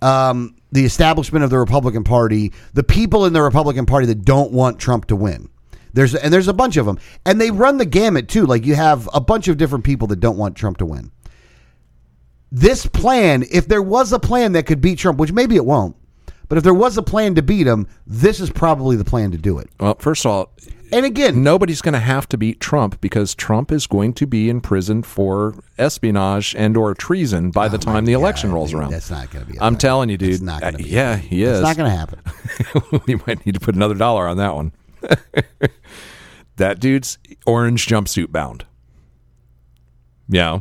um, 0.02 0.54
the 0.70 0.84
establishment 0.84 1.44
of 1.44 1.50
the 1.50 1.58
Republican 1.58 2.04
Party, 2.04 2.52
the 2.74 2.84
people 2.84 3.26
in 3.26 3.32
the 3.32 3.42
Republican 3.42 3.86
Party 3.86 4.06
that 4.06 4.24
don't 4.24 4.52
want 4.52 4.78
Trump 4.78 5.06
to 5.06 5.16
win. 5.16 5.48
There's 5.94 6.14
and 6.14 6.32
there's 6.32 6.46
a 6.46 6.52
bunch 6.52 6.76
of 6.76 6.86
them, 6.86 7.00
and 7.26 7.40
they 7.40 7.50
run 7.50 7.78
the 7.78 7.86
gamut 7.86 8.28
too. 8.28 8.46
Like 8.46 8.64
you 8.64 8.76
have 8.76 9.08
a 9.12 9.20
bunch 9.20 9.48
of 9.48 9.56
different 9.56 9.84
people 9.84 10.06
that 10.08 10.20
don't 10.20 10.38
want 10.38 10.56
Trump 10.56 10.76
to 10.76 10.86
win. 10.86 11.10
This 12.50 12.86
plan, 12.86 13.44
if 13.50 13.68
there 13.68 13.82
was 13.82 14.12
a 14.12 14.18
plan 14.18 14.52
that 14.52 14.64
could 14.66 14.80
beat 14.80 14.98
Trump, 14.98 15.18
which 15.18 15.32
maybe 15.32 15.56
it 15.56 15.64
won't, 15.66 15.96
but 16.48 16.56
if 16.56 16.64
there 16.64 16.72
was 16.74 16.96
a 16.96 17.02
plan 17.02 17.34
to 17.34 17.42
beat 17.42 17.66
him, 17.66 17.86
this 18.06 18.40
is 18.40 18.48
probably 18.50 18.96
the 18.96 19.04
plan 19.04 19.30
to 19.32 19.36
do 19.38 19.58
it. 19.58 19.68
Well, 19.78 19.96
first 19.98 20.24
of 20.24 20.30
all, 20.32 20.52
And 20.90 21.04
again, 21.04 21.42
nobody's 21.42 21.82
going 21.82 21.92
to 21.92 21.98
have 21.98 22.26
to 22.30 22.38
beat 22.38 22.58
Trump 22.60 22.98
because 23.02 23.34
Trump 23.34 23.70
is 23.70 23.86
going 23.86 24.14
to 24.14 24.26
be 24.26 24.48
in 24.48 24.62
prison 24.62 25.02
for 25.02 25.54
espionage 25.76 26.54
and 26.56 26.74
or 26.78 26.94
treason 26.94 27.50
by 27.50 27.68
the 27.68 27.76
time 27.76 28.06
the 28.06 28.14
election 28.14 28.50
rolls 28.52 28.72
around. 28.72 28.92
that's 28.92 29.10
not 29.10 29.30
going 29.30 29.44
to 29.44 29.52
be. 29.52 29.60
I'm 29.60 29.76
telling 29.76 30.08
you, 30.08 30.16
dude. 30.16 30.30
It's 30.32 30.40
not 30.40 30.62
gonna 30.62 30.76
Uh, 30.78 30.78
be. 30.78 30.84
yeah, 30.88 31.16
he 31.16 31.42
is. 31.42 31.58
It's 31.58 31.66
not 31.68 31.76
going 31.76 31.90
to 31.90 31.96
happen. 31.96 33.02
we 33.06 33.16
might 33.26 33.44
need 33.44 33.52
to 33.52 33.60
put 33.60 33.74
another 33.74 33.94
dollar 33.94 34.26
on 34.26 34.38
that 34.38 34.54
one. 34.54 34.72
that 36.56 36.80
dude's 36.80 37.18
orange 37.46 37.86
jumpsuit 37.86 38.32
bound. 38.32 38.64
Yeah. 40.30 40.60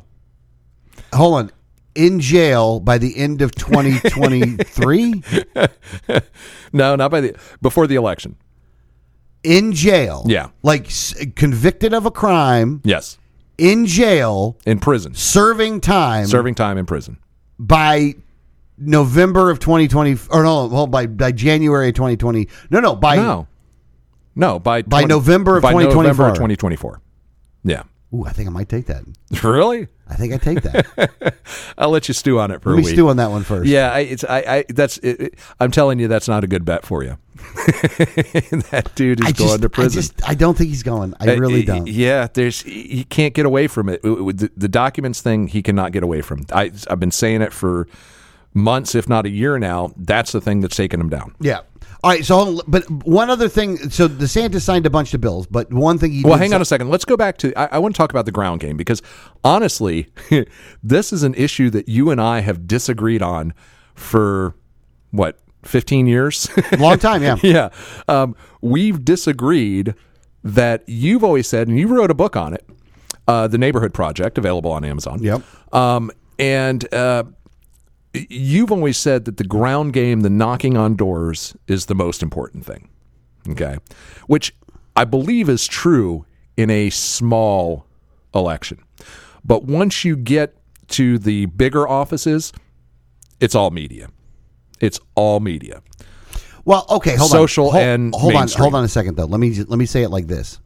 Hold 1.13 1.33
on. 1.35 1.51
In 1.97 2.19
jail 2.19 2.79
by 2.79 2.97
the 2.99 3.17
end 3.17 3.41
of 3.41 3.53
2023. 3.55 5.23
No, 6.73 6.95
not 6.95 7.09
by 7.11 7.21
the 7.21 7.35
before 7.61 7.87
the 7.87 7.95
election. 7.95 8.35
in 9.43 9.71
jail. 9.73 10.23
Yeah. 10.27 10.49
Like 10.63 10.87
s- 10.87 11.15
convicted 11.35 11.93
of 11.93 12.05
a 12.05 12.11
crime 12.11 12.81
Yes. 12.83 13.17
in 13.57 13.85
jail, 13.85 14.57
In 14.65 14.79
prison. 14.79 15.13
serving 15.15 15.79
time 15.81 16.25
Serving 16.27 16.55
time 16.55 16.77
in 16.77 16.85
prison. 16.85 17.17
by 17.57 18.15
November 18.77 19.49
of 19.49 19.59
2020 19.59 20.17
or 20.29 20.43
no, 20.43 20.67
well 20.67 20.87
by 20.87 21.07
by 21.07 21.31
January 21.31 21.87
of 21.89 21.95
2020. 21.95 22.47
No, 22.69 22.79
no, 22.81 22.95
by 22.95 23.15
No. 23.15 23.47
No, 24.35 24.59
by 24.59 24.81
By 24.83 25.03
November 25.05 25.57
of 25.57 25.63
by 25.63 25.71
November 25.71 25.93
2024. 25.93 26.27
of 26.27 26.33
2024. 26.35 27.01
Yeah. 27.63 27.83
Ooh, 28.13 28.23
I 28.25 28.31
think 28.31 28.47
I 28.47 28.51
might 28.51 28.69
take 28.69 28.85
that. 28.85 29.03
Really? 29.43 29.87
I 30.09 30.15
think 30.15 30.33
I 30.33 30.37
take 30.37 30.61
that. 30.61 31.33
I'll 31.77 31.89
let 31.89 32.07
you 32.07 32.13
stew 32.13 32.39
on 32.39 32.49
it 32.51 32.61
for 32.61 32.69
Let 32.69 32.75
a 32.75 32.77
me 32.77 32.83
week. 32.85 32.93
stew 32.93 33.09
on 33.09 33.17
that 33.17 33.29
one 33.29 33.43
first. 33.43 33.67
Yeah, 33.67 33.91
I, 33.91 33.99
it's 33.99 34.23
I, 34.23 34.37
I 34.39 34.65
that's 34.69 34.97
it, 34.99 35.19
it- 35.21 35.35
I'm 35.59 35.69
telling 35.71 35.99
you 35.99 36.07
that's 36.07 36.29
not 36.29 36.45
a 36.45 36.47
good 36.47 36.63
bet 36.63 36.85
for 36.85 37.03
you. 37.03 37.17
that 38.71 38.91
dude 38.95 39.19
is 39.19 39.27
I 39.27 39.31
going 39.31 39.49
just, 39.49 39.61
to 39.61 39.69
prison. 39.69 39.99
I 39.99 40.01
just 40.01 40.29
I 40.29 40.33
don't 40.33 40.57
think 40.57 40.69
he's 40.69 40.83
going. 40.83 41.13
I 41.19 41.35
Uh, 41.35 41.37
really 41.37 41.63
don't. 41.63 41.87
Yeah, 41.87 42.27
there's 42.33 42.61
he 42.61 43.03
can't 43.09 43.33
get 43.33 43.45
away 43.45 43.67
from 43.67 43.89
it. 43.89 44.01
The, 44.01 44.49
the 44.55 44.67
documents 44.69 45.21
thing 45.21 45.47
he 45.47 45.61
cannot 45.61 45.91
get 45.91 46.03
away 46.03 46.21
from. 46.21 46.45
I 46.53 46.71
I've 46.89 46.99
been 46.99 47.11
saying 47.11 47.41
it 47.41 47.51
for 47.53 47.87
months, 48.53 48.95
if 48.95 49.09
not 49.09 49.25
a 49.25 49.29
year 49.29 49.59
now. 49.59 49.91
That's 49.97 50.31
the 50.31 50.39
thing 50.41 50.61
that's 50.61 50.75
taking 50.77 50.99
him 51.01 51.09
down. 51.09 51.35
Yeah. 51.39 51.59
All 52.03 52.11
right. 52.11 52.23
So, 52.23 52.61
but 52.67 52.89
one 52.89 53.29
other 53.29 53.49
thing. 53.49 53.89
So 53.89 54.07
DeSantis 54.07 54.61
signed 54.61 54.85
a 54.85 54.89
bunch 54.89 55.13
of 55.13 55.21
bills, 55.21 55.47
but 55.47 55.71
one 55.71 55.97
thing 55.97 56.11
he 56.11 56.23
Well, 56.23 56.37
hang 56.37 56.53
on 56.53 56.61
a 56.61 56.65
second. 56.65 56.89
Let's 56.89 57.05
go 57.05 57.17
back 57.17 57.37
to. 57.39 57.57
I, 57.57 57.75
I 57.75 57.77
want 57.79 57.95
to 57.95 57.97
talk 57.97 58.11
about 58.11 58.25
the 58.25 58.31
ground 58.31 58.61
game 58.61 58.77
because 58.77 59.01
honestly, 59.43 60.07
this 60.83 61.11
is 61.11 61.23
an 61.23 61.33
issue 61.35 61.69
that 61.71 61.89
you 61.89 62.09
and 62.11 62.21
I 62.21 62.41
have 62.41 62.67
disagreed 62.67 63.21
on 63.21 63.53
for 63.95 64.55
what 65.11 65.39
15 65.63 66.07
years. 66.07 66.49
long 66.79 66.99
time. 66.99 67.23
Yeah. 67.23 67.37
yeah, 67.43 67.69
um, 68.07 68.35
we've 68.61 69.03
disagreed 69.03 69.95
that 70.43 70.83
you've 70.87 71.23
always 71.23 71.47
said, 71.47 71.67
and 71.67 71.77
you 71.77 71.87
wrote 71.87 72.11
a 72.11 72.15
book 72.15 72.35
on 72.35 72.53
it, 72.53 72.65
uh, 73.27 73.47
the 73.47 73.57
Neighborhood 73.57 73.93
Project, 73.93 74.37
available 74.37 74.71
on 74.71 74.85
Amazon. 74.85 75.21
Yep. 75.21 75.41
Um, 75.73 76.11
and 76.39 76.93
uh, 76.93 77.23
you've 78.29 78.71
always 78.71 78.97
said 78.97 79.25
that 79.25 79.37
the 79.37 79.43
ground 79.43 79.93
game, 79.93 80.21
the 80.21 80.29
knocking 80.29 80.77
on 80.77 80.95
doors, 80.95 81.55
is 81.67 81.85
the 81.87 81.95
most 81.95 82.21
important 82.21 82.65
thing. 82.65 82.89
Okay. 83.49 83.77
Which 84.27 84.55
I 84.95 85.05
believe 85.05 85.49
is 85.49 85.67
true 85.67 86.25
in 86.55 86.69
a 86.69 86.89
small 86.89 87.85
election. 88.33 88.79
But 89.43 89.63
once 89.63 90.03
you 90.03 90.15
get 90.15 90.57
to 90.89 91.17
the 91.17 91.45
bigger 91.45 91.87
offices, 91.87 92.51
it's 93.39 93.55
all 93.55 93.71
media. 93.71 94.09
It's 94.79 94.99
all 95.15 95.39
media. 95.39 95.81
Well, 96.65 96.85
okay, 96.89 97.15
hold 97.15 97.31
Social 97.31 97.67
on. 97.67 97.71
Hold, 97.71 97.83
and 97.83 98.13
hold 98.13 98.35
on, 98.35 98.47
hold 98.49 98.75
on 98.75 98.83
a 98.83 98.89
second 98.89 99.15
though. 99.15 99.25
Let 99.25 99.39
me 99.39 99.53
let 99.63 99.79
me 99.79 99.85
say 99.85 100.03
it 100.03 100.09
like 100.09 100.27
this. 100.27 100.59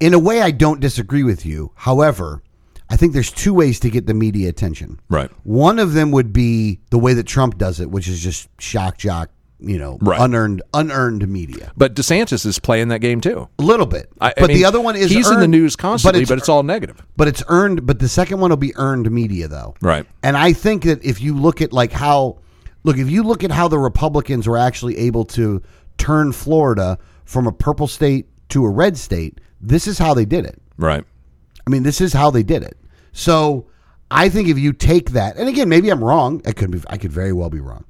In 0.00 0.12
a 0.12 0.18
way, 0.18 0.42
I 0.42 0.50
don't 0.50 0.80
disagree 0.80 1.22
with 1.22 1.46
you. 1.46 1.72
However, 1.76 2.42
I 2.90 2.96
think 2.96 3.12
there's 3.12 3.30
two 3.30 3.54
ways 3.54 3.78
to 3.80 3.90
get 3.90 4.06
the 4.06 4.14
media 4.14 4.48
attention. 4.48 4.98
Right. 5.08 5.30
One 5.44 5.78
of 5.78 5.92
them 5.92 6.10
would 6.10 6.32
be 6.32 6.80
the 6.90 6.98
way 6.98 7.14
that 7.14 7.24
Trump 7.26 7.56
does 7.56 7.78
it, 7.80 7.90
which 7.90 8.08
is 8.08 8.20
just 8.20 8.48
shock 8.60 8.98
jock, 8.98 9.30
you 9.60 9.78
know, 9.78 9.96
Right. 10.00 10.20
unearned 10.20 10.62
unearned 10.74 11.28
media. 11.28 11.70
But 11.76 11.94
DeSantis 11.94 12.44
is 12.44 12.58
playing 12.58 12.88
that 12.88 12.98
game 13.00 13.20
too. 13.20 13.48
A 13.58 13.62
little 13.62 13.86
bit. 13.86 14.10
I, 14.20 14.30
I 14.30 14.32
but 14.36 14.48
mean, 14.48 14.56
the 14.56 14.64
other 14.64 14.80
one 14.80 14.96
is 14.96 15.10
he's 15.10 15.30
in 15.30 15.38
the 15.38 15.46
news 15.48 15.76
constantly, 15.76 16.22
but 16.24 16.32
it's, 16.32 16.42
it's 16.42 16.48
all 16.48 16.62
negative. 16.64 17.00
but 17.16 17.28
it's 17.28 17.44
earned. 17.48 17.86
But 17.86 18.00
the 18.00 18.08
second 18.08 18.40
one 18.40 18.50
will 18.50 18.56
be 18.56 18.74
earned 18.76 19.08
media, 19.10 19.46
though. 19.46 19.74
Right. 19.80 20.04
And 20.22 20.36
I 20.36 20.52
think 20.52 20.82
that 20.84 21.04
if 21.04 21.20
you 21.20 21.36
look 21.36 21.60
at 21.62 21.72
like 21.72 21.92
how, 21.92 22.38
look, 22.82 22.98
if 22.98 23.08
you 23.08 23.22
look 23.22 23.44
at 23.44 23.52
how 23.52 23.68
the 23.68 23.78
Republicans 23.78 24.48
were 24.48 24.58
actually 24.58 24.98
able 24.98 25.24
to 25.26 25.62
turn 25.96 26.32
Florida 26.32 26.98
from 27.24 27.46
a 27.46 27.52
purple 27.52 27.86
state 27.86 28.26
to 28.48 28.64
a 28.64 28.68
red 28.68 28.96
state, 28.96 29.40
this 29.60 29.86
is 29.86 29.98
how 29.98 30.12
they 30.14 30.24
did 30.24 30.44
it. 30.44 30.60
Right. 30.76 31.04
I 31.66 31.70
mean, 31.70 31.82
this 31.82 32.00
is 32.00 32.12
how 32.12 32.30
they 32.30 32.42
did 32.42 32.62
it. 32.62 32.78
So 33.12 33.66
I 34.10 34.28
think 34.28 34.48
if 34.48 34.58
you 34.58 34.72
take 34.72 35.10
that, 35.10 35.36
and 35.36 35.48
again, 35.48 35.68
maybe 35.68 35.90
I'm 35.90 36.02
wrong. 36.02 36.42
I 36.46 36.52
could 36.52 36.70
be. 36.70 36.80
I 36.88 36.96
could 36.96 37.12
very 37.12 37.32
well 37.32 37.50
be 37.50 37.60
wrong. 37.60 37.84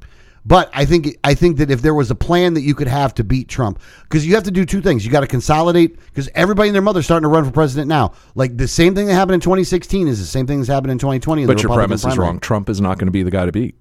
But 0.44 0.70
I 0.72 0.86
think 0.86 1.18
I 1.22 1.34
think 1.34 1.58
that 1.58 1.70
if 1.70 1.82
there 1.82 1.94
was 1.94 2.10
a 2.10 2.14
plan 2.14 2.54
that 2.54 2.62
you 2.62 2.74
could 2.74 2.88
have 2.88 3.14
to 3.14 3.24
beat 3.24 3.48
Trump, 3.48 3.80
because 4.04 4.26
you 4.26 4.34
have 4.34 4.44
to 4.44 4.50
do 4.50 4.64
two 4.64 4.80
things. 4.80 5.04
You 5.04 5.12
got 5.12 5.20
to 5.20 5.26
consolidate 5.26 5.98
because 6.06 6.30
everybody 6.34 6.70
and 6.70 6.74
their 6.74 6.82
mother's 6.82 7.04
starting 7.04 7.24
to 7.24 7.28
run 7.28 7.44
for 7.44 7.50
president 7.50 7.88
now. 7.88 8.12
Like 8.34 8.56
the 8.56 8.68
same 8.68 8.94
thing 8.94 9.06
that 9.06 9.14
happened 9.14 9.34
in 9.34 9.40
2016 9.40 10.08
is 10.08 10.18
the 10.18 10.24
same 10.24 10.46
thing 10.46 10.58
that's 10.58 10.68
happened 10.68 10.92
in 10.92 10.98
2020. 10.98 11.42
In 11.42 11.46
But 11.46 11.62
your 11.62 11.70
Republican 11.70 11.88
premise 11.88 12.04
is 12.06 12.18
wrong. 12.18 12.40
Trump 12.40 12.70
is 12.70 12.80
not 12.80 12.98
going 12.98 13.06
to 13.06 13.12
be 13.12 13.22
the 13.22 13.30
guy 13.30 13.44
to 13.44 13.52
beat. 13.52 13.76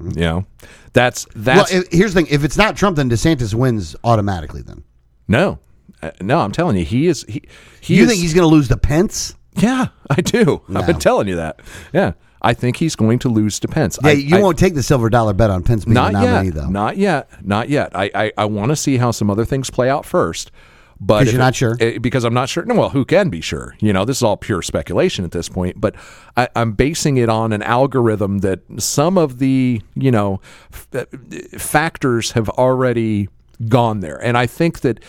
Mm-hmm. 0.00 0.18
You 0.18 0.24
know, 0.24 0.46
that's 0.92 1.26
Well, 1.34 1.44
that's 1.44 1.72
if, 1.72 1.84
here's 1.90 2.14
the 2.14 2.22
thing: 2.22 2.32
if 2.32 2.42
it's 2.42 2.56
not 2.56 2.76
Trump, 2.76 2.96
then 2.96 3.08
DeSantis 3.08 3.54
wins 3.54 3.94
automatically. 4.02 4.62
Then 4.62 4.82
no, 5.28 5.60
Uh, 6.06 6.10
no. 6.24 6.40
I'm 6.40 6.52
telling 6.52 6.76
you, 6.76 6.84
he 6.84 7.06
is. 7.06 7.24
He, 7.28 7.42
he 7.80 7.96
you 7.96 8.02
is, 8.04 8.08
think 8.10 8.20
he's 8.20 8.34
going 8.34 8.48
to 8.48 8.54
lose 8.54 8.68
to 8.68 8.76
Pence? 8.76 9.34
Yeah, 9.56 9.86
I 10.10 10.20
do. 10.20 10.62
I've 10.74 10.86
been 10.86 10.98
telling 10.98 11.28
you 11.28 11.36
that. 11.36 11.60
Yeah, 11.92 12.12
I 12.42 12.52
think 12.54 12.76
he's 12.76 12.94
going 12.96 13.18
to 13.20 13.28
lose 13.30 13.58
to 13.60 13.68
Pence. 13.68 13.98
Yeah, 14.02 14.10
I, 14.10 14.12
you 14.12 14.36
I- 14.36 14.40
won't 14.42 14.58
take 14.58 14.74
the 14.74 14.82
silver 14.82 15.08
dollar 15.08 15.32
bet 15.32 15.50
on 15.50 15.62
Pence 15.62 15.84
being 15.84 15.94
Not 15.94 16.12
the 16.12 16.20
yet. 16.44 16.54
though. 16.54 16.68
Not 16.68 16.96
yet. 16.98 17.30
Not 17.44 17.68
yet. 17.68 17.92
I 17.94 18.10
I, 18.14 18.32
I 18.36 18.44
want 18.44 18.70
to 18.70 18.76
see 18.76 18.98
how 18.98 19.10
some 19.12 19.30
other 19.30 19.44
things 19.44 19.70
play 19.70 19.88
out 19.88 20.04
first. 20.04 20.50
But 20.98 21.26
you're 21.26 21.34
it- 21.34 21.38
not 21.38 21.54
sure? 21.54 21.76
eh, 21.78 21.98
because 21.98 22.24
I'm 22.24 22.32
not 22.32 22.48
sure. 22.48 22.64
No, 22.64 22.74
well, 22.74 22.88
who 22.90 23.04
can 23.04 23.28
be 23.28 23.42
sure? 23.42 23.74
You 23.80 23.92
know, 23.92 24.06
this 24.06 24.16
is 24.18 24.22
all 24.22 24.36
pure 24.38 24.62
speculation 24.62 25.26
at 25.26 25.30
this 25.30 25.46
point. 25.48 25.78
But 25.78 25.94
I, 26.38 26.48
I'm 26.56 26.72
basing 26.72 27.18
it 27.18 27.28
on 27.28 27.52
an 27.52 27.62
algorithm 27.62 28.38
that 28.38 28.60
some 28.78 29.18
of 29.18 29.38
the 29.38 29.82
you 29.94 30.10
know 30.10 30.40
f- 30.72 30.88
eh, 30.94 31.58
factors 31.58 32.32
have 32.32 32.48
already 32.50 33.28
gone 33.68 34.00
there, 34.00 34.22
and 34.22 34.36
I 34.38 34.46
think 34.46 34.80
that 34.80 35.02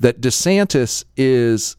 that 0.00 0.20
DeSantis 0.20 1.04
is 1.16 1.76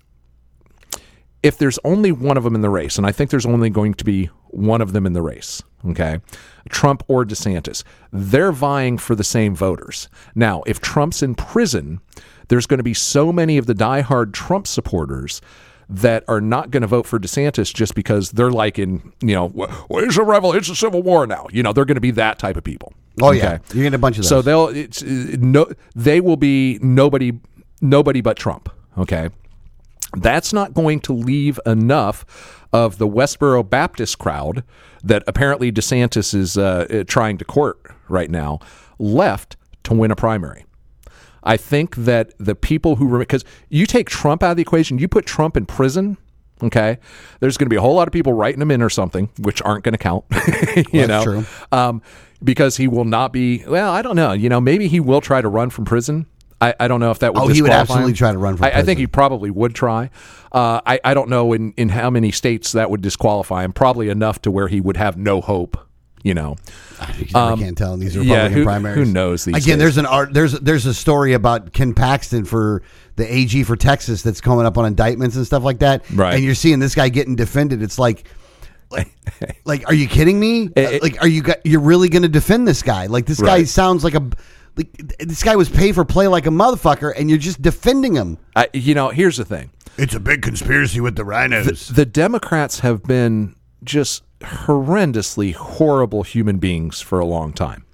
if 1.44 1.58
there's 1.58 1.80
only 1.84 2.12
one 2.12 2.38
of 2.38 2.44
them 2.44 2.56
in 2.56 2.62
the 2.62 2.70
race, 2.70 2.98
and 2.98 3.06
I 3.06 3.12
think 3.12 3.32
there's 3.32 3.46
only 3.46 3.70
going 3.70 3.96
to 3.96 4.06
be 4.06 4.30
one 4.50 4.82
of 4.82 4.94
them 4.94 5.06
in 5.06 5.14
the 5.14 5.22
race, 5.22 5.64
okay, 5.90 6.20
Trump 6.70 7.04
or 7.08 7.26
DeSantis, 7.26 7.84
they're 8.12 8.52
vying 8.52 8.98
for 8.98 9.16
the 9.16 9.24
same 9.24 9.56
voters. 9.56 10.08
Now, 10.36 10.62
if 10.68 10.80
Trump's 10.80 11.24
in 11.24 11.34
prison, 11.36 12.00
there's 12.50 12.68
going 12.68 12.78
to 12.78 12.84
be 12.84 12.94
so 12.94 13.34
many 13.34 13.58
of 13.58 13.66
the 13.66 13.74
diehard 13.74 14.34
Trump 14.34 14.68
supporters 14.68 15.42
that 15.90 16.24
are 16.28 16.40
not 16.40 16.72
going 16.72 16.82
to 16.82 16.88
vote 16.88 17.06
for 17.06 17.20
DeSantis 17.20 17.74
just 17.74 17.96
because 17.96 18.32
they're 18.32 18.52
like 18.52 18.80
in, 18.80 19.12
you 19.22 19.34
know, 19.34 19.48
well, 19.48 19.70
it's 19.90 20.18
a 20.18 20.24
revel, 20.24 20.54
it's 20.54 20.70
a 20.70 20.76
civil 20.76 21.02
war 21.02 21.28
now. 21.28 21.48
You 21.52 21.64
know, 21.64 21.74
they're 21.74 21.86
going 21.86 21.96
to 21.96 22.02
be 22.02 22.12
that 22.12 22.40
type 22.40 22.56
of 22.56 22.64
people. 22.64 22.94
Oh 23.22 23.32
yeah, 23.32 23.58
you're 23.74 23.84
getting 23.84 23.94
a 23.94 23.98
bunch 23.98 24.18
of 24.18 24.24
those. 24.24 24.30
So 24.30 24.42
they'll 24.42 24.68
it's 24.70 25.04
uh, 25.04 25.36
no 25.40 25.70
they 25.96 26.22
will 26.22 26.38
be 26.38 26.80
nobody 26.82 27.34
nobody 27.82 28.22
but 28.22 28.38
Trump. 28.38 28.70
Okay. 28.98 29.30
That's 30.18 30.54
not 30.54 30.74
going 30.74 31.00
to 31.02 31.14
leave 31.14 31.60
enough 31.66 32.26
of 32.74 32.98
the 32.98 33.08
Westboro 33.08 33.68
Baptist 33.68 34.18
crowd 34.20 34.64
that 35.04 35.24
apparently 35.28 35.72
DeSantis 35.72 36.34
is 36.34 36.58
uh, 36.58 36.86
uh, 36.90 37.04
trying 37.06 37.38
to 37.38 37.46
court 37.46 37.80
right 38.08 38.30
now 38.30 38.60
left 39.00 39.58
to 39.84 39.94
win 39.94 40.12
a 40.12 40.16
primary. 40.16 40.66
I 41.44 41.58
think 41.58 41.96
that 41.96 42.34
the 42.38 42.56
people 42.56 42.98
who 42.98 43.18
because 43.18 43.44
you 43.70 43.86
take 43.86 44.10
Trump 44.10 44.44
out 44.44 44.52
of 44.52 44.58
the 44.58 44.62
equation, 44.62 45.00
you 45.00 45.08
put 45.08 45.26
Trump 45.26 45.58
in 45.58 45.66
prison. 45.66 46.18
Okay, 46.62 47.00
there's 47.40 47.58
going 47.58 47.66
to 47.66 47.72
be 47.72 47.76
a 47.76 47.82
whole 47.82 47.96
lot 47.96 48.08
of 48.08 48.12
people 48.12 48.34
writing 48.34 48.62
him 48.62 48.70
in 48.70 48.84
or 48.84 48.90
something, 48.90 49.30
which 49.40 49.62
aren't 49.64 49.84
going 49.84 49.94
to 49.94 49.98
count. 49.98 50.26
you 50.76 50.84
That's 50.94 51.08
know, 51.08 51.24
true. 51.24 51.46
um, 51.72 52.04
because 52.44 52.78
he 52.78 52.88
will 52.88 53.06
not 53.06 53.34
be. 53.34 53.64
Well, 53.66 53.92
I 53.92 54.04
don't 54.04 54.16
know. 54.16 54.34
You 54.34 54.50
know, 54.50 54.62
maybe 54.62 54.88
he 54.88 55.00
will 55.00 55.22
try 55.22 55.42
to 55.42 55.48
run 55.48 55.72
from 55.72 55.86
prison. 55.86 56.28
I, 56.62 56.76
I 56.80 56.88
don't 56.88 57.00
know 57.00 57.12
if 57.12 57.20
that 57.20 57.34
would. 57.34 57.42
Oh, 57.44 57.48
he 57.48 57.62
would 57.62 57.72
absolutely 57.72 58.12
him. 58.12 58.16
try 58.18 58.32
to 58.32 58.38
run 58.38 58.56
from 58.56 58.66
I, 58.66 58.78
I 58.78 58.84
think 58.84 59.00
he 59.00 59.08
probably 59.08 59.50
would 59.50 59.74
try. 59.74 60.12
Uh, 60.52 60.80
I 60.86 61.00
I 61.04 61.14
don't 61.14 61.30
know 61.30 61.54
in 61.54 61.74
in 61.76 61.90
how 61.90 62.10
many 62.10 62.32
states 62.32 62.74
that 62.74 62.90
would 62.92 63.02
disqualify 63.02 63.64
him. 63.64 63.74
Probably 63.74 64.10
enough 64.10 64.42
to 64.44 64.52
where 64.52 64.68
he 64.68 64.80
would 64.80 64.98
have 64.98 65.18
no 65.18 65.42
hope. 65.42 65.78
You 66.24 66.36
know, 66.36 66.56
You 67.18 67.26
never 67.34 67.58
can 67.58 67.74
tell 67.74 67.96
in 67.96 68.00
these 68.00 68.16
Um, 68.16 68.22
yeah, 68.22 68.44
Republican 68.44 68.58
who- 68.60 68.64
primaries. 68.64 68.96
who 68.96 69.06
knows 69.12 69.44
these 69.44 69.56
Again, 69.56 69.66
days? 69.70 69.78
there's 69.80 69.98
an 69.98 70.06
art. 70.06 70.34
There's 70.36 70.52
there's 70.60 70.86
a 70.86 70.94
story 70.94 71.34
about 71.34 71.74
Ken 71.74 71.96
Paxton 71.96 72.46
for 72.46 72.84
the 73.16 73.26
AG 73.34 73.64
for 73.64 73.76
Texas 73.76 74.22
that's 74.22 74.40
coming 74.40 74.68
up 74.68 74.78
on 74.78 74.86
indictments 74.86 75.36
and 75.36 75.48
stuff 75.48 75.64
like 75.64 75.80
that. 75.80 76.04
Right. 76.14 76.36
And 76.36 76.44
you're 76.44 76.54
seeing 76.54 76.78
this 76.78 76.94
guy 76.94 77.10
getting 77.10 77.36
defended. 77.36 77.82
It's 77.82 77.98
like. 77.98 78.26
Like, 78.92 79.10
like, 79.66 79.88
are 79.88 79.94
you 79.94 80.06
kidding 80.08 80.38
me? 80.40 80.70
it- 80.76 81.02
like, 81.02 81.18
are 81.22 81.28
you? 81.28 81.44
You're 81.64 81.80
really 81.82 82.10
going 82.10 82.24
to 82.24 82.28
defend 82.30 82.68
this 82.68 82.84
guy? 82.84 83.06
Like, 83.08 83.26
this 83.26 83.40
guy 83.42 83.64
sounds 83.64 84.04
like 84.04 84.16
a, 84.16 84.30
like, 84.76 85.18
this 85.20 85.44
guy 85.44 85.56
was 85.56 85.70
paid 85.70 85.96
for 85.96 86.06
play 86.06 86.28
like 86.28 86.46
a 86.46 86.50
motherfucker, 86.50 87.14
and 87.16 87.30
you're 87.30 87.40
just 87.40 87.62
defending 87.62 88.16
him. 88.16 88.38
I, 88.56 88.70
you 88.74 88.94
know. 88.94 89.10
Here's 89.10 89.38
the 89.38 89.46
thing. 89.46 89.72
It's 89.98 90.16
a 90.16 90.20
big 90.20 90.42
conspiracy 90.42 91.00
with 91.00 91.16
the 91.16 91.26
rhinos. 91.26 91.90
the 91.90 92.06
Democrats 92.06 92.80
have 92.80 93.04
been 93.04 93.56
just 93.84 94.24
horrendously 94.40 95.54
horrible 95.54 96.24
human 96.24 96.58
beings 96.58 97.02
for 97.02 97.20
a 97.20 97.26
long 97.26 97.54
time. 97.54 97.86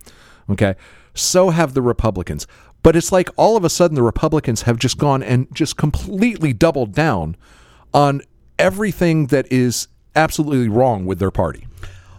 Okay. 0.49 0.75
So 1.13 1.49
have 1.49 1.73
the 1.73 1.81
Republicans. 1.81 2.47
But 2.83 2.95
it's 2.95 3.11
like 3.11 3.29
all 3.35 3.57
of 3.57 3.65
a 3.65 3.69
sudden 3.69 3.95
the 3.95 4.03
Republicans 4.03 4.61
have 4.63 4.77
just 4.77 4.97
gone 4.97 5.23
and 5.23 5.53
just 5.53 5.77
completely 5.77 6.53
doubled 6.53 6.93
down 6.93 7.35
on 7.93 8.21
everything 8.59 9.27
that 9.27 9.51
is 9.51 9.87
absolutely 10.15 10.69
wrong 10.69 11.05
with 11.05 11.19
their 11.19 11.31
party. 11.31 11.66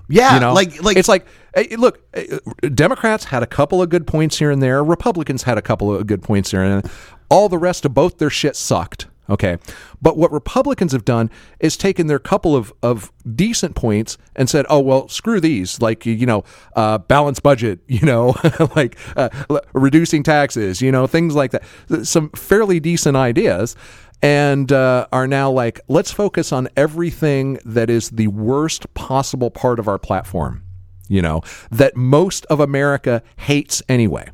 Yeah, 0.09 0.35
You 0.35 0.41
know, 0.41 0.55
like, 0.55 0.83
like 0.83 0.97
it's 0.97 1.09
like, 1.09 1.27
eh, 1.55 1.77
look, 1.79 2.01
eh, 2.15 2.39
Democrats 2.75 3.25
had 3.25 3.43
a 3.43 3.47
couple 3.47 3.83
of 3.83 3.89
good 3.91 4.07
points 4.07 4.39
here 4.39 4.51
and 4.51 4.63
there. 4.63 4.83
Republicans 4.83 5.43
had 5.43 5.59
a 5.59 5.63
couple 5.63 5.95
of 5.95 6.07
good 6.07 6.23
points 6.23 6.51
here 6.51 6.63
and 6.63 6.83
there. 6.83 6.93
All 7.31 7.49
the 7.49 7.59
rest 7.59 7.85
of 7.85 7.93
both 7.95 8.19
their 8.19 8.31
shit 8.31 8.57
sucked. 8.57 9.07
Okay, 9.31 9.59
but 10.01 10.17
what 10.17 10.33
Republicans 10.33 10.93
have 10.93 11.05
done 11.05 11.31
is 11.61 11.77
taken 11.77 12.07
their 12.07 12.19
couple 12.19 12.57
of, 12.57 12.73
of 12.83 13.13
decent 13.35 13.75
points 13.75 14.17
and 14.35 14.49
said, 14.49 14.65
"Oh 14.71 14.81
well, 14.81 15.07
screw 15.09 15.39
these." 15.39 15.83
Like 15.83 16.07
you 16.07 16.25
know, 16.25 16.45
uh, 16.75 16.97
balanced 16.99 17.43
budget. 17.43 17.81
You 17.89 18.07
know, 18.07 18.37
like 18.77 18.97
uh, 19.17 19.29
reducing 19.75 20.23
taxes. 20.23 20.81
You 20.81 20.93
know, 20.93 21.07
things 21.07 21.35
like 21.35 21.51
that. 21.51 21.65
Some 22.07 22.31
fairly 22.31 22.81
decent 22.81 23.17
ideas 23.17 23.77
and 24.23 24.71
uh, 24.73 25.07
are 25.12 25.27
now 25.27 25.51
like, 25.51 25.81
let's 25.89 26.11
focus 26.11 26.53
on 26.53 26.69
everything 26.77 27.59
that 27.64 27.89
is 27.91 28.11
the 28.11 28.29
worst 28.29 28.93
possible 28.95 29.51
part 29.51 29.79
of 29.79 29.89
our 29.89 29.99
platform, 29.99 30.64
you 31.09 31.23
know, 31.23 31.43
that 31.71 31.97
most 31.97 32.45
of 32.47 32.61
America 32.61 33.23
hates 33.37 33.83
anyway. 33.89 34.29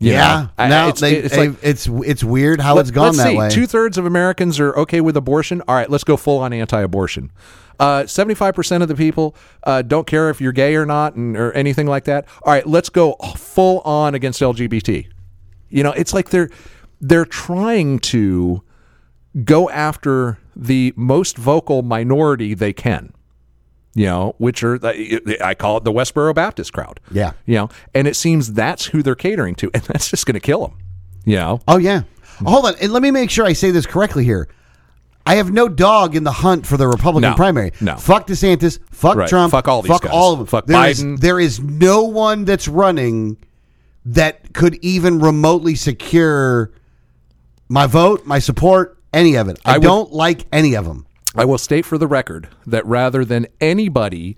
You 0.00 0.12
yeah. 0.12 0.18
know? 0.18 0.50
I- 0.58 0.68
now 0.68 0.88
it's, 0.88 1.00
they, 1.00 1.16
it's 1.16 1.36
like 1.36 1.54
it's 1.62 1.86
it's 1.86 2.22
weird 2.22 2.60
how 2.60 2.78
it's 2.78 2.90
gone 2.90 3.16
that 3.16 3.28
see, 3.28 3.36
way. 3.36 3.50
Two 3.50 3.66
thirds 3.66 3.98
of 3.98 4.06
Americans 4.06 4.60
are 4.60 4.74
okay 4.76 5.00
with 5.00 5.16
abortion. 5.16 5.60
All 5.66 5.74
right, 5.74 5.90
let's 5.90 6.04
go 6.04 6.16
full 6.16 6.38
on 6.38 6.52
anti-abortion. 6.52 7.32
Uh, 7.80 8.06
Seventy-five 8.06 8.54
percent 8.54 8.82
of 8.82 8.88
the 8.88 8.94
people 8.94 9.34
uh, 9.64 9.82
don't 9.82 10.06
care 10.06 10.30
if 10.30 10.40
you're 10.40 10.52
gay 10.52 10.76
or 10.76 10.86
not, 10.86 11.14
and, 11.14 11.36
or 11.36 11.52
anything 11.52 11.86
like 11.86 12.04
that. 12.04 12.26
All 12.42 12.52
right, 12.52 12.66
let's 12.66 12.88
go 12.88 13.14
full 13.36 13.80
on 13.80 14.14
against 14.14 14.40
LGBT. 14.40 15.08
You 15.68 15.82
know, 15.82 15.92
it's 15.92 16.14
like 16.14 16.30
they're 16.30 16.50
they're 17.00 17.24
trying 17.24 17.98
to 18.00 18.62
go 19.44 19.68
after 19.70 20.38
the 20.56 20.92
most 20.96 21.36
vocal 21.36 21.82
minority 21.82 22.54
they 22.54 22.72
can. 22.72 23.12
You 23.94 24.04
know, 24.06 24.34
which 24.38 24.62
are 24.62 24.78
I 25.42 25.54
call 25.54 25.78
it 25.78 25.84
the 25.84 25.92
Westboro 25.92 26.32
Baptist 26.34 26.72
crowd. 26.72 27.00
Yeah. 27.10 27.32
You 27.46 27.54
know, 27.56 27.68
and 27.94 28.06
it 28.06 28.14
seems 28.14 28.52
that's 28.52 28.86
who 28.86 29.02
they're 29.02 29.16
catering 29.16 29.54
to, 29.56 29.70
and 29.74 29.82
that's 29.84 30.10
just 30.10 30.24
going 30.26 30.34
to 30.34 30.40
kill 30.40 30.68
them. 30.68 30.78
You 31.24 31.36
know, 31.36 31.60
Oh 31.66 31.78
yeah. 31.78 32.02
Hold 32.44 32.66
on, 32.66 32.74
and 32.80 32.92
let 32.92 33.02
me 33.02 33.10
make 33.10 33.30
sure 33.30 33.44
I 33.44 33.52
say 33.54 33.72
this 33.72 33.86
correctly 33.86 34.24
here. 34.24 34.48
I 35.26 35.34
have 35.34 35.50
no 35.52 35.68
dog 35.68 36.14
in 36.14 36.22
the 36.24 36.30
hunt 36.32 36.64
for 36.66 36.76
the 36.76 36.86
Republican 36.86 37.30
No. 37.30 37.36
primary. 37.36 37.72
No. 37.80 37.96
Fuck 37.96 38.28
DeSantis. 38.28 38.78
Fuck 38.92 39.16
Right. 39.16 39.28
Trump. 39.28 39.50
Fuck 39.50 39.66
all 39.68 39.82
these 39.82 39.90
Fuck 39.90 40.02
guys. 40.02 40.12
all 40.12 40.32
of 40.34 40.38
them. 40.38 40.46
Fuck 40.46 40.66
There 40.66 40.86
is- 40.88 41.02
Biden. 41.04 41.20
there 41.20 41.40
is 41.40 41.58
no 41.60 42.04
one 42.04 42.44
that's 42.44 42.68
running 42.68 43.36
that 44.06 44.54
could 44.54 44.76
even 44.82 45.18
remotely 45.18 45.74
secure 45.74 46.70
my 47.68 47.86
vote, 47.86 48.24
my 48.24 48.38
support, 48.38 48.97
any 49.12 49.36
of 49.36 49.48
it. 49.48 49.58
I, 49.64 49.74
I 49.74 49.78
would- 49.78 49.84
don't 49.84 50.12
like 50.12 50.46
any 50.52 50.74
of 50.74 50.84
them. 50.84 51.06
I 51.36 51.44
will 51.44 51.58
state 51.58 51.84
for 51.84 51.98
the 51.98 52.06
record 52.06 52.48
that 52.66 52.84
rather 52.86 53.24
than 53.24 53.46
anybody 53.60 54.36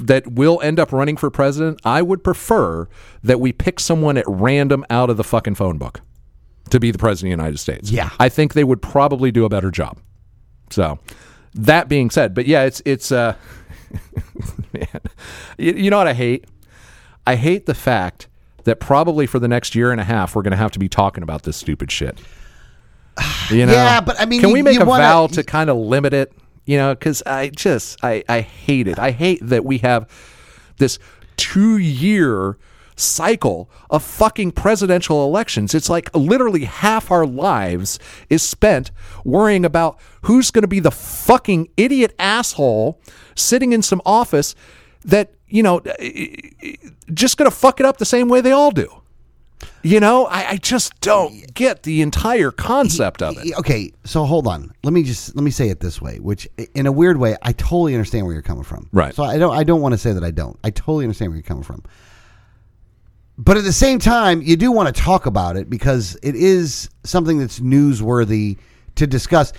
that 0.00 0.30
will 0.32 0.60
end 0.62 0.78
up 0.78 0.92
running 0.92 1.16
for 1.16 1.28
president, 1.30 1.80
I 1.84 2.02
would 2.02 2.22
prefer 2.22 2.88
that 3.24 3.40
we 3.40 3.52
pick 3.52 3.80
someone 3.80 4.16
at 4.16 4.24
random 4.28 4.84
out 4.88 5.10
of 5.10 5.16
the 5.16 5.24
fucking 5.24 5.56
phone 5.56 5.76
book 5.76 6.00
to 6.70 6.78
be 6.78 6.92
the 6.92 6.98
president 6.98 7.32
of 7.32 7.36
the 7.38 7.42
United 7.42 7.58
States. 7.58 7.90
Yeah. 7.90 8.10
I 8.20 8.28
think 8.28 8.54
they 8.54 8.62
would 8.62 8.80
probably 8.80 9.32
do 9.32 9.44
a 9.44 9.48
better 9.48 9.72
job. 9.72 9.98
So, 10.70 11.00
that 11.54 11.88
being 11.88 12.10
said, 12.10 12.32
but 12.32 12.46
yeah, 12.46 12.62
it's 12.62 12.80
it's 12.84 13.10
uh 13.10 13.34
man. 14.72 14.86
You, 15.58 15.72
you 15.72 15.90
know 15.90 15.98
what 15.98 16.06
I 16.06 16.14
hate? 16.14 16.44
I 17.26 17.34
hate 17.34 17.66
the 17.66 17.74
fact 17.74 18.28
that 18.64 18.78
probably 18.78 19.26
for 19.26 19.40
the 19.40 19.48
next 19.48 19.74
year 19.74 19.90
and 19.90 20.00
a 20.00 20.04
half 20.04 20.34
we're 20.36 20.42
going 20.42 20.52
to 20.52 20.56
have 20.56 20.70
to 20.72 20.78
be 20.78 20.88
talking 20.88 21.22
about 21.24 21.42
this 21.42 21.56
stupid 21.56 21.90
shit. 21.90 22.18
You 23.50 23.66
know? 23.66 23.72
Yeah, 23.72 24.00
but 24.00 24.20
I 24.20 24.26
mean, 24.26 24.40
can 24.40 24.50
you- 24.50 24.54
we 24.54 24.62
make 24.62 24.80
a 24.80 24.84
wanna- 24.84 25.02
vow 25.02 25.26
to 25.28 25.42
kind 25.42 25.70
of 25.70 25.76
limit 25.76 26.12
it? 26.14 26.32
You 26.66 26.76
know, 26.76 26.94
because 26.94 27.20
I 27.26 27.48
just 27.48 27.98
I 28.04 28.22
I 28.28 28.40
hate 28.42 28.86
it. 28.86 28.98
I 28.98 29.10
hate 29.10 29.40
that 29.42 29.64
we 29.64 29.78
have 29.78 30.08
this 30.78 30.98
two 31.36 31.78
year 31.78 32.56
cycle 32.94 33.68
of 33.88 34.02
fucking 34.04 34.52
presidential 34.52 35.24
elections. 35.24 35.74
It's 35.74 35.88
like 35.90 36.14
literally 36.14 36.64
half 36.64 37.10
our 37.10 37.26
lives 37.26 37.98
is 38.28 38.42
spent 38.42 38.90
worrying 39.24 39.64
about 39.64 39.98
who's 40.22 40.50
going 40.50 40.62
to 40.62 40.68
be 40.68 40.80
the 40.80 40.90
fucking 40.90 41.68
idiot 41.76 42.14
asshole 42.18 43.00
sitting 43.34 43.72
in 43.72 43.80
some 43.82 44.02
office 44.04 44.54
that, 45.04 45.32
you 45.48 45.62
know, 45.62 45.78
eh, 45.78 45.92
eh, 45.98 46.50
eh, 46.62 46.72
just 47.14 47.36
going 47.38 47.50
to 47.50 47.56
fuck 47.56 47.80
it 47.80 47.86
up 47.86 47.96
the 47.96 48.04
same 48.04 48.28
way 48.28 48.42
they 48.42 48.52
all 48.52 48.70
do. 48.70 48.86
You 49.82 50.00
know, 50.00 50.26
I, 50.26 50.50
I 50.50 50.56
just 50.56 50.98
don't 51.00 51.54
get 51.54 51.84
the 51.84 52.02
entire 52.02 52.50
concept 52.50 53.22
of 53.22 53.36
it. 53.38 53.56
Okay, 53.58 53.92
so 54.04 54.24
hold 54.24 54.46
on. 54.46 54.72
Let 54.82 54.92
me 54.92 55.02
just 55.02 55.34
let 55.34 55.42
me 55.42 55.50
say 55.50 55.68
it 55.70 55.80
this 55.80 56.02
way, 56.02 56.18
which 56.18 56.46
in 56.74 56.86
a 56.86 56.92
weird 56.92 57.16
way, 57.16 57.36
I 57.42 57.52
totally 57.52 57.94
understand 57.94 58.26
where 58.26 58.34
you're 58.34 58.42
coming 58.42 58.64
from. 58.64 58.88
Right. 58.92 59.14
So 59.14 59.22
I 59.22 59.38
don't 59.38 59.56
I 59.56 59.64
don't 59.64 59.80
want 59.80 59.92
to 59.92 59.98
say 59.98 60.12
that 60.12 60.24
I 60.24 60.30
don't. 60.30 60.58
I 60.62 60.70
totally 60.70 61.04
understand 61.04 61.30
where 61.30 61.36
you're 61.36 61.42
coming 61.42 61.64
from. 61.64 61.82
But 63.38 63.56
at 63.56 63.64
the 63.64 63.72
same 63.72 63.98
time, 63.98 64.42
you 64.42 64.54
do 64.56 64.70
want 64.70 64.94
to 64.94 65.00
talk 65.00 65.24
about 65.24 65.56
it 65.56 65.70
because 65.70 66.14
it 66.22 66.34
is 66.34 66.90
something 67.04 67.38
that's 67.38 67.60
newsworthy 67.60 68.58
to 68.96 69.06
discuss. 69.06 69.54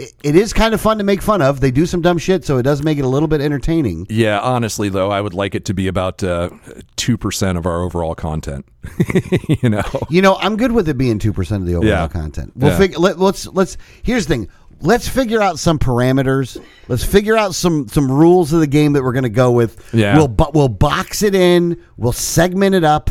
It, 0.00 0.12
it 0.22 0.36
is 0.36 0.52
kind 0.52 0.72
of 0.74 0.80
fun 0.80 0.98
to 0.98 1.04
make 1.04 1.20
fun 1.22 1.42
of. 1.42 1.60
They 1.60 1.70
do 1.70 1.86
some 1.86 2.00
dumb 2.00 2.18
shit, 2.18 2.44
so 2.44 2.56
it 2.58 2.62
does 2.62 2.82
make 2.82 2.98
it 2.98 3.04
a 3.04 3.08
little 3.08 3.28
bit 3.28 3.40
entertaining. 3.40 4.06
Yeah, 4.08 4.40
honestly, 4.40 4.88
though, 4.88 5.10
I 5.10 5.20
would 5.20 5.34
like 5.34 5.54
it 5.54 5.64
to 5.66 5.74
be 5.74 5.88
about 5.88 6.22
uh, 6.22 6.50
two 6.96 7.16
percent 7.18 7.58
of 7.58 7.66
our 7.66 7.82
overall 7.82 8.14
content. 8.14 8.66
you 9.62 9.68
know, 9.68 9.82
You 10.08 10.22
know, 10.22 10.36
I'm 10.36 10.56
good 10.56 10.72
with 10.72 10.88
it 10.88 10.96
being 10.98 11.18
two 11.18 11.32
percent 11.32 11.62
of 11.62 11.66
the 11.68 11.74
overall 11.74 11.90
Yeah. 11.90 12.08
content. 12.08 12.52
We'll 12.56 12.70
Yeah. 12.72 12.78
figure. 12.78 12.98
Let, 12.98 13.18
let's 13.18 13.46
let's. 13.48 13.76
Here's 14.02 14.26
the 14.26 14.34
thing. 14.34 14.48
Let's 14.82 15.06
figure 15.06 15.42
out 15.42 15.58
some 15.58 15.78
parameters. 15.78 16.56
Let's 16.88 17.04
figure 17.04 17.36
out 17.36 17.54
some 17.54 17.86
some 17.88 18.10
rules 18.10 18.52
of 18.54 18.60
the 18.60 18.66
game 18.66 18.94
that 18.94 19.02
we're 19.02 19.12
going 19.12 19.24
to 19.24 19.28
go 19.28 19.50
with. 19.52 19.90
Yeah. 19.92 20.16
We'll 20.16 20.34
we'll 20.54 20.68
box 20.68 21.22
it 21.22 21.34
in. 21.34 21.78
We'll 21.98 22.12
segment 22.14 22.74
it 22.74 22.82
up, 22.84 23.10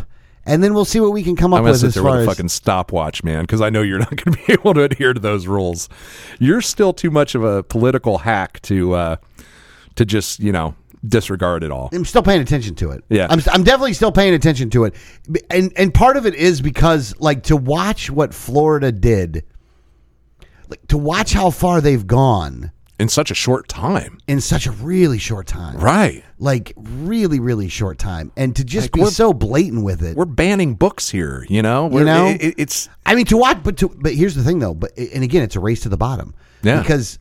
and 0.49 0.63
then 0.63 0.73
we'll 0.73 0.85
see 0.85 0.99
what 0.99 1.11
we 1.11 1.23
can 1.23 1.35
come 1.35 1.53
up 1.53 1.59
I'm 1.59 1.63
gonna 1.63 1.71
with 1.71 1.81
sit 1.81 1.87
as 1.87 1.93
there 1.93 2.03
far 2.03 2.11
with 2.13 2.19
a 2.21 2.23
as. 2.23 2.27
fucking 2.29 2.49
stopwatch, 2.49 3.23
man, 3.23 3.43
because 3.43 3.61
I 3.61 3.69
know 3.69 3.81
you're 3.81 3.99
not 4.09 4.09
going 4.15 4.35
to 4.35 4.45
be 4.45 4.53
able 4.53 4.73
to 4.73 4.83
adhere 4.83 5.13
to 5.13 5.19
those 5.19 5.47
rules. 5.47 5.89
You're 6.39 6.61
still 6.61 6.93
too 6.93 7.11
much 7.11 7.35
of 7.35 7.43
a 7.43 7.63
political 7.63 8.19
hack 8.19 8.61
to 8.63 8.93
uh, 8.93 9.15
to 9.95 10.05
just 10.05 10.39
you 10.39 10.51
know 10.51 10.75
disregard 11.07 11.63
it 11.63 11.71
all. 11.71 11.89
I'm 11.93 12.05
still 12.05 12.23
paying 12.23 12.41
attention 12.41 12.75
to 12.75 12.91
it. 12.91 13.03
Yeah. 13.09 13.27
I'm, 13.29 13.39
I'm 13.51 13.63
definitely 13.63 13.93
still 13.93 14.11
paying 14.11 14.33
attention 14.33 14.69
to 14.71 14.85
it, 14.85 14.95
and 15.49 15.71
and 15.75 15.93
part 15.93 16.17
of 16.17 16.25
it 16.25 16.35
is 16.35 16.61
because 16.61 17.15
like 17.19 17.43
to 17.43 17.55
watch 17.55 18.09
what 18.09 18.33
Florida 18.33 18.91
did, 18.91 19.45
like 20.67 20.85
to 20.87 20.97
watch 20.97 21.33
how 21.33 21.51
far 21.51 21.81
they've 21.81 22.05
gone 22.05 22.71
in 22.99 23.07
such 23.09 23.31
a 23.31 23.33
short 23.35 23.67
time. 23.67 24.17
in 24.27 24.41
such 24.41 24.67
a 24.67 24.71
really 24.71 25.17
short 25.17 25.47
time. 25.47 25.77
Right. 25.77 26.23
like 26.37 26.73
really 26.77 27.39
really 27.39 27.67
short 27.69 27.97
time 27.97 28.31
and 28.37 28.55
to 28.55 28.63
just 28.63 28.85
Like, 28.85 28.91
be 28.93 28.99
we're- 29.01 29.11
so 29.11 29.33
blatant 29.33 29.83
with 29.83 30.01
it 30.03 30.15
We're 30.17 30.25
banning 30.25 30.75
books 30.75 31.09
here, 31.09 31.45
you 31.49 31.61
know? 31.61 31.87
We're, 31.87 32.03
know? 32.05 32.27
it- 32.27 32.41
it- 32.41 32.55
it's 32.57 32.89
i 33.05 33.15
mean 33.15 33.25
to 33.25 33.37
watch 33.37 33.59
but 33.63 33.77
to 33.77 33.89
but 33.89 34.13
here's 34.13 34.35
the 34.35 34.43
thing 34.43 34.59
though 34.59 34.73
but 34.73 34.91
and 34.97 35.23
again 35.23 35.43
it's 35.43 35.55
a 35.55 35.59
race 35.59 35.81
to 35.81 35.89
the 35.89 35.97
bottom 35.97 36.33
Yeah. 36.61 36.81
because 36.81 37.19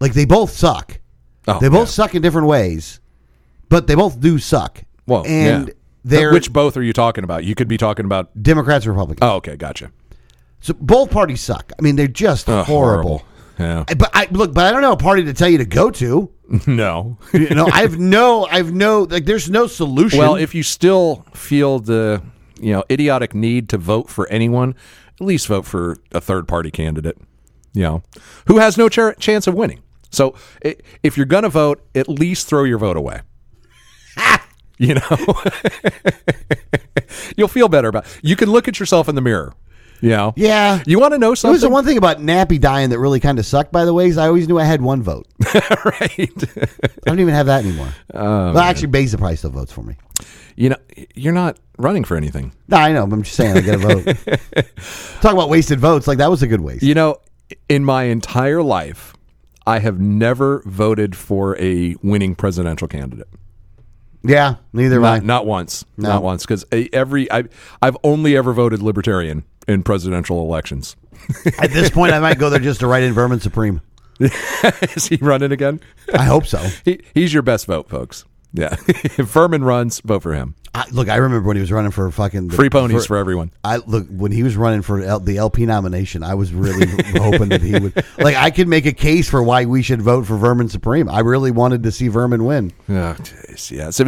like 0.00 0.12
they 0.14 0.24
both 0.24 0.50
suck 0.50 0.98
Oh, 1.48 1.58
they 1.58 1.68
both 1.68 1.88
yeah. 1.88 1.92
suck 1.92 2.14
in 2.14 2.22
different 2.22 2.46
ways 2.46 3.00
but 3.68 3.86
they 3.86 3.94
both 3.94 4.20
do 4.20 4.38
suck 4.38 4.84
well, 5.06 5.24
and 5.26 5.68
yeah. 5.68 5.74
they're 6.04 6.32
which 6.32 6.52
both 6.52 6.76
are 6.76 6.82
you 6.82 6.92
talking 6.92 7.24
about? 7.24 7.42
You 7.44 7.54
could 7.56 7.66
be 7.68 7.76
talking 7.76 8.04
about. 8.04 8.30
democrats 8.40 8.86
republicans 8.86 9.18
Oh, 9.28 9.36
okay, 9.36 9.56
gotcha. 9.56 9.90
so 10.60 10.74
both 10.74 11.10
parties 11.10 11.40
suck 11.40 11.72
i 11.78 11.82
mean 11.82 11.96
they're 11.96 12.06
just 12.06 12.48
Oh, 12.48 12.62
horrible. 12.62 13.24
Yeah. 13.58 13.84
but 13.96 14.10
i 14.14 14.26
look 14.30 14.52
but 14.54 14.64
i 14.66 14.72
don't 14.72 14.82
know 14.82 14.92
a 14.92 14.96
party 14.96 15.24
to 15.24 15.34
tell 15.34 15.48
you 15.48 15.58
to 15.58 15.64
go 15.66 15.90
to 15.90 16.30
no. 16.66 17.18
you 17.32 17.50
know 17.50 17.68
i've 17.72 17.98
no 17.98 18.46
i've 18.50 18.72
no 18.72 19.02
like 19.02 19.24
there's 19.26 19.50
no 19.50 19.66
solution 19.66 20.18
Well, 20.18 20.36
if 20.36 20.54
you 20.54 20.62
still 20.62 21.24
feel 21.34 21.78
the 21.78 22.22
you 22.60 22.72
know 22.72 22.84
idiotic 22.90 23.34
need 23.34 23.68
to 23.70 23.78
vote 23.78 24.08
for 24.08 24.28
anyone, 24.28 24.74
at 25.20 25.20
least 25.26 25.46
vote 25.48 25.64
for 25.66 25.96
a 26.12 26.20
third 26.20 26.46
party 26.46 26.70
candidate. 26.70 27.18
You 27.74 27.82
know, 27.82 28.02
who 28.46 28.58
has 28.58 28.76
no 28.78 28.88
ch- 28.88 29.18
chance 29.18 29.46
of 29.46 29.54
winning. 29.54 29.80
So 30.10 30.34
i- 30.64 30.76
if 31.02 31.16
you're 31.16 31.26
gonna 31.26 31.48
vote, 31.48 31.84
at 31.94 32.08
least 32.08 32.46
throw 32.48 32.64
your 32.64 32.78
vote 32.78 32.96
away. 32.96 33.20
you 34.78 34.94
know, 34.94 35.34
you'll 37.36 37.48
feel 37.48 37.68
better 37.68 37.88
about. 37.88 38.06
You 38.22 38.36
can 38.36 38.50
look 38.50 38.68
at 38.68 38.78
yourself 38.78 39.08
in 39.08 39.14
the 39.14 39.20
mirror. 39.22 39.54
You 40.02 40.08
know, 40.08 40.34
yeah 40.36 40.82
You 40.84 40.98
want 40.98 41.14
to 41.14 41.18
know 41.18 41.34
something? 41.34 41.52
It 41.52 41.54
was 41.54 41.62
the 41.62 41.70
one 41.70 41.84
thing 41.84 41.96
about 41.96 42.18
Nappy 42.18 42.60
dying 42.60 42.90
that 42.90 42.98
really 42.98 43.20
kind 43.20 43.38
of 43.38 43.46
sucked, 43.46 43.70
by 43.70 43.84
the 43.84 43.94
way, 43.94 44.08
is 44.08 44.18
I 44.18 44.26
always 44.26 44.48
knew 44.48 44.58
I 44.58 44.64
had 44.64 44.82
one 44.82 45.00
vote. 45.00 45.28
right? 45.84 46.10
I 46.10 47.06
don't 47.06 47.20
even 47.20 47.32
have 47.32 47.46
that 47.46 47.64
anymore. 47.64 47.88
Oh, 48.12 48.52
well, 48.52 48.58
actually, 48.58 48.88
Beza 48.88 49.16
probably 49.16 49.36
still 49.36 49.50
votes 49.50 49.70
for 49.70 49.82
me. 49.82 49.96
you 50.56 50.70
know, 50.70 50.76
you're 51.14 51.32
not 51.32 51.58
running 51.78 52.02
for 52.02 52.16
anything. 52.16 52.52
No, 52.66 52.78
I 52.78 52.92
know, 52.92 53.06
but 53.06 53.14
I'm 53.14 53.22
just 53.22 53.36
saying 53.36 53.56
I 53.56 53.60
get 53.60 53.76
a 53.76 53.78
vote. 53.78 54.04
Talk 55.22 55.34
about 55.34 55.48
wasted 55.48 55.78
votes. 55.78 56.08
Like, 56.08 56.18
that 56.18 56.30
was 56.30 56.42
a 56.42 56.48
good 56.48 56.60
waste. 56.60 56.82
You 56.82 56.94
know, 56.94 57.18
in 57.68 57.84
my 57.84 58.04
entire 58.04 58.62
life, 58.62 59.14
I 59.68 59.78
have 59.78 60.00
never 60.00 60.62
voted 60.66 61.14
for 61.14 61.56
a 61.60 61.94
winning 62.02 62.34
presidential 62.34 62.88
candidate. 62.88 63.28
Yeah, 64.24 64.56
neither 64.72 64.96
have 64.96 65.04
I. 65.04 65.16
Not, 65.18 65.24
not 65.24 65.46
once. 65.46 65.84
No. 65.96 66.08
Not 66.08 66.22
once. 66.24 66.44
Because 66.44 66.64
eh, 66.72 66.88
every 66.92 67.30
I, 67.30 67.44
I've 67.80 67.96
only 68.02 68.36
ever 68.36 68.52
voted 68.52 68.82
libertarian 68.82 69.44
in 69.68 69.82
presidential 69.82 70.40
elections. 70.40 70.96
At 71.58 71.70
this 71.70 71.90
point, 71.90 72.12
I 72.12 72.18
might 72.18 72.38
go 72.38 72.50
there 72.50 72.58
just 72.58 72.80
to 72.80 72.86
write 72.86 73.02
in 73.02 73.12
Vermin 73.12 73.40
Supreme. 73.40 73.80
Is 74.20 75.06
he 75.06 75.16
running 75.16 75.52
again? 75.52 75.80
I 76.14 76.24
hope 76.24 76.46
so. 76.46 76.58
He, 76.84 77.00
he's 77.14 77.32
your 77.32 77.42
best 77.42 77.66
vote, 77.66 77.88
folks. 77.88 78.24
Yeah. 78.52 78.76
if 78.88 79.16
Vermin 79.16 79.64
runs, 79.64 80.00
vote 80.00 80.22
for 80.22 80.34
him. 80.34 80.54
I, 80.74 80.88
look, 80.90 81.08
I 81.08 81.16
remember 81.16 81.46
when 81.46 81.56
he 81.56 81.60
was 81.60 81.70
running 81.70 81.90
for 81.90 82.10
fucking 82.10 82.50
Free 82.50 82.70
ponies 82.70 83.04
for 83.04 83.18
everyone. 83.18 83.50
I 83.62 83.76
look 83.78 84.06
when 84.08 84.32
he 84.32 84.42
was 84.42 84.56
running 84.56 84.80
for 84.80 85.02
L, 85.02 85.20
the 85.20 85.36
LP 85.36 85.66
nomination. 85.66 86.22
I 86.22 86.34
was 86.34 86.52
really 86.52 86.86
hoping 87.18 87.50
that 87.50 87.60
he 87.60 87.78
would. 87.78 88.04
Like, 88.18 88.36
I 88.36 88.50
could 88.50 88.68
make 88.68 88.86
a 88.86 88.92
case 88.92 89.28
for 89.28 89.42
why 89.42 89.66
we 89.66 89.82
should 89.82 90.00
vote 90.00 90.26
for 90.26 90.38
Vermin 90.38 90.70
Supreme. 90.70 91.10
I 91.10 91.20
really 91.20 91.50
wanted 91.50 91.82
to 91.82 91.92
see 91.92 92.08
Vermin 92.08 92.44
win. 92.44 92.72
Oh, 92.88 93.16
jeez, 93.18 93.70
yeah. 93.70 93.90
So 93.90 94.04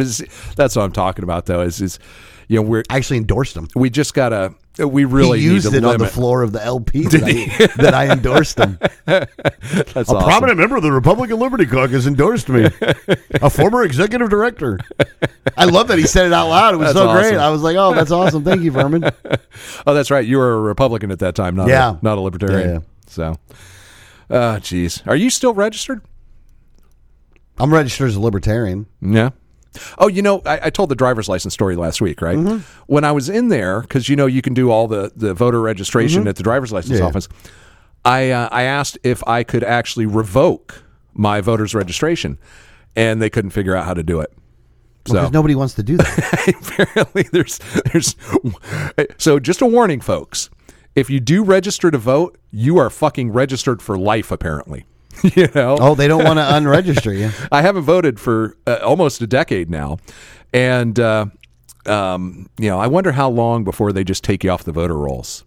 that's 0.55 0.75
what 0.75 0.83
I'm 0.83 0.91
talking 0.91 1.23
about, 1.23 1.45
though. 1.45 1.61
Is 1.61 1.81
is 1.81 1.99
you 2.47 2.57
know 2.57 2.61
we're 2.61 2.83
I 2.89 2.97
actually 2.97 3.17
endorsed 3.17 3.55
him. 3.55 3.67
we 3.75 3.89
just 3.89 4.13
gotta 4.13 4.53
we 4.77 5.05
really 5.05 5.39
he 5.39 5.45
used 5.45 5.71
need 5.71 5.77
it 5.77 5.81
to 5.81 5.89
on 5.89 5.97
the 5.99 6.07
floor 6.07 6.41
of 6.41 6.51
the 6.51 6.61
LP 6.63 7.03
that, 7.03 7.23
I, 7.23 7.67
that 7.81 7.93
I 7.93 8.11
endorsed 8.11 8.59
him. 8.59 8.77
A 9.07 9.27
awesome. 9.95 10.17
prominent 10.23 10.57
member 10.57 10.75
of 10.75 10.83
the 10.83 10.91
Republican 10.91 11.39
Liberty 11.39 11.65
Caucus 11.65 12.05
endorsed 12.07 12.49
me. 12.49 12.67
a 13.41 13.49
former 13.49 13.83
executive 13.83 14.29
director. 14.29 14.79
I 15.55 15.65
love 15.65 15.87
that 15.87 15.97
he 15.97 16.05
said 16.05 16.25
it 16.25 16.33
out 16.33 16.49
loud. 16.49 16.73
It 16.73 16.77
was 16.77 16.93
That's 16.93 16.97
so 16.97 17.13
great. 17.13 17.27
awesome. 17.35 17.39
I 17.39 17.49
was 17.49 17.61
like, 17.61 17.77
"Oh, 17.77 17.93
that's 17.93 18.11
awesome! 18.11 18.43
Thank 18.43 18.63
you, 18.63 18.71
Vermin." 18.71 19.09
Oh, 19.87 19.93
that's 19.93 20.11
right. 20.11 20.25
You 20.25 20.37
were 20.39 20.53
a 20.55 20.59
Republican 20.61 21.11
at 21.11 21.19
that 21.19 21.35
time, 21.35 21.55
not 21.55 21.69
Yeah. 21.69 21.91
a, 21.95 21.99
not 22.01 22.17
a 22.17 22.21
libertarian. 22.21 22.67
Yeah, 22.69 22.73
yeah. 22.73 22.79
So, 23.07 23.35
uh, 24.29 24.59
geez, 24.59 25.01
are 25.07 25.15
you 25.15 25.29
still 25.29 25.53
registered? 25.53 26.01
I'm 27.57 27.73
registered 27.73 28.09
as 28.09 28.15
a 28.17 28.21
libertarian. 28.21 28.87
Yeah. 29.01 29.29
Oh, 29.97 30.07
you 30.07 30.21
know, 30.21 30.41
I, 30.45 30.59
I 30.63 30.69
told 30.69 30.89
the 30.89 30.95
driver's 30.95 31.27
license 31.29 31.53
story 31.53 31.75
last 31.75 32.01
week, 32.01 32.21
right? 32.21 32.37
Mm-hmm. 32.37 32.59
When 32.87 33.03
I 33.03 33.11
was 33.11 33.29
in 33.29 33.49
there, 33.49 33.81
because 33.81 34.09
you 34.09 34.15
know 34.15 34.25
you 34.25 34.41
can 34.41 34.53
do 34.53 34.69
all 34.71 34.87
the, 34.87 35.11
the 35.15 35.33
voter 35.33 35.61
registration 35.61 36.27
at 36.27 36.35
the 36.35 36.43
driver's 36.43 36.71
license 36.71 36.93
Mm-hmm. 36.95 37.03
Yeah. 37.03 37.07
office. 37.07 37.27
I 38.03 38.29
uh, 38.31 38.49
I 38.51 38.63
asked 38.63 38.97
if 39.03 39.25
I 39.27 39.43
could 39.43 39.63
actually 39.63 40.05
revoke 40.05 40.83
my 41.13 41.41
voter's 41.41 41.73
registration, 41.73 42.37
and 42.95 43.21
they 43.21 43.29
couldn't 43.29 43.51
figure 43.51 43.75
out 43.75 43.85
how 43.85 43.93
to 43.93 44.03
do 44.03 44.19
it. 44.19 44.31
So 45.07 45.13
Because 45.15 45.31
nobody 45.31 45.55
wants 45.55 45.73
to 45.75 45.83
do 45.83 45.97
that. 45.97 46.53
apparently 46.77 47.23
there's 47.31 47.59
there's 47.91 48.15
so 49.17 49.39
just 49.39 49.61
a 49.61 49.65
warning 49.67 50.01
folks 50.01 50.49
if 50.95 51.09
you 51.09 51.19
do 51.19 51.43
register 51.43 51.91
to 51.91 51.97
vote, 51.97 52.37
you 52.51 52.77
are 52.77 52.89
fucking 52.89 53.31
registered 53.31 53.81
for 53.81 53.97
life. 53.97 54.31
Apparently, 54.31 54.85
you 55.35 55.47
know. 55.55 55.77
Oh, 55.79 55.95
they 55.95 56.07
don't 56.07 56.23
want 56.23 56.37
to 56.39 56.43
unregister 56.43 57.17
you. 57.17 57.31
I 57.51 57.61
haven't 57.61 57.83
voted 57.83 58.19
for 58.19 58.55
uh, 58.67 58.79
almost 58.83 59.21
a 59.21 59.27
decade 59.27 59.69
now, 59.69 59.97
and 60.53 60.99
uh, 60.99 61.25
um, 61.85 62.49
you 62.59 62.69
know, 62.69 62.79
I 62.79 62.87
wonder 62.87 63.11
how 63.11 63.29
long 63.29 63.63
before 63.63 63.91
they 63.91 64.03
just 64.03 64.23
take 64.23 64.43
you 64.43 64.49
off 64.51 64.63
the 64.63 64.71
voter 64.71 64.97
rolls. 64.97 65.43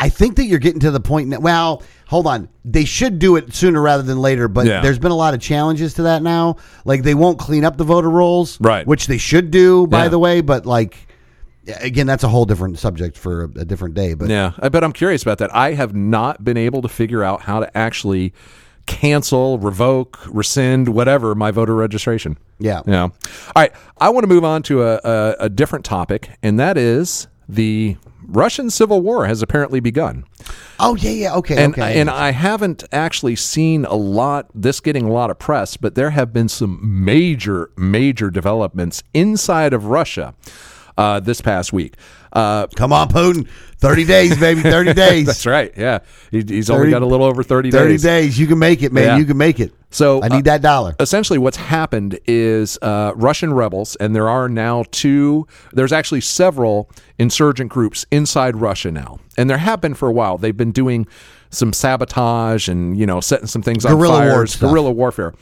I 0.00 0.08
think 0.10 0.36
that 0.36 0.44
you're 0.44 0.60
getting 0.60 0.78
to 0.80 0.92
the 0.92 1.00
point 1.00 1.28
now. 1.28 1.40
Well, 1.40 1.82
hold 2.06 2.28
on. 2.28 2.48
They 2.64 2.84
should 2.84 3.18
do 3.18 3.34
it 3.34 3.52
sooner 3.52 3.82
rather 3.82 4.04
than 4.04 4.18
later, 4.20 4.46
but 4.46 4.64
Yeah. 4.64 4.80
there's 4.80 5.00
been 5.00 5.10
a 5.10 5.16
lot 5.16 5.34
of 5.34 5.40
challenges 5.40 5.94
to 5.94 6.02
that 6.02 6.22
now. 6.22 6.54
Like 6.84 7.02
they 7.02 7.14
won't 7.14 7.40
clean 7.40 7.64
up 7.64 7.76
the 7.76 7.82
voter 7.82 8.08
rolls, 8.08 8.60
Right. 8.60 8.86
Which 8.86 9.08
they 9.08 9.18
should 9.18 9.50
do, 9.50 9.88
by 9.88 10.04
Yeah. 10.04 10.08
the 10.10 10.18
way. 10.20 10.40
But 10.40 10.66
like, 10.66 11.08
again, 11.80 12.06
that's 12.06 12.22
a 12.22 12.28
whole 12.28 12.44
different 12.44 12.78
subject 12.78 13.18
for 13.18 13.46
a, 13.56 13.62
a 13.62 13.64
different 13.64 13.96
day. 13.96 14.14
But 14.14 14.28
Yeah, 14.28 14.52
I 14.60 14.68
bet 14.68 14.84
I'm 14.84 14.92
curious 14.92 15.22
about 15.22 15.38
that. 15.38 15.52
I 15.52 15.72
have 15.72 15.96
not 15.96 16.44
been 16.44 16.56
able 16.56 16.80
to 16.82 16.88
figure 16.88 17.24
out 17.24 17.40
how 17.42 17.58
to 17.58 17.76
actually 17.76 18.32
cancel, 18.88 19.58
revoke, 19.58 20.18
rescind, 20.26 20.88
whatever 20.88 21.34
my 21.36 21.52
voter 21.52 21.76
registration. 21.76 22.36
yeah, 22.58 22.82
Yeah. 22.86 23.02
All 23.04 23.12
right. 23.54 23.72
I 23.98 24.08
want 24.08 24.24
to 24.24 24.28
move 24.28 24.44
on 24.44 24.62
to 24.64 24.82
a, 24.82 25.00
a, 25.04 25.36
a 25.40 25.48
different 25.48 25.84
topic, 25.84 26.30
and 26.42 26.58
that 26.58 26.76
is 26.76 27.28
the 27.48 27.96
Russian 28.26 28.70
Civil 28.70 29.00
War 29.00 29.26
has 29.26 29.42
apparently 29.42 29.80
begun. 29.80 30.24
Oh 30.80 30.96
yeah, 30.96 31.10
yeah. 31.10 31.34
Okay, 31.36 31.62
And, 31.62 31.72
okay. 31.74 32.00
and 32.00 32.10
I 32.10 32.30
haven't 32.32 32.84
actually 32.92 33.36
seen 33.36 33.84
a 33.84 33.94
lot, 33.94 34.48
this 34.54 34.80
getting 34.80 35.04
a 35.04 35.12
lot 35.12 35.30
of 35.30 35.38
press, 35.38 35.76
but 35.76 35.94
there 35.94 36.10
have 36.10 36.32
been 36.32 36.48
some 36.48 36.78
major, 36.82 37.70
major 37.76 38.30
developments 38.30 39.02
inside 39.14 39.72
of 39.72 39.86
Russia 39.86 40.34
uh, 40.96 41.20
this 41.20 41.40
past 41.40 41.72
week. 41.72 41.94
Uh, 42.32 42.66
Come 42.68 42.92
on, 42.92 43.08
Putin. 43.08 43.48
Thirty 43.78 44.04
days, 44.04 44.38
baby. 44.38 44.60
Thirty 44.62 44.92
days. 45.06 45.26
that's 45.26 45.46
right. 45.46 45.72
Yeah. 45.76 46.00
He, 46.30 46.42
he's 46.42 46.68
only 46.68 46.90
got 46.90 47.02
a 47.02 47.06
little 47.06 47.26
over 47.26 47.42
30, 47.42 47.70
days. 47.70 47.78
Thirty 47.78 47.94
days. 47.94 48.02
days. 48.02 48.38
You 48.38 48.46
can 48.46 48.58
make 48.58 48.82
it, 48.82 48.92
man. 48.92 49.04
Yeah. 49.04 49.16
You 49.18 49.24
can 49.24 49.36
make 49.36 49.60
it. 49.60 49.72
So 49.90 50.22
I 50.22 50.28
need 50.28 50.44
that 50.44 50.60
dollar. 50.60 50.94
essentially 51.00 51.38
what's 51.38 51.56
happened 51.56 52.18
is 52.26 52.78
uh, 52.82 53.12
Russian 53.14 53.54
rebels, 53.54 53.96
and 53.96 54.14
there 54.14 54.28
are 54.28 54.48
now 54.48 54.84
two, 54.90 55.46
there's 55.72 55.92
actually 55.92 56.20
several 56.20 56.90
insurgent 57.18 57.70
groups 57.70 58.04
inside 58.10 58.56
Russia 58.56 58.90
now. 58.90 59.18
And 59.38 59.48
there 59.48 59.56
have 59.58 59.80
been 59.80 59.94
for 59.94 60.08
a 60.08 60.12
while. 60.12 60.36
They've 60.36 60.56
been 60.56 60.72
doing 60.72 61.06
some 61.50 61.72
sabotage 61.72 62.68
and, 62.68 62.98
you 62.98 63.06
know, 63.06 63.20
setting 63.20 63.46
some 63.46 63.62
things 63.62 63.86
Guerrilla 63.86 64.26
on 64.26 64.46
fire, 64.46 64.46
guerrilla 64.60 64.90
warfare. 64.92 65.32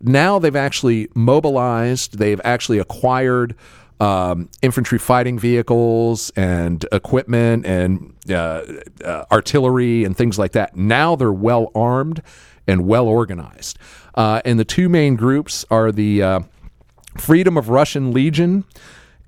Now 0.00 0.40
they've 0.40 0.56
actually 0.56 1.08
mobilized, 1.14 2.18
they've 2.18 2.40
actually 2.42 2.78
acquired 2.78 3.54
um, 4.02 4.48
infantry 4.62 4.98
fighting 4.98 5.38
vehicles 5.38 6.30
and 6.34 6.84
equipment 6.90 7.64
and 7.64 8.12
uh, 8.28 8.64
uh, 9.04 9.24
artillery 9.30 10.02
and 10.02 10.16
things 10.16 10.40
like 10.40 10.52
that. 10.52 10.74
Now 10.74 11.14
they're 11.14 11.32
well 11.32 11.70
armed 11.72 12.20
and 12.66 12.88
well 12.88 13.06
organized. 13.06 13.78
Uh, 14.16 14.42
and 14.44 14.58
the 14.58 14.64
two 14.64 14.88
main 14.88 15.14
groups 15.14 15.64
are 15.70 15.92
the 15.92 16.20
uh, 16.20 16.40
Freedom 17.16 17.56
of 17.56 17.68
Russian 17.68 18.12
Legion 18.12 18.64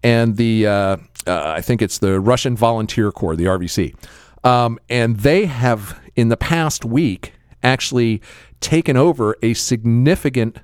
and 0.02 0.36
the, 0.36 0.66
uh, 0.66 0.72
uh, 0.72 0.96
I 1.28 1.60
think 1.60 1.80
it's 1.80 1.98
the 1.98 2.18
Russian 2.18 2.56
Volunteer 2.56 3.12
Corps, 3.12 3.36
the 3.36 3.44
RVC. 3.44 3.94
Um, 4.42 4.80
and 4.90 5.20
they 5.20 5.46
have, 5.46 6.00
in 6.16 6.30
the 6.30 6.36
past 6.36 6.84
week, 6.84 7.32
actually 7.62 8.20
taken 8.58 8.96
over 8.96 9.36
a 9.40 9.54
significant 9.54 10.58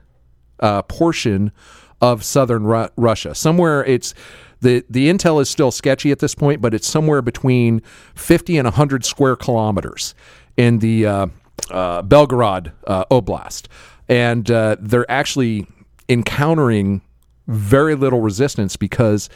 portion 0.88 1.52
of 2.00 2.24
southern 2.24 2.64
Ru- 2.64 2.88
Russia. 2.96 3.34
Somewhere 3.34 3.84
it's 3.84 4.14
the 4.60 4.84
the 4.88 5.08
intel 5.08 5.40
is 5.40 5.48
still 5.48 5.70
sketchy 5.70 6.10
at 6.10 6.18
this 6.18 6.34
point, 6.34 6.60
but 6.60 6.74
it's 6.74 6.88
somewhere 6.88 7.22
between 7.22 7.80
50 8.14 8.58
and 8.58 8.66
100 8.66 9.04
square 9.04 9.36
kilometers 9.36 10.14
in 10.56 10.78
the 10.78 11.06
uh, 11.06 11.26
uh, 11.70 12.02
Belgorod 12.02 12.72
uh, 12.86 13.04
Oblast, 13.10 13.66
and 14.08 14.50
uh, 14.50 14.76
they're 14.80 15.10
actually 15.10 15.66
encountering 16.08 17.02
very 17.46 17.94
little 17.94 18.20
resistance 18.20 18.76
because 18.76 19.28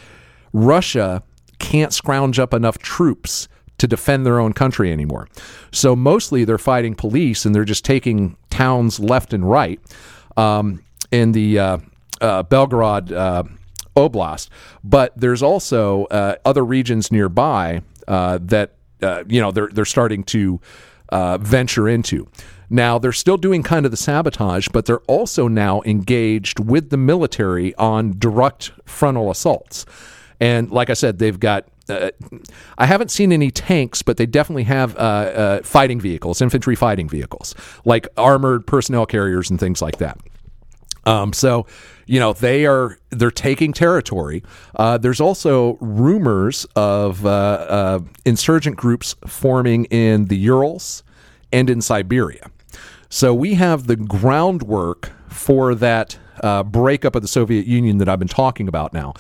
Russia 0.53 1.23
can't 1.59 1.93
scrounge 1.93 2.39
up 2.39 2.53
enough 2.53 2.79
troops 2.79 3.49
to 3.79 3.89
defend 3.89 4.25
their 4.25 4.39
own 4.39 4.53
country 4.53 4.93
anymore. 4.93 5.29
So 5.73 5.97
mostly 5.97 6.45
they're 6.45 6.59
fighting 6.59 6.95
police 6.95 7.45
and 7.45 7.55
they're 7.55 7.65
just 7.65 7.85
taking 7.85 8.37
towns 8.51 9.01
left 9.01 9.33
and 9.33 9.49
right 9.49 9.81
um, 10.37 10.85
in 11.11 11.33
the 11.33 11.81
uh, 12.25 12.43
Belgorod 12.43 13.13
uh, 13.13 13.45
Oblast. 13.97 14.49
But 14.83 15.13
there's 15.17 15.43
also 15.43 16.05
uh, 16.07 16.37
other 16.45 16.65
regions 16.65 17.13
nearby 17.13 17.83
uh, 18.09 18.39
that 18.43 18.73
uh, 19.03 19.25
you 19.29 19.41
know 19.41 19.53
they're 19.53 19.69
they're 19.69 19.85
starting 19.85 20.25
to 20.25 20.61
venture 21.13 21.89
into. 21.89 22.29
Now 22.71 22.99
they're 22.99 23.13
still 23.13 23.37
doing 23.37 23.63
kind 23.63 23.85
of 23.85 23.91
the 23.91 23.97
sabotage, 23.97 24.69
but 24.73 24.87
they're 24.87 25.01
also 25.01 25.49
now 25.49 25.83
engaged 25.85 26.59
with 26.59 26.91
the 26.91 26.97
military 26.97 27.75
on 27.77 28.19
direct 28.19 28.73
frontal 28.85 29.31
assaults. 29.31 29.87
And 30.41 30.71
like 30.71 30.91
I 30.91 30.95
said, 30.95 31.19
they've 31.19 31.39
got. 31.39 31.67
Uh, 31.87 32.11
I 32.79 32.87
haven't 32.87 33.11
seen 33.11 33.31
any 33.31 33.51
tanks, 33.51 34.01
but 34.01 34.17
they 34.17 34.25
definitely 34.25 34.65
have 34.65 34.97
uh, 34.97 34.99
uh, 34.99 35.63
fighting 35.63 36.01
vehicles, 36.01 36.41
infantry 36.41 36.75
fighting 36.75 37.11
vehicles, 37.11 37.55
like 37.85 38.09
armored 38.17 38.67
personnel 38.67 39.05
carriers 39.05 39.51
and 39.51 39.61
things 39.61 39.83
like 39.83 39.99
that. 39.99 40.19
Um, 41.07 41.33
so, 41.33 41.67
you 42.07 42.19
know, 42.19 42.33
they 42.33 42.67
are 42.67 42.99
they're 43.11 43.31
taking 43.31 43.73
territory. 43.73 44.43
Uh, 44.75 44.99
there's 44.99 45.21
also 45.21 45.77
rumors 45.81 46.67
of 46.77 47.25
uh, 47.25 47.29
uh, 47.29 48.01
insurgent 48.25 48.77
groups 48.77 49.15
forming 49.27 49.85
in 49.87 50.27
the 50.27 50.37
Urals 50.37 51.03
and 51.53 51.71
in 51.71 51.81
Siberia. 51.81 52.51
So 53.09 53.33
we 53.33 53.55
have 53.55 53.87
the 53.87 53.97
groundwork 53.97 55.13
for 55.29 55.75
that 55.77 56.19
uh, 56.43 56.63
breakup 56.65 57.15
of 57.15 57.23
the 57.23 57.29
Soviet 57.29 57.67
Union 57.67 57.99
that 57.99 58.09
I've 58.09 58.19
been 58.19 58.29
talking 58.29 58.67
about 58.69 58.93
now. 58.93 59.15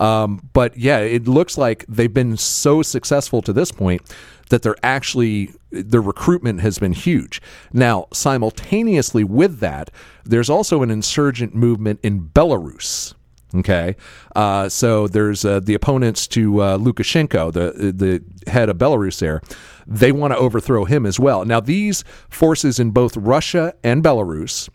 Um, 0.00 0.48
but 0.52 0.76
yeah, 0.76 0.98
it 0.98 1.28
looks 1.28 1.56
like 1.56 1.84
they've 1.86 2.12
been 2.12 2.36
so 2.36 2.82
successful 2.82 3.42
to 3.42 3.52
this 3.52 3.70
point 3.70 4.02
that 4.48 4.62
they're 4.62 4.76
actually 4.82 5.52
their 5.70 6.00
recruitment 6.00 6.60
has 6.60 6.78
been 6.78 6.92
huge. 6.92 7.40
Now, 7.72 8.08
simultaneously 8.12 9.22
with 9.22 9.60
that, 9.60 9.90
there's 10.24 10.50
also 10.50 10.82
an 10.82 10.90
insurgent 10.90 11.54
movement 11.54 12.00
in 12.02 12.28
Belarus. 12.28 13.14
Okay, 13.52 13.96
uh, 14.36 14.68
so 14.68 15.08
there's 15.08 15.44
uh, 15.44 15.58
the 15.58 15.74
opponents 15.74 16.28
to 16.28 16.60
uh, 16.60 16.78
Lukashenko, 16.78 17.52
the 17.52 17.92
the 17.92 18.50
head 18.50 18.68
of 18.68 18.78
Belarus. 18.78 19.18
There, 19.18 19.40
they 19.86 20.12
want 20.12 20.32
to 20.32 20.38
overthrow 20.38 20.84
him 20.84 21.04
as 21.04 21.18
well. 21.18 21.44
Now, 21.44 21.58
these 21.58 22.04
forces 22.28 22.78
in 22.78 22.92
both 22.92 23.16
Russia 23.16 23.74
and 23.82 24.04
Belarus 24.04 24.68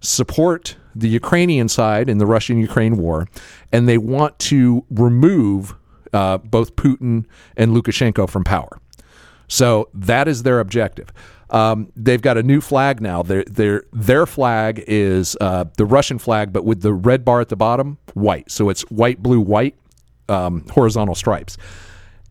support 0.00 0.76
the 0.94 1.08
Ukrainian 1.08 1.68
side 1.68 2.08
in 2.08 2.18
the 2.18 2.26
Russian-Ukraine 2.26 2.96
war, 2.96 3.28
and 3.72 3.88
they 3.88 3.98
want 3.98 4.38
to 4.50 4.84
remove 4.90 5.74
uh, 6.12 6.38
both 6.38 6.76
Putin 6.76 7.24
and 7.56 7.72
Lukashenko 7.72 8.28
from 8.28 8.44
power. 8.44 8.78
So 9.48 9.88
that 9.94 10.28
is 10.28 10.42
their 10.42 10.60
objective. 10.60 11.12
Um, 11.50 11.92
they've 11.94 12.22
got 12.22 12.38
a 12.38 12.42
new 12.42 12.60
flag 12.60 13.02
now. 13.02 13.22
Their 13.22 13.44
their 13.44 13.84
their 13.92 14.24
flag 14.26 14.82
is 14.86 15.36
uh, 15.40 15.64
the 15.76 15.84
Russian 15.84 16.18
flag, 16.18 16.52
but 16.52 16.64
with 16.64 16.80
the 16.80 16.94
red 16.94 17.24
bar 17.24 17.42
at 17.42 17.50
the 17.50 17.56
bottom, 17.56 17.98
white. 18.14 18.50
So 18.50 18.70
it's 18.70 18.82
white, 18.90 19.22
blue, 19.22 19.40
white, 19.40 19.76
um, 20.30 20.66
horizontal 20.70 21.14
stripes. 21.14 21.58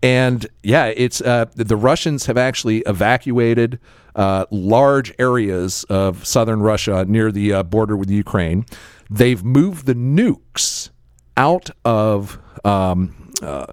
And 0.01 0.47
yeah, 0.63 0.87
it's 0.87 1.21
uh, 1.21 1.45
the 1.55 1.75
Russians 1.75 2.25
have 2.25 2.37
actually 2.37 2.79
evacuated 2.87 3.79
uh, 4.15 4.45
large 4.51 5.13
areas 5.19 5.83
of 5.85 6.25
southern 6.25 6.61
Russia 6.61 7.05
near 7.07 7.31
the 7.31 7.53
uh, 7.53 7.63
border 7.63 7.95
with 7.95 8.09
Ukraine. 8.09 8.65
They've 9.09 9.43
moved 9.43 9.85
the 9.85 9.95
nukes 9.95 10.89
out 11.37 11.69
of 11.83 12.39
um, 12.63 13.31
uh, 13.41 13.67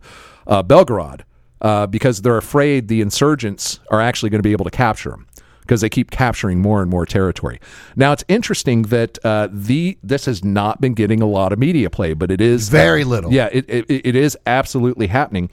uh, 0.46 0.62
Belgorod 0.62 1.22
uh, 1.60 1.86
because 1.86 2.22
they're 2.22 2.38
afraid 2.38 2.88
the 2.88 3.00
insurgents 3.00 3.80
are 3.90 4.00
actually 4.00 4.30
going 4.30 4.38
to 4.38 4.46
be 4.46 4.52
able 4.52 4.64
to 4.64 4.70
capture 4.70 5.10
them 5.10 5.26
because 5.60 5.82
they 5.82 5.90
keep 5.90 6.10
capturing 6.10 6.60
more 6.60 6.80
and 6.80 6.90
more 6.90 7.04
territory. 7.04 7.60
Now 7.94 8.12
it's 8.12 8.24
interesting 8.26 8.82
that 8.84 9.18
uh, 9.24 9.48
the 9.52 9.98
this 10.02 10.24
has 10.24 10.42
not 10.42 10.80
been 10.80 10.94
getting 10.94 11.20
a 11.20 11.26
lot 11.26 11.52
of 11.52 11.58
media 11.58 11.90
play, 11.90 12.14
but 12.14 12.30
it 12.30 12.40
is 12.40 12.70
Very 12.70 13.04
little. 13.04 13.32
Yeah, 13.32 13.50
it, 13.52 13.66
it, 13.68 13.84
it 13.88 14.16
is 14.16 14.36
absolutely 14.46 15.08
happening, 15.08 15.50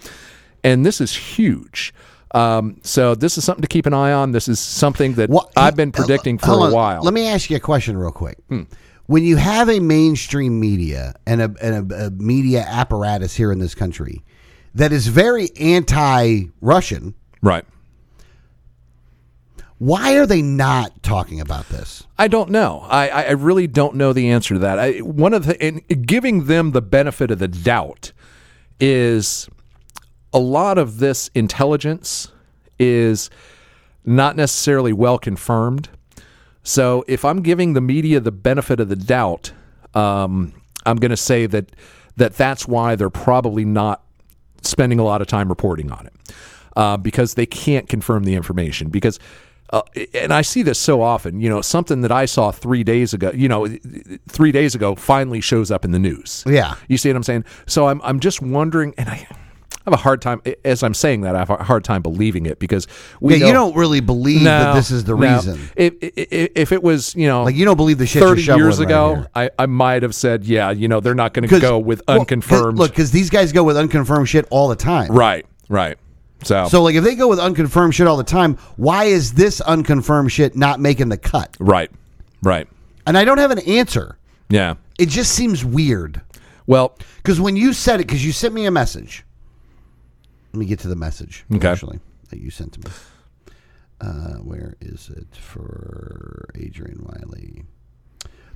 and 0.63 0.85
this 0.85 1.01
is 1.01 1.15
huge. 1.15 1.93
Um, 2.35 2.81
so 2.83 3.15
this 3.15 3.37
is 3.37 3.45
something 3.45 3.61
to 3.61 3.67
keep 3.67 3.85
an 3.85 3.93
eye 3.93 4.11
on. 4.11 4.33
This 4.33 4.49
is 4.49 4.59
something 4.59 5.13
that 5.13 5.29
What- 5.29 5.51
I've 5.55 5.77
been 5.77 5.93
predicting 5.93 6.37
for 6.37 6.67
a 6.67 6.71
while. 6.71 6.99
Hmm. 6.99 7.05
Let 7.05 7.13
me 7.13 7.27
ask 7.27 7.49
you 7.49 7.55
a 7.55 7.61
question 7.61 7.97
real 7.97 8.11
quick. 8.11 8.37
When 9.07 9.23
you 9.23 9.37
have 9.37 9.69
a 9.69 9.79
mainstream 9.79 10.59
media 10.59 11.13
and 11.25 11.41
a, 11.41 11.53
and 11.61 11.91
a, 11.91 12.07
a 12.07 12.09
media 12.09 12.65
apparatus 12.67 13.35
here 13.35 13.51
in 13.51 13.59
this 13.59 13.73
country 13.75 14.23
that 14.73 14.91
is 14.91 15.07
very 15.07 15.49
anti-Russian, 15.57 17.13
right. 17.41 17.63
why 19.77 20.17
are 20.17 20.25
they 20.25 20.41
not 20.41 21.03
talking 21.03 21.39
about 21.39 21.69
this? 21.69 22.05
I 22.17 22.27
don't 22.27 22.49
know. 22.49 22.83
I, 22.89 23.07
I 23.09 23.21
I 23.23 23.31
really 23.31 23.67
don't 23.67 23.95
know 23.95 24.11
the 24.11 24.29
answer 24.31 24.55
to 24.55 24.59
that. 24.59 24.79
I, 24.79 24.97
one 24.99 25.33
of 25.33 25.45
the 25.45 25.61
and 25.61 26.05
giving 26.05 26.45
them 26.45 26.71
the 26.71 26.81
benefit 26.81 27.31
of 27.31 27.39
the 27.39 27.47
doubt 27.47 28.11
is 28.79 29.47
a 30.35 30.39
lot 30.39 30.77
of 30.77 30.99
this 30.99 31.31
intelligence 31.33 32.31
is 32.77 33.29
not 34.03 34.35
necessarily 34.35 34.91
well 34.91 35.17
confirmed. 35.17 35.89
So 36.61 37.05
if 37.07 37.23
I'm 37.23 37.41
giving 37.41 37.73
the 37.73 37.81
media 37.81 38.19
the 38.19 38.33
benefit 38.33 38.81
of 38.81 38.89
the 38.89 38.97
doubt, 38.97 39.53
um, 39.93 40.53
I'm 40.85 40.97
going 40.97 41.11
to 41.11 41.17
say 41.17 41.45
that 41.47 41.71
that 42.17 42.35
that's 42.35 42.67
why 42.67 42.95
they're 42.95 43.09
probably 43.09 43.65
not 43.65 44.03
spending 44.61 44.99
a 44.99 45.03
lot 45.03 45.21
of 45.21 45.27
time 45.27 45.47
reporting 45.47 45.91
on 45.91 46.07
it 46.07 46.13
uh, 46.75 46.97
because 46.97 47.35
they 47.35 47.45
can't 47.45 47.87
confirm 47.87 48.25
the 48.25 48.35
information 48.35 48.89
because. 48.89 49.17
Uh, 49.71 49.81
and 50.13 50.31
I 50.31 50.43
see 50.43 50.61
this 50.61 50.77
so 50.77 51.01
often, 51.01 51.41
you 51.41 51.49
know, 51.49 51.59
something 51.59 52.01
that 52.01 52.11
I 52.11 52.25
saw 52.25 52.51
three 52.51 52.83
days 52.83 53.15
ago, 53.15 53.31
you 53.33 53.49
know, 53.49 53.67
three 54.29 54.51
days 54.51 54.75
ago 54.75 54.93
finally 54.93 55.41
shows 55.41 55.71
up 55.71 55.83
in 55.83 55.89
the 55.89 55.97
news. 55.97 56.43
Yeah. 56.45 56.75
You 56.87 56.99
see 56.99 57.09
what 57.09 57.15
I'm 57.15 57.23
saying? 57.23 57.45
So 57.65 57.87
I'm, 57.87 57.99
I'm 58.03 58.19
just 58.19 58.43
wondering, 58.43 58.93
and 58.95 59.09
I 59.09 59.27
have 59.85 59.93
a 59.93 59.97
hard 59.97 60.21
time, 60.21 60.41
as 60.63 60.83
I'm 60.83 60.93
saying 60.93 61.21
that, 61.21 61.35
I 61.35 61.39
have 61.39 61.49
a 61.49 61.63
hard 61.63 61.83
time 61.83 62.01
believing 62.01 62.45
it 62.45 62.59
because 62.59 62.87
we 63.21 63.33
Yeah, 63.33 63.39
know, 63.39 63.47
you 63.47 63.53
don't 63.53 63.75
really 63.75 63.99
believe 63.99 64.43
that 64.43 64.73
this 64.73 64.91
is 64.91 65.03
the 65.03 65.15
no. 65.15 65.35
reason. 65.35 65.59
If, 65.75 65.93
if, 66.01 66.51
if 66.55 66.71
it 66.71 66.81
was, 66.83 67.15
you 67.15 67.27
know, 67.27 67.43
Like 67.43 67.55
you 67.55 67.65
don't 67.65 67.77
believe 67.77 67.97
the 67.99 68.05
shit 68.07 68.21
you're 68.21 68.35
30 68.35 68.41
years 68.55 68.79
ago, 68.79 69.15
here. 69.15 69.27
I, 69.35 69.49
I 69.59 69.65
might 69.67 70.03
have 70.03 70.15
said, 70.15 70.45
yeah, 70.45 70.71
you 70.71 70.87
know, 70.87 70.99
they're 70.99 71.13
not 71.15 71.33
going 71.33 71.47
to 71.47 71.59
go 71.59 71.77
with 71.79 72.01
well, 72.07 72.17
'cause- 72.17 72.21
unconfirmed. 72.21 72.77
look, 72.77 72.91
because 72.91 73.11
these 73.11 73.29
guys 73.29 73.51
go 73.51 73.63
with 73.63 73.77
unconfirmed 73.77 74.27
shit 74.27 74.45
all 74.49 74.67
the 74.67 74.75
time. 74.75 75.11
right, 75.11 75.45
right. 75.69 75.97
So, 76.43 76.67
So, 76.67 76.83
like, 76.83 76.95
if 76.95 77.03
they 77.03 77.15
go 77.15 77.27
with 77.27 77.39
unconfirmed 77.39 77.95
shit 77.95 78.07
all 78.07 78.17
the 78.17 78.23
time, 78.23 78.57
why 78.75 79.05
is 79.05 79.33
this 79.33 79.61
unconfirmed 79.61 80.31
shit 80.31 80.55
not 80.55 80.79
making 80.79 81.09
the 81.09 81.17
cut? 81.17 81.55
right, 81.59 81.89
right. 82.43 82.67
And 83.07 83.17
I 83.17 83.23
don't 83.23 83.37
have 83.37 83.51
an 83.51 83.59
answer. 83.59 84.17
Yeah. 84.49 84.75
It 84.99 85.09
just 85.09 85.31
seems 85.31 85.63
weird. 85.63 86.21
Well, 86.67 86.97
Because 87.17 87.39
when 87.39 87.55
you 87.55 87.71
said 87.73 87.99
it, 87.99 88.07
because 88.07 88.25
you 88.25 88.31
sent 88.31 88.53
me 88.53 88.65
a 88.65 88.71
message. 88.71 89.23
Let 90.55 90.59
me 90.61 90.65
get 90.67 90.79
to 90.79 90.87
the 90.87 90.95
message, 90.95 91.43
Okay. 91.53 91.67
actually, 91.67 91.99
that 92.29 92.39
you 92.39 92.49
sent 92.49 92.71
to 92.73 92.79
me. 92.79 92.85
Uh, 93.99 94.35
where 94.35 94.77
is 94.79 95.09
it 95.13 95.35
for 95.35 96.47
Adrian 96.55 97.03
Wyllie? 97.03 97.65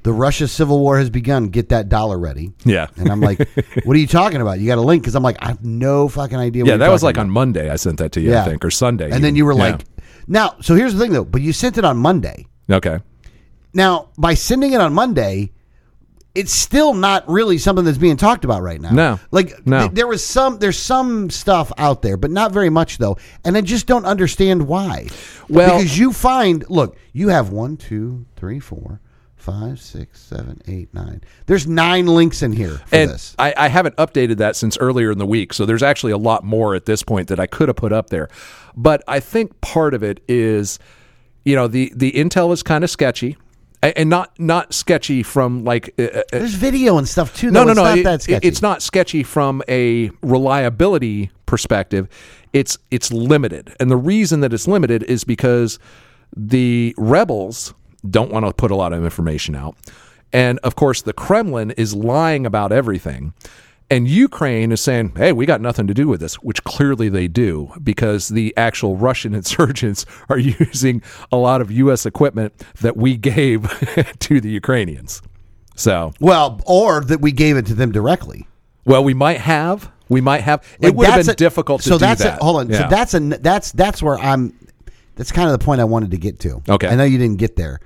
The 0.03 0.13
Russia 0.13 0.47
Civil 0.47 0.79
War 0.79 0.97
has 0.97 1.09
begun. 1.09 1.47
Get 1.49 1.67
that 1.69 1.89
dollar 1.89 2.17
ready. 2.17 2.53
yeah. 2.63 2.87
And 2.95 3.09
I'm 3.09 3.19
like, 3.19 3.37
what 3.83 3.97
are 3.97 3.99
you 3.99 4.07
talking 4.07 4.39
about? 4.39 4.61
You 4.61 4.67
got 4.67 4.77
a 4.77 4.81
link? 4.81 5.03
Because 5.03 5.13
I'm 5.15 5.23
like, 5.23 5.35
I 5.41 5.47
have 5.47 5.61
no 5.65 6.07
fucking 6.07 6.37
idea. 6.37 6.63
Yeah, 6.63 6.77
that 6.77 6.87
was 6.89 7.03
like 7.03 7.15
about. 7.15 7.23
on 7.23 7.31
Monday. 7.31 7.69
I 7.69 7.75
sent 7.75 7.99
that 7.99 8.13
to 8.13 8.21
you, 8.21 8.31
Yeah. 8.31 8.43
I 8.43 8.45
think, 8.45 8.63
or 8.63 8.71
Sunday. 8.71 9.09
And 9.11 9.21
then 9.21 9.35
you 9.35 9.43
were 9.45 9.51
Yeah. 9.51 9.71
like, 9.71 9.85
now, 10.25 10.55
so 10.61 10.73
here's 10.75 10.93
the 10.93 10.99
thing 11.01 11.11
though, 11.11 11.25
but 11.25 11.41
you 11.41 11.51
sent 11.51 11.77
it 11.77 11.83
on 11.83 11.97
Monday. 11.97 12.45
okay. 12.71 12.99
Now, 13.73 14.07
by 14.17 14.35
sending 14.35 14.71
it 14.71 14.79
on 14.79 14.93
Monday, 14.93 15.51
it's 16.39 16.53
still 16.53 16.93
not 16.93 17.27
really 17.29 17.57
something 17.57 17.83
that's 17.85 17.97
being 17.97 18.17
talked 18.17 18.45
about 18.45 18.61
right 18.61 18.79
now. 18.81 18.91
No. 18.91 19.19
Like 19.31 19.65
No. 19.67 19.79
th- 19.81 19.91
there 19.91 20.07
was 20.07 20.25
some 20.25 20.59
there's 20.59 20.79
some 20.79 21.29
stuff 21.29 21.71
out 21.77 22.01
there, 22.01 22.17
but 22.17 22.31
not 22.31 22.51
very 22.51 22.69
much 22.69 22.97
though. 22.97 23.17
And 23.43 23.57
I 23.57 23.61
just 23.61 23.85
don't 23.87 24.05
understand 24.05 24.67
why. 24.67 25.07
Well- 25.49 25.77
because 25.77 25.97
you 25.97 26.13
find 26.13 26.63
look, 26.69 26.97
you 27.13 27.27
have 27.29 27.49
one, 27.49 27.77
two, 27.77 28.25
three, 28.35 28.59
four, 28.59 29.01
five, 29.35 29.79
six, 29.81 30.19
seven, 30.21 30.61
eight, 30.67 30.93
nine. 30.93 31.21
There's 31.45 31.65
nine 31.67 32.05
links 32.07 32.41
in 32.41 32.51
here 32.53 32.77
for 32.85 32.95
and 32.95 33.09
this. 33.11 33.35
I, 33.39 33.53
I 33.57 33.67
haven't 33.67 33.95
updated 33.97 34.37
that 34.37 34.55
since 34.55 34.77
earlier 34.77 35.11
in 35.11 35.17
the 35.17 35.25
week, 35.25 35.53
so 35.53 35.65
there's 35.65 35.83
actually 35.83 36.11
a 36.11 36.17
lot 36.17 36.43
more 36.43 36.75
at 36.75 36.85
this 36.85 37.03
point 37.03 37.27
that 37.29 37.39
I 37.39 37.47
could 37.47 37.67
have 37.69 37.77
put 37.77 37.91
up 37.93 38.09
there. 38.09 38.29
But 38.75 39.03
I 39.07 39.19
think 39.19 39.59
part 39.61 39.93
of 39.93 40.03
it 40.03 40.21
is, 40.27 40.77
you 41.45 41.55
know, 41.55 41.67
the 41.67 41.91
the 41.95 42.11
intel 42.11 42.53
is 42.53 42.63
kind 42.63 42.83
of 42.83 42.89
sketchy, 42.89 43.37
and 43.81 44.09
not 44.09 44.37
not 44.39 44.73
sketchy 44.73 45.23
from 45.23 45.63
like 45.63 45.93
uh, 45.97 46.03
uh, 46.03 46.21
There's 46.31 46.53
video 46.55 46.97
and 46.97 47.07
stuff 47.07 47.35
too. 47.35 47.51
no 47.51 47.63
though. 47.65 47.65
no 47.65 47.71
it's 47.71 47.77
no 47.77 47.83
not 47.83 47.97
it- 47.97 48.03
that 48.03 48.21
sketchy. 48.21 48.47
it's 48.47 48.61
not 48.61 48.81
sketchy 48.81 49.23
from 49.23 49.63
a 49.67 50.11
reliability 50.21 51.31
perspective. 51.45 52.07
It's 52.53 52.77
it's 52.91 53.11
limited, 53.13 53.75
and 53.79 53.89
the 53.91 53.97
reason 53.97 54.39
that 54.41 54.53
it's 54.53 54.67
limited 54.67 55.03
is 55.03 55.23
because 55.23 55.79
the 56.35 56.93
rebels 56.97 57.73
don't 58.09 58.31
want 58.31 58.45
to 58.45 58.53
put 58.53 58.71
a 58.71 58.75
lot 58.75 58.91
of 58.93 59.03
information 59.03 59.55
out, 59.55 59.75
and 60.33 60.59
of 60.59 60.75
course 60.75 61.01
the 61.03 61.13
Kremlin 61.13 61.71
is 61.71 61.93
lying 61.95 62.45
about 62.45 62.71
everything. 62.71 63.33
And 63.91 64.07
Ukraine 64.07 64.71
is 64.71 64.81
saying, 64.81 65.13
hey, 65.15 65.31
we 65.31 65.45
got 65.47 65.61
nothing 65.61 65.87
to 65.87 65.93
do 65.95 66.07
with 66.07 66.19
this, 66.19 66.35
which 66.35 66.63
clearly 66.63 67.09
they 67.09 67.27
do 67.27 67.71
because 67.83 68.27
the 68.29 68.53
actual 68.55 68.95
Russian 68.95 69.33
insurgents 69.41 70.05
are 70.29 70.37
using 70.59 71.01
a 71.31 71.37
lot 71.37 71.61
of 71.61 71.71
U.S. 71.71 72.05
equipment 72.05 72.53
that 72.81 72.95
we 72.95 73.17
gave 73.17 73.63
to 74.19 74.39
the 74.41 74.49
Ukrainians. 74.49 75.21
So, 75.75 76.11
well, 76.19 76.61
or 76.65 77.01
that 77.05 77.21
we 77.21 77.31
gave 77.31 77.55
it 77.57 77.65
to 77.67 77.73
them 77.73 77.91
directly. 77.91 78.47
well, 78.85 79.03
we 79.03 79.13
might 79.13 79.39
have. 79.39 79.91
We 80.09 80.21
might 80.21 80.41
have. 80.41 80.61
Like, 80.79 80.91
it 80.91 80.95
would 80.95 81.07
have 81.07 81.25
been 81.25 81.33
a- 81.33 81.35
difficult 81.35 81.81
to 81.83 81.89
so 81.89 81.95
do 81.95 81.99
that's 81.99 82.21
that. 82.23 82.41
A, 82.41 82.43
hold 82.43 82.57
on. 82.61 82.73
So 82.73 82.87
that's 82.89 83.13
a 83.13 83.19
that's 83.19 83.71
that's 83.71 84.03
where 84.03 84.17
I'm. 84.19 84.53
That's 85.15 85.31
kind 85.31 85.49
of 85.49 85.57
the 85.57 85.63
point 85.63 85.79
I 85.81 85.83
wanted 85.85 86.11
to 86.11 86.17
get 86.17 86.39
to. 86.41 86.61
Okay. 86.67 86.87
I 86.87 86.95
know 86.95 87.03
you 87.03 87.17
didn't 87.17 87.37
get 87.37 87.55
there, 87.55 87.79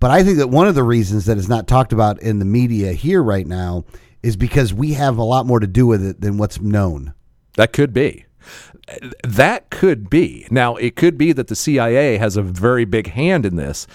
but 0.00 0.10
I 0.10 0.22
think 0.22 0.38
that 0.38 0.48
one 0.48 0.68
of 0.68 0.74
the 0.74 0.82
reasons 0.82 1.26
that 1.26 1.36
is 1.36 1.48
not 1.48 1.66
talked 1.66 1.92
about 1.92 2.20
in 2.22 2.38
the 2.38 2.44
media 2.44 2.92
here 2.92 3.22
right 3.22 3.46
now 3.46 3.84
is 4.24 4.36
because 4.36 4.72
we 4.74 4.94
have 4.94 5.18
a 5.18 5.22
lot 5.22 5.46
more 5.46 5.60
to 5.60 5.66
do 5.66 5.86
with 5.86 6.04
it 6.04 6.20
than 6.20 6.38
what's 6.38 6.60
known. 6.60 7.14
that 7.56 7.72
could 7.72 7.92
be. 7.92 8.24
That 9.22 9.70
could 9.70 10.10
be. 10.10 10.46
Now, 10.50 10.76
it 10.76 10.96
could 10.96 11.16
be 11.16 11.32
that 11.32 11.48
the 11.48 11.56
CIA 11.56 12.16
has 12.18 12.36
a 12.36 12.42
very 12.42 12.84
big 12.84 13.08
hand 13.08 13.46
in 13.46 13.56
this, 13.56 13.86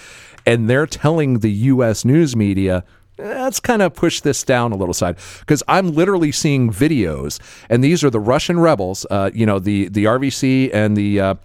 and 0.45 0.69
they're 0.69 0.87
telling 0.87 1.39
the 1.39 1.51
U.S. 1.51 2.03
news 2.05 2.35
media. 2.35 2.83
"Eh, 3.19 3.23
Let's 3.43 3.59
kind 3.59 3.81
of 3.83 3.93
push 3.93 4.21
this 4.21 4.43
down 4.43 4.71
a 4.71 4.75
little 4.75 4.93
side 4.95 5.17
because 5.41 5.61
I'm 5.67 5.91
literally 5.93 6.31
seeing 6.31 6.71
videos, 6.71 7.39
and 7.69 7.83
these 7.83 8.03
are 8.03 8.09
the 8.09 8.19
Russian 8.19 8.59
rebels, 8.59 9.05
uh, 9.11 9.29
you 9.33 9.45
know, 9.45 9.59
the 9.59 9.89
the 9.89 10.05
RVC 10.05 10.71
and 10.73 10.97
the 10.97 11.19
uh, 11.19 11.35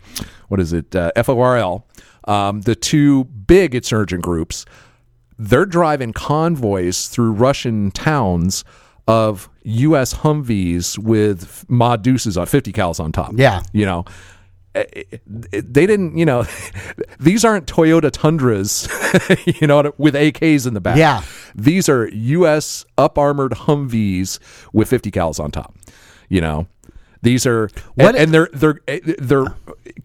what 0.48 0.60
is 0.60 0.72
it, 0.72 0.94
uh, 0.96 1.10
FORL, 1.22 1.86
um, 2.26 2.62
the 2.62 2.74
two 2.74 3.24
big 3.24 3.74
insurgent 3.74 4.22
groups. 4.22 4.64
They're 5.38 5.66
driving 5.66 6.12
convoys 6.12 7.08
through 7.08 7.32
Russian 7.32 7.90
towns 7.90 8.64
of 9.08 9.48
U.S. 9.64 10.14
Humvees 10.14 10.98
with 10.98 11.64
Ma 11.68 11.96
Deuces 11.96 12.36
on 12.36 12.46
50 12.46 12.72
cals 12.72 13.00
on 13.00 13.12
top. 13.12 13.32
Yeah. 13.36 13.62
You 13.72 13.86
know, 13.86 14.04
Eh, 14.76 14.84
eh, 14.96 15.02
they 15.52 15.86
didn't, 15.86 16.18
you 16.18 16.26
know, 16.26 16.44
these 17.20 17.44
aren't 17.44 17.66
Toyota 17.68 18.10
Tundras, 18.10 18.88
you 19.60 19.68
know, 19.68 19.92
with 19.98 20.14
AKs 20.16 20.66
in 20.66 20.74
the 20.74 20.80
back. 20.80 20.96
Yeah. 20.96 21.22
These 21.54 21.88
are 21.88 22.08
U.S. 22.08 22.84
up 22.98 23.16
armored 23.16 23.52
Humvees 23.52 24.40
with 24.72 24.88
50 24.90 25.12
cals 25.12 25.38
on 25.38 25.52
top, 25.52 25.76
you 26.28 26.40
know. 26.40 26.66
These 27.22 27.46
are 27.46 27.68
What- 27.94 28.08
and, 28.08 28.16
and 28.16 28.34
they're 28.34 28.48
they're 28.52 28.80
eh, 28.88 28.98
they're 29.18 29.46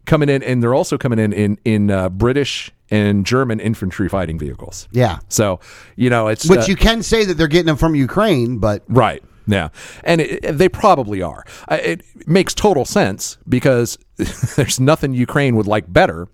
coming 0.05 0.29
in 0.29 0.43
and 0.43 0.61
they're 0.61 0.75
also 0.75 0.99
coming 0.99 1.17
in 1.17 1.33
in 1.33 1.57
in 1.65 1.89
uh, 1.89 2.09
British 2.09 2.71
and 2.91 3.25
German 3.25 3.59
infantry 3.59 4.09
fighting 4.09 4.39
vehicles. 4.39 4.87
Yeah. 4.91 5.19
So 5.29 5.59
you 5.95 6.09
know 6.09 6.27
it's 6.27 6.49
Which 6.49 6.61
uh, 6.61 6.65
you 6.67 6.75
can 6.75 7.03
say 7.03 7.25
that 7.25 7.35
they're 7.35 7.47
getting 7.47 7.67
them 7.67 7.77
from 7.77 7.95
Ukraine, 7.95 8.59
but 8.59 8.83
right. 8.87 9.23
Yeah, 9.47 9.69
and 10.03 10.21
it, 10.21 10.57
they 10.57 10.69
probably 10.69 11.23
are. 11.23 11.43
It 11.71 12.03
makes 12.27 12.53
total 12.53 12.85
sense 12.85 13.39
because 13.47 13.97
there's 14.55 14.79
nothing 14.79 15.13
Ukraine 15.13 15.55
would 15.55 15.65
like 15.65 15.91
better 15.91 16.27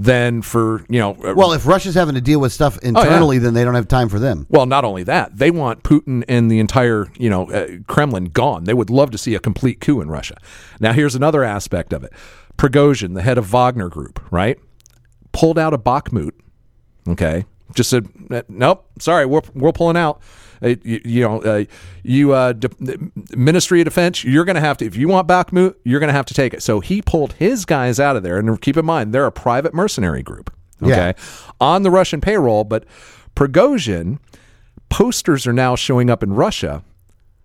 than 0.00 0.40
for 0.42 0.84
you 0.88 0.98
know. 0.98 1.12
uh, 1.24 1.34
well, 1.34 1.52
if 1.52 1.66
Russia's 1.66 1.94
having 1.94 2.14
to 2.14 2.20
deal 2.20 2.40
with 2.40 2.52
stuff 2.52 2.78
internally, 2.78 3.38
then 3.38 3.54
they 3.54 3.64
don't 3.64 3.74
have 3.74 3.88
time 3.88 4.08
for 4.08 4.18
them. 4.18 4.46
Well, 4.48 4.66
not 4.66 4.84
only 4.84 5.02
that, 5.04 5.36
they 5.36 5.50
want 5.50 5.82
Putin 5.82 6.24
and 6.28 6.50
the 6.50 6.58
entire, 6.58 7.10
you 7.18 7.30
know, 7.30 7.50
uh, 7.50 7.68
Kremlin 7.86 8.26
gone. 8.26 8.64
They 8.64 8.74
would 8.74 8.90
love 8.90 9.10
to 9.12 9.18
see 9.18 9.34
a 9.34 9.40
complete 9.40 9.80
coup 9.80 10.00
in 10.00 10.08
Russia. 10.08 10.36
Now, 10.80 10.92
here's 10.92 11.14
another 11.14 11.44
aspect 11.44 11.92
of 11.92 12.02
it. 12.02 12.12
Prigozhin, 12.56 13.14
the 13.14 13.22
head 13.22 13.38
of 13.38 13.46
Wagner 13.46 13.88
Group, 13.88 14.20
right, 14.30 14.58
pulled 15.32 15.58
out 15.58 15.74
of 15.74 15.80
Bakhmut. 15.82 16.32
Okay, 17.08 17.44
just 17.74 17.90
said, 17.90 18.08
"Uh, 18.30 18.42
nope, 18.48 18.86
sorry, 18.98 19.26
we're 19.26 19.42
we're 19.54 19.72
pulling 19.72 19.96
out. 19.96 20.20
Uh, 20.62 20.74
you, 20.84 21.00
you 21.04 21.20
know, 21.22 21.40
uh, 21.40 21.64
you 22.02 22.32
uh, 22.32 22.52
de- 22.52 22.68
Ministry 23.34 23.80
of 23.80 23.86
Defense, 23.86 24.24
you're 24.24 24.44
going 24.44 24.56
to 24.56 24.60
have 24.60 24.76
to 24.78 24.84
if 24.84 24.94
you 24.94 25.08
want 25.08 25.26
Bakhmut, 25.26 25.74
you're 25.84 26.00
going 26.00 26.08
to 26.08 26.14
have 26.14 26.26
to 26.26 26.34
take 26.34 26.52
it. 26.52 26.62
So 26.62 26.80
he 26.80 27.00
pulled 27.00 27.32
his 27.34 27.64
guys 27.64 27.98
out 27.98 28.16
of 28.16 28.22
there, 28.22 28.38
and 28.38 28.60
keep 28.60 28.76
in 28.76 28.84
mind 28.84 29.14
they're 29.14 29.26
a 29.26 29.32
private 29.32 29.72
mercenary 29.74 30.22
group. 30.22 30.54
Okay, 30.82 31.14
on 31.60 31.82
the 31.82 31.90
Russian 31.90 32.20
payroll, 32.20 32.64
but 32.64 32.84
Prigozhin 33.34 34.18
posters 34.88 35.46
are 35.46 35.52
now 35.52 35.76
showing 35.76 36.10
up 36.10 36.22
in 36.22 36.32
Russia 36.32 36.82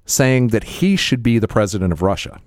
saying 0.05 0.49
that 0.49 0.63
he 0.63 0.95
should 0.95 1.23
be 1.23 1.39
the 1.39 1.47
president 1.47 1.91
of 1.91 2.01
Russia. 2.01 2.39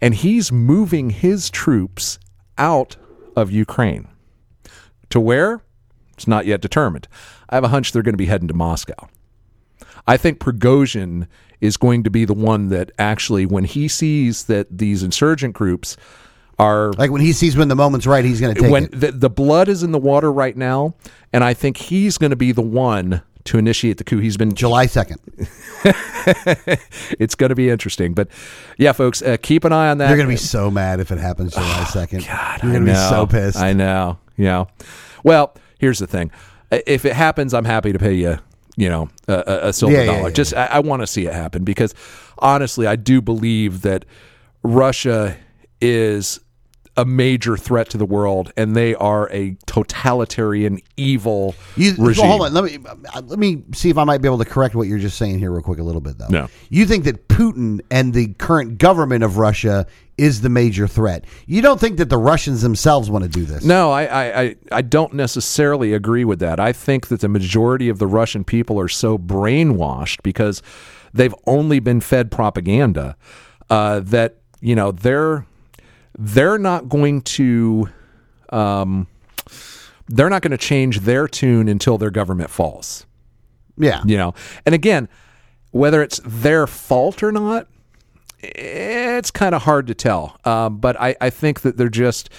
And 0.00 0.14
he's 0.14 0.50
moving 0.50 1.10
his 1.10 1.50
troops 1.50 2.18
out 2.58 2.96
of 3.36 3.50
Ukraine. 3.50 4.08
To 5.10 5.20
where? 5.20 5.62
It's 6.14 6.26
not 6.26 6.46
yet 6.46 6.60
determined. 6.60 7.08
I 7.48 7.54
have 7.56 7.64
a 7.64 7.68
hunch 7.68 7.92
they're 7.92 8.02
going 8.02 8.14
to 8.14 8.18
be 8.18 8.26
heading 8.26 8.48
to 8.48 8.54
Moscow. 8.54 9.08
I 10.06 10.16
think 10.16 10.38
Prigozhin 10.38 11.26
is 11.60 11.76
going 11.76 12.04
to 12.04 12.10
be 12.10 12.24
the 12.24 12.34
one 12.34 12.68
that 12.68 12.90
actually, 12.98 13.46
when 13.46 13.64
he 13.64 13.88
sees 13.88 14.44
that 14.44 14.66
these 14.70 15.02
insurgent 15.02 15.54
groups 15.54 15.96
are 16.58 16.92
Like 16.92 17.10
when 17.10 17.20
he 17.22 17.32
sees 17.32 17.56
when 17.56 17.68
the 17.68 17.76
moment's 17.76 18.06
right, 18.06 18.24
he's 18.24 18.40
going 18.40 18.54
to 18.54 18.60
take 18.60 18.70
when 18.70 18.84
it. 18.84 19.00
the, 19.00 19.12
the 19.12 19.30
blood 19.30 19.68
is 19.68 19.82
in 19.82 19.92
the 19.92 19.98
water 19.98 20.30
right 20.30 20.56
now, 20.56 20.94
and 21.32 21.42
I 21.42 21.54
think 21.54 21.76
he's 21.76 22.18
going 22.18 22.30
to 22.30 22.36
be 22.36 22.52
the 22.52 22.62
one 22.62 23.22
to 23.44 23.58
initiate 23.58 23.98
the 23.98 24.04
coup. 24.04 24.18
He's 24.18 24.36
been 24.36 24.54
July 24.54 24.86
2nd. 24.86 25.16
it's 27.18 27.34
going 27.34 27.48
to 27.50 27.54
be 27.54 27.70
interesting. 27.70 28.14
But 28.14 28.28
yeah, 28.78 28.92
folks, 28.92 29.22
uh, 29.22 29.36
keep 29.40 29.64
an 29.64 29.72
eye 29.72 29.90
on 29.90 29.98
that. 29.98 30.08
You're 30.08 30.16
going 30.16 30.28
to 30.28 30.32
be 30.32 30.36
so 30.36 30.70
mad 30.70 31.00
if 31.00 31.10
it 31.10 31.18
happens 31.18 31.54
July 31.54 31.84
2nd. 31.88 32.26
God, 32.26 32.62
You're 32.62 32.72
going 32.72 32.84
to 32.86 32.92
be 32.92 32.96
so 32.96 33.26
pissed. 33.26 33.58
I 33.58 33.72
know. 33.72 34.18
Yeah. 34.36 34.64
Well, 35.24 35.54
here's 35.78 35.98
the 35.98 36.06
thing. 36.06 36.30
If 36.70 37.04
it 37.04 37.14
happens, 37.14 37.52
I'm 37.54 37.64
happy 37.64 37.92
to 37.92 37.98
pay 37.98 38.14
you. 38.14 38.38
You 38.76 38.88
know, 38.88 39.10
a, 39.28 39.68
a- 39.68 39.72
silver 39.72 39.94
Yeah, 39.94 40.00
yeah, 40.02 40.06
dollar. 40.16 40.28
yeah, 40.28 40.34
Just 40.34 40.54
I, 40.54 40.66
I 40.66 40.78
want 40.80 41.02
to 41.02 41.06
see 41.06 41.26
it 41.26 41.34
happen 41.34 41.64
because 41.64 41.94
honestly, 42.38 42.86
I 42.86 42.96
do 42.96 43.20
believe 43.20 43.82
that 43.82 44.04
Russia 44.62 45.36
is 45.82 46.40
a 47.00 47.04
major 47.06 47.56
threat 47.56 47.88
to 47.88 47.96
the 47.96 48.04
world, 48.04 48.52
and 48.58 48.76
they 48.76 48.94
are 48.94 49.26
a 49.32 49.56
totalitarian, 49.64 50.78
evil 50.98 51.54
You, 51.74 51.94
regime. 51.98 52.26
hold 52.26 52.42
on. 52.42 52.52
Let 52.52 52.64
me 52.64 52.78
uh, 52.84 53.22
let 53.22 53.38
me 53.38 53.62
see 53.72 53.88
if 53.88 53.96
I 53.96 54.04
might 54.04 54.20
be 54.20 54.28
able 54.28 54.36
to 54.38 54.44
correct 54.44 54.74
what 54.74 54.86
you're 54.86 54.98
just 54.98 55.16
saying 55.16 55.38
here, 55.38 55.50
real 55.50 55.62
quick, 55.62 55.78
a 55.78 55.82
little 55.82 56.02
bit 56.02 56.18
though. 56.18 56.28
No. 56.28 56.48
You 56.68 56.84
think 56.84 57.04
that 57.04 57.28
Putin 57.28 57.80
and 57.90 58.12
the 58.12 58.34
current 58.34 58.76
government 58.76 59.24
of 59.24 59.38
Russia 59.38 59.86
is 60.18 60.42
the 60.42 60.50
major 60.50 60.86
threat. 60.86 61.24
You 61.46 61.62
don't 61.62 61.80
think 61.80 61.96
that 61.96 62.10
the 62.10 62.18
Russians 62.18 62.60
themselves 62.60 63.08
want 63.08 63.24
to 63.24 63.30
do 63.30 63.46
this. 63.46 63.64
No, 63.64 63.90
I, 63.90 64.04
I, 64.04 64.40
I, 64.42 64.56
I 64.72 64.82
don't 64.82 65.14
necessarily 65.14 65.94
agree 65.94 66.26
with 66.26 66.40
that. 66.40 66.60
I 66.60 66.74
think 66.74 67.06
that 67.06 67.20
the 67.20 67.28
majority 67.28 67.88
of 67.88 67.98
the 67.98 68.06
Russian 68.06 68.44
people 68.44 68.78
are 68.78 68.88
so 68.88 69.16
brainwashed 69.16 70.22
because 70.22 70.62
they've 71.14 71.34
only 71.46 71.80
been 71.80 72.02
fed 72.02 72.30
propaganda 72.30 73.16
uh, 73.70 74.00
that 74.00 74.36
you 74.60 74.74
know 74.74 74.92
they're 74.92 75.46
they're 76.18 76.58
not 76.58 76.88
going 76.88 77.22
to 77.22 77.88
um, 78.50 79.06
they're 80.08 80.30
not 80.30 80.42
going 80.42 80.50
to 80.50 80.58
change 80.58 81.00
their 81.00 81.28
tune 81.28 81.68
until 81.68 81.98
their 81.98 82.10
government 82.10 82.50
falls. 82.50 83.06
Yeah. 83.76 84.02
You 84.04 84.16
know, 84.16 84.34
and 84.66 84.74
again, 84.74 85.08
whether 85.70 86.02
it's 86.02 86.20
their 86.24 86.66
fault 86.66 87.22
or 87.22 87.32
not, 87.32 87.68
it's 88.42 89.30
kind 89.30 89.54
of 89.54 89.62
hard 89.62 89.86
to 89.86 89.94
tell. 89.94 90.36
Um, 90.44 90.78
but 90.78 91.00
I, 91.00 91.14
I 91.20 91.30
think 91.30 91.60
that 91.60 91.76
they're 91.76 91.88
just, 91.88 92.30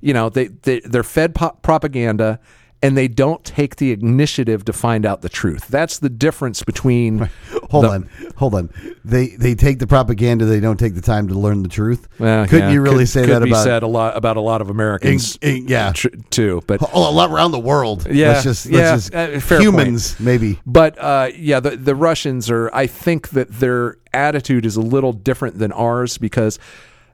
you 0.00 0.14
know, 0.14 0.30
they, 0.30 0.48
they 0.48 0.80
they're 0.80 1.02
fed 1.02 1.34
po- 1.34 1.56
propaganda 1.62 2.40
and 2.82 2.96
they 2.96 3.08
don't 3.08 3.44
take 3.44 3.76
the 3.76 3.92
initiative 3.92 4.64
to 4.64 4.72
find 4.72 5.04
out 5.04 5.20
the 5.20 5.28
truth. 5.28 5.68
That's 5.68 5.98
the 5.98 6.08
difference 6.08 6.62
between. 6.62 7.28
Hold 7.70 7.84
the- 7.84 7.88
on, 7.90 8.10
hold 8.36 8.54
on. 8.54 8.70
They 9.04 9.28
they 9.28 9.54
take 9.54 9.78
the 9.78 9.86
propaganda. 9.86 10.44
They 10.44 10.60
don't 10.60 10.76
take 10.78 10.94
the 10.94 11.00
time 11.00 11.28
to 11.28 11.34
learn 11.34 11.62
the 11.62 11.68
truth. 11.68 12.08
Well, 12.18 12.46
Couldn't 12.46 12.68
yeah, 12.68 12.72
you 12.74 12.80
really 12.80 12.98
could- 13.04 13.08
say 13.08 13.20
could 13.22 13.30
that 13.30 13.44
be 13.44 13.50
about 13.50 13.64
said 13.64 13.82
a 13.82 13.86
lot 13.86 14.16
about 14.16 14.36
a 14.36 14.40
lot 14.40 14.60
of 14.60 14.70
Americans? 14.70 15.38
In- 15.40 15.56
in- 15.56 15.68
yeah. 15.68 15.92
tr- 15.92 16.08
too. 16.30 16.62
But 16.66 16.82
oh, 16.92 17.08
a 17.08 17.12
lot 17.12 17.30
around 17.30 17.52
the 17.52 17.60
world? 17.60 18.06
Yeah, 18.10 18.28
let's 18.32 18.42
just 18.44 18.66
yeah, 18.66 18.90
let's 18.92 19.08
just 19.10 19.52
uh, 19.52 19.58
humans 19.60 20.18
maybe. 20.20 20.58
But 20.66 20.98
uh, 20.98 21.30
yeah, 21.36 21.60
the 21.60 21.76
the 21.76 21.94
Russians 21.94 22.50
are. 22.50 22.70
I 22.74 22.86
think 22.86 23.30
that 23.30 23.48
their 23.50 23.96
attitude 24.12 24.66
is 24.66 24.76
a 24.76 24.80
little 24.80 25.12
different 25.12 25.58
than 25.58 25.70
ours 25.72 26.18
because 26.18 26.58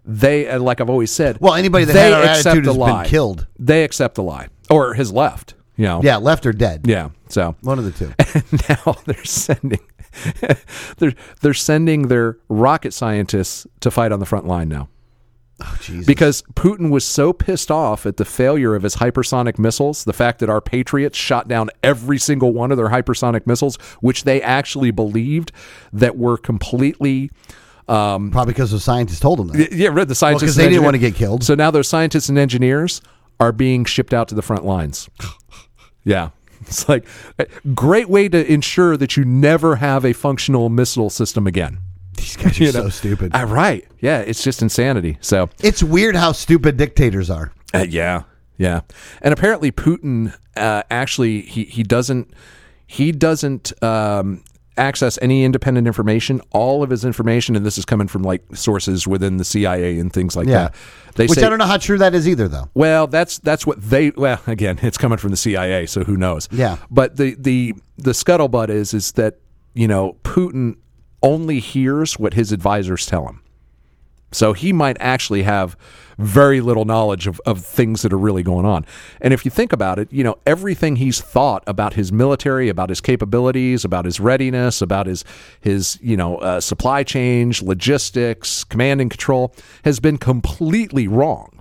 they, 0.05 0.49
uh, 0.49 0.59
like 0.61 0.81
I've 0.81 0.89
always 0.89 1.11
said, 1.11 1.39
Well, 1.41 1.55
anybody 1.55 1.85
that 1.85 1.93
they 1.93 2.01
had 2.01 2.13
our 2.13 2.23
accept 2.23 2.47
attitude 2.47 2.65
the 2.65 2.69
has 2.71 2.77
been 2.77 2.81
lie. 2.81 3.07
killed. 3.07 3.47
They 3.59 3.85
accept 3.85 4.15
the 4.15 4.23
lie 4.23 4.49
or 4.71 4.95
has 4.95 5.13
left. 5.13 5.55
You 5.77 5.85
know. 5.85 6.01
Yeah, 6.03 6.17
left 6.17 6.47
or 6.47 6.53
dead. 6.53 6.83
Yeah. 6.87 7.11
So 7.29 7.55
One 7.61 7.79
of 7.79 7.85
the 7.85 7.91
two. 7.91 8.13
And 8.35 8.69
now 8.87 8.97
they're 9.05 9.25
sending 9.25 9.81
they're 10.99 11.15
they're 11.41 11.55
sending 11.55 12.09
their 12.09 12.39
rocket 12.49 12.93
scientists 12.93 13.67
to 13.81 13.91
fight 13.91 14.13
on 14.13 14.21
the 14.21 14.27
front 14.27 14.47
line 14.47 14.69
now. 14.69 14.89
Oh, 15.63 15.79
Jesus. 15.81 16.05
Because 16.05 16.43
Putin 16.55 16.91
was 16.91 17.03
so 17.03 17.33
pissed 17.33 17.71
off 17.71 18.05
at 18.05 18.19
the 18.19 18.27
failure 18.27 18.75
of 18.75 18.83
his 18.83 18.97
hypersonic 18.97 19.59
missiles, 19.59 20.05
the 20.05 20.13
fact 20.13 20.39
that 20.41 20.51
our 20.51 20.61
patriots 20.61 21.17
shot 21.17 21.49
down 21.49 21.71
every 21.83 22.19
single 22.19 22.53
one 22.53 22.71
of 22.71 22.77
their 22.77 22.91
hypersonic 22.91 23.47
missiles, 23.47 23.77
which 24.01 24.25
they 24.25 24.43
actually 24.43 24.91
believed 24.91 25.53
that 25.95 26.19
were 26.19 26.37
completely 26.37 27.31
um, 27.89 28.31
Probably 28.33 28.53
because 28.53 28.73
the 28.73 28.81
scientists 28.81 29.21
told 29.21 29.39
them 29.39 29.49
that. 29.49 29.73
yeah, 29.73 29.89
read 29.89 30.09
the 30.09 30.15
scientists 30.15 30.43
'cause 30.43 30.59
and 30.59 30.67
they 30.67 30.71
didn't 30.71 30.85
want 30.85 30.95
to 30.95 30.99
get 30.99 31.15
killed. 31.15 31.43
So 31.45 31.55
now 31.55 31.71
those 31.71 31.89
scientists 31.89 32.29
and 32.29 32.37
engineers 32.37 33.01
are 33.41 33.53
being 33.53 33.85
shipped 33.85 34.13
out 34.13 34.29
to 34.29 34.35
the 34.35 34.43
front 34.43 34.65
lines. 34.67 35.09
yeah. 36.05 36.31
It's 36.69 36.89
like 36.89 37.07
a 37.39 37.47
great 37.75 38.09
way 38.09 38.29
to 38.29 38.53
ensure 38.53 38.97
that 38.97 39.17
you 39.17 39.25
never 39.25 39.77
have 39.77 40.05
a 40.05 40.13
functional 40.13 40.69
missile 40.69 41.11
system 41.11 41.47
again. 41.47 41.79
These 42.17 42.37
guys 42.37 42.59
are 42.61 42.65
You 42.65 42.73
so 42.73 42.89
stupid. 42.89 43.35
Uh, 43.35 43.45
right. 43.47 43.87
Yeah, 44.01 44.19
it's 44.21 44.43
just 44.43 44.63
insanity. 44.63 45.19
So, 45.21 45.49
It's 45.63 45.83
weird 45.83 46.17
how 46.17 46.33
stupid 46.33 46.77
dictators 46.77 47.31
are. 47.31 47.53
uh, 47.75 47.87
yeah, 47.89 48.23
yeah, 48.59 48.81
and 49.23 49.33
apparently 49.35 49.71
Putin 49.71 50.35
uh, 50.57 50.83
actually 50.91 51.43
he 51.43 51.65
he 51.65 51.83
doesn't 51.83 52.33
he 52.87 53.13
doesn't 53.13 53.73
um, 53.83 54.43
access 54.79 55.19
any 55.23 55.45
independent 55.45 55.87
information. 55.87 56.41
All 56.51 56.83
of 56.83 56.91
his 56.91 57.05
information, 57.05 57.57
and 57.57 57.65
this 57.65 57.79
is 57.79 57.85
coming 57.85 58.09
from 58.09 58.23
like 58.23 58.43
sources 58.55 59.07
within 59.07 59.37
the 59.39 59.45
CIA 59.45 59.99
and 59.99 60.13
things 60.13 60.37
like 60.37 60.47
Yeah. 60.47 60.55
that. 60.69 60.75
They 61.15 61.25
Which 61.27 61.39
say, 61.39 61.47
I 61.47 61.49
don't 61.49 61.59
know 61.59 61.65
how 61.67 61.79
true 61.79 61.97
that 61.99 62.15
is 62.15 62.29
either, 62.29 62.47
though. 62.47 62.69
Well, 62.75 63.07
that's 63.07 63.39
that's 63.39 63.67
what 63.67 63.81
they. 63.81 64.11
Well, 64.11 64.41
again, 64.47 64.79
it's 64.83 64.99
coming 64.99 65.17
from 65.19 65.31
the 65.31 65.37
CIA, 65.39 65.87
so 65.87 66.05
who 66.05 66.17
knows? 66.17 66.49
Yeah. 66.53 66.77
But 66.91 67.17
the 67.17 67.35
the 67.39 67.75
the 67.97 68.13
scuttlebutt 68.13 68.69
is 68.69 68.93
is 68.93 69.13
that 69.13 69.39
you 69.75 69.89
know 69.89 70.17
Putin 70.25 70.77
only 71.23 71.59
hears 71.59 72.19
what 72.19 72.35
his 72.35 72.53
advisors 72.53 73.07
tell 73.07 73.27
him. 73.27 73.41
So 74.33 74.53
he 74.53 74.73
might 74.73 74.97
actually 75.01 75.45
have 75.45 75.77
very 76.19 76.61
little 76.61 76.85
knowledge 76.85 77.27
of, 77.27 77.41
of 77.45 77.65
things 77.65 78.03
that 78.03 78.13
are 78.13 78.19
really 78.19 78.43
going 78.43 78.65
on. 78.65 78.87
And 79.21 79.35
if 79.35 79.45
you 79.45 79.51
think 79.51 79.73
about 79.73 79.99
it, 79.99 80.11
you 80.13 80.25
know, 80.25 80.39
everything 80.47 80.97
he's 80.97 81.21
thought 81.21 81.63
about 81.67 81.95
his 81.95 82.11
military, 82.11 82.69
about 82.69 82.89
his 82.89 83.01
capabilities, 83.01 83.85
about 83.85 84.05
his 84.05 84.19
readiness, 84.19 84.81
about 84.81 85.07
his 85.07 85.25
his, 85.61 85.99
you 86.03 86.17
know, 86.17 86.39
uh, 86.39 86.61
supply 86.61 87.03
chain, 87.03 87.53
logistics, 87.63 88.65
command 88.65 89.01
and 89.01 89.11
control 89.11 89.55
has 89.85 90.01
been 90.01 90.17
completely 90.17 91.07
wrong. 91.07 91.57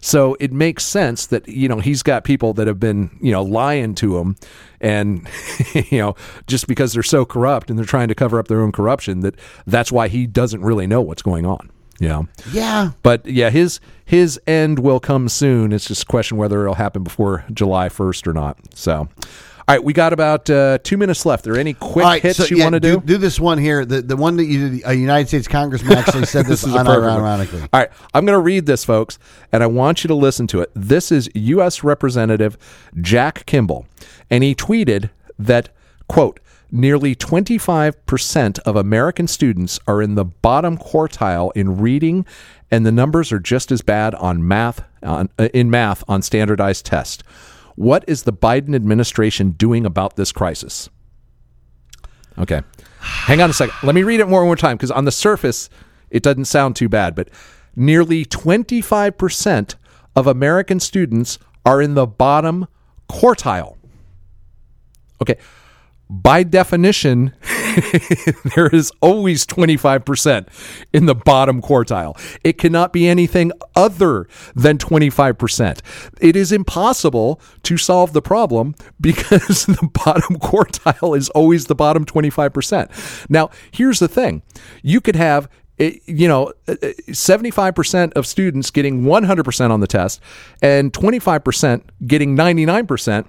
So 0.00 0.36
it 0.38 0.52
makes 0.52 0.84
sense 0.84 1.26
that 1.26 1.48
you 1.48 1.68
know 1.68 1.80
he's 1.80 2.02
got 2.02 2.22
people 2.22 2.52
that 2.54 2.66
have 2.66 2.78
been 2.78 3.18
you 3.20 3.32
know 3.32 3.42
lying 3.42 3.94
to 3.96 4.18
him, 4.18 4.36
and 4.80 5.26
you 5.74 5.98
know 5.98 6.14
just 6.46 6.68
because 6.68 6.92
they're 6.92 7.02
so 7.02 7.24
corrupt 7.24 7.70
and 7.70 7.78
they're 7.78 7.86
trying 7.86 8.08
to 8.08 8.14
cover 8.14 8.38
up 8.38 8.48
their 8.48 8.60
own 8.60 8.72
corruption 8.72 9.20
that 9.20 9.34
that's 9.66 9.90
why 9.90 10.08
he 10.08 10.26
doesn't 10.26 10.62
really 10.62 10.86
know 10.86 11.00
what's 11.00 11.22
going 11.22 11.46
on. 11.46 11.70
Know, 12.00 12.28
Yeah. 12.52 12.90
but 13.02 13.26
yeah, 13.26 13.50
his 13.50 13.80
his 14.04 14.38
end 14.46 14.78
will 14.78 15.00
come 15.00 15.28
soon. 15.28 15.72
It's 15.72 15.86
just 15.86 16.02
a 16.02 16.06
question 16.06 16.36
whether 16.36 16.62
it'll 16.62 16.74
happen 16.74 17.02
before 17.02 17.44
July 17.52 17.88
first 17.88 18.28
or 18.28 18.32
not. 18.32 18.58
So, 18.74 19.08
all 19.68 19.74
right, 19.74 19.82
we 19.82 19.92
got 19.92 20.12
about 20.12 20.48
uh, 20.48 20.78
two 20.84 20.96
minutes 20.96 21.26
left. 21.26 21.46
Are 21.46 21.52
there 21.52 21.60
any 21.60 21.72
quick 21.74 22.04
right, 22.04 22.22
hits 22.22 22.36
so, 22.38 22.44
you 22.44 22.58
yeah, 22.58 22.64
want 22.66 22.74
to 22.74 22.80
do? 22.80 23.00
Do 23.00 23.16
this 23.18 23.40
one 23.40 23.58
here. 23.58 23.84
The 23.84 24.02
the 24.02 24.16
one 24.16 24.36
that 24.36 24.44
you 24.44 24.68
did, 24.70 24.82
a 24.86 24.94
United 24.94 25.26
States 25.28 25.48
congressman 25.48 25.92
actually 25.98 26.26
said 26.26 26.46
this, 26.46 26.62
is 26.64 26.72
a 26.74 26.84
perfect 26.84 27.02
one. 27.02 27.20
unironically. 27.22 27.62
All 27.72 27.80
right, 27.80 27.90
I'm 28.14 28.24
going 28.26 28.36
to 28.36 28.42
read 28.42 28.66
this, 28.66 28.84
folks, 28.84 29.18
and 29.50 29.62
I 29.62 29.66
want 29.66 30.04
you 30.04 30.08
to 30.08 30.14
listen 30.14 30.46
to 30.48 30.60
it. 30.60 30.70
This 30.74 31.10
is 31.10 31.28
U.S. 31.34 31.82
Representative 31.82 32.56
Jack 33.00 33.44
Kimble, 33.46 33.86
and 34.30 34.44
he 34.44 34.54
tweeted 34.54 35.10
that, 35.38 35.70
quote, 36.08 36.40
nearly 36.70 37.14
25% 37.14 38.58
of 38.60 38.76
American 38.76 39.26
students 39.26 39.78
are 39.86 40.02
in 40.02 40.14
the 40.14 40.24
bottom 40.24 40.76
quartile 40.76 41.50
in 41.54 41.78
reading, 41.78 42.26
and 42.70 42.84
the 42.84 42.92
numbers 42.92 43.32
are 43.32 43.38
just 43.38 43.70
as 43.70 43.82
bad 43.82 44.14
on 44.16 44.46
math 44.46 44.84
on, 45.02 45.28
uh, 45.38 45.48
in 45.54 45.70
math 45.70 46.02
on 46.08 46.22
standardized 46.22 46.84
tests. 46.84 47.22
What 47.76 48.04
is 48.06 48.22
the 48.22 48.32
Biden 48.32 48.74
administration 48.74 49.52
doing 49.52 49.86
about 49.86 50.16
this 50.16 50.32
crisis? 50.32 50.88
Okay. 52.38 52.62
Hang 53.00 53.40
on 53.40 53.50
a 53.50 53.52
second. 53.52 53.74
Let 53.82 53.94
me 53.94 54.02
read 54.02 54.20
it 54.20 54.28
more 54.28 54.40
one 54.40 54.48
more 54.48 54.56
time 54.56 54.76
because 54.76 54.90
on 54.90 55.04
the 55.04 55.12
surface, 55.12 55.70
it 56.10 56.22
doesn't 56.22 56.46
sound 56.46 56.76
too 56.76 56.88
bad, 56.88 57.14
but 57.14 57.28
nearly 57.74 58.24
25% 58.24 59.74
of 60.14 60.26
American 60.26 60.80
students 60.80 61.38
are 61.64 61.80
in 61.82 61.94
the 61.94 62.06
bottom 62.06 62.66
quartile. 63.08 63.76
Okay. 65.20 65.36
By 66.08 66.44
definition, 66.44 67.34
there 68.54 68.68
is 68.68 68.92
always 69.00 69.44
25% 69.44 70.46
in 70.92 71.06
the 71.06 71.16
bottom 71.16 71.60
quartile. 71.60 72.16
It 72.44 72.58
cannot 72.58 72.92
be 72.92 73.08
anything 73.08 73.50
other 73.74 74.28
than 74.54 74.78
25%. 74.78 75.80
It 76.20 76.36
is 76.36 76.52
impossible 76.52 77.40
to 77.64 77.76
solve 77.76 78.12
the 78.12 78.22
problem 78.22 78.76
because 79.00 79.66
the 79.66 79.90
bottom 79.92 80.36
quartile 80.38 81.16
is 81.16 81.28
always 81.30 81.66
the 81.66 81.74
bottom 81.74 82.04
25%. 82.04 83.28
Now, 83.28 83.50
here's 83.72 83.98
the 83.98 84.08
thing 84.08 84.42
you 84.82 85.00
could 85.00 85.16
have 85.16 85.48
eh, 85.78 85.98
you 86.06 86.28
know, 86.28 86.52
eh, 86.68 86.76
eh, 86.82 86.92
75% 87.08 88.12
of 88.12 88.26
students 88.26 88.70
getting 88.70 89.02
100% 89.02 89.70
on 89.70 89.80
the 89.80 89.86
test 89.86 90.20
and 90.62 90.92
25% 90.92 91.82
getting 92.06 92.36
99%, 92.36 93.26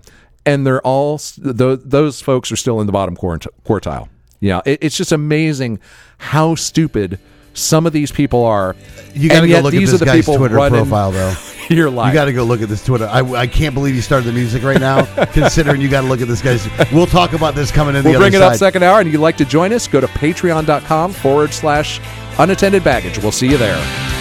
and 0.48 0.66
they're 0.66 0.82
all, 0.82 1.20
those 1.38 2.22
folks 2.22 2.52
are 2.52 2.56
still 2.56 2.80
in 2.80 2.88
the 2.88 2.94
bottom 2.94 3.16
quartile. 3.16 4.08
Yeah, 4.40 4.62
it, 4.66 4.80
it's 4.82 4.96
just 4.96 5.12
amazing 5.12 5.80
how 6.18 6.56
stupid 6.56 7.20
some 7.54 7.86
of 7.86 7.94
these 7.94 8.12
people 8.12 8.46
are. 8.46 8.76
You 9.14 9.30
got 9.30 9.42
to 9.42 9.48
go 9.48 9.60
look 9.60 9.74
at 9.74 9.78
these 9.78 9.92
this 9.92 10.02
guy's 10.02 10.26
Twitter 10.26 10.56
profile, 10.56 11.12
though. 11.12 11.34
You're 11.70 11.90
lying. 11.90 12.10
You 12.10 12.14
got 12.14 12.26
to 12.26 12.34
go 12.34 12.44
look 12.44 12.62
at 12.62 12.70
this 12.70 12.86
Twitter. 12.86 13.08
I, 13.08 13.20
I 13.34 13.48
can't 13.48 13.74
believe 13.74 13.94
you 13.96 14.02
started 14.02 14.26
the 14.26 14.32
music 14.32 14.64
right 14.64 14.80
now, 14.80 15.06
considering 15.34 15.82
you 15.82 15.90
got 15.90 16.02
to 16.02 16.08
look 16.08 16.22
at 16.22 16.28
this 16.28 16.42
guy's. 16.42 16.66
We'll 16.94 17.08
talk 17.08 17.34
about 17.34 17.56
this 17.56 17.72
coming 17.72 17.96
in 17.96 18.04
we'll 18.04 18.14
the 18.14 18.20
bring 18.20 18.34
it 18.34 18.38
other 18.38 18.46
up 18.46 18.52
side. 18.54 18.60
second 18.60 18.84
hour, 18.84 19.02
and 19.02 19.12
you'd 19.12 19.20
like 19.20 19.38
to 19.38 19.46
join 19.46 19.74
us? 19.74 19.88
Go 19.88 20.00
to 20.00 20.08
patreon.com 20.08 21.14
forward 21.14 21.52
slash 21.52 22.00
unattended 22.40 22.84
baggage. 22.84 23.18
We'll 23.18 23.32
see 23.34 23.50
you 23.50 23.58
there. 23.58 24.17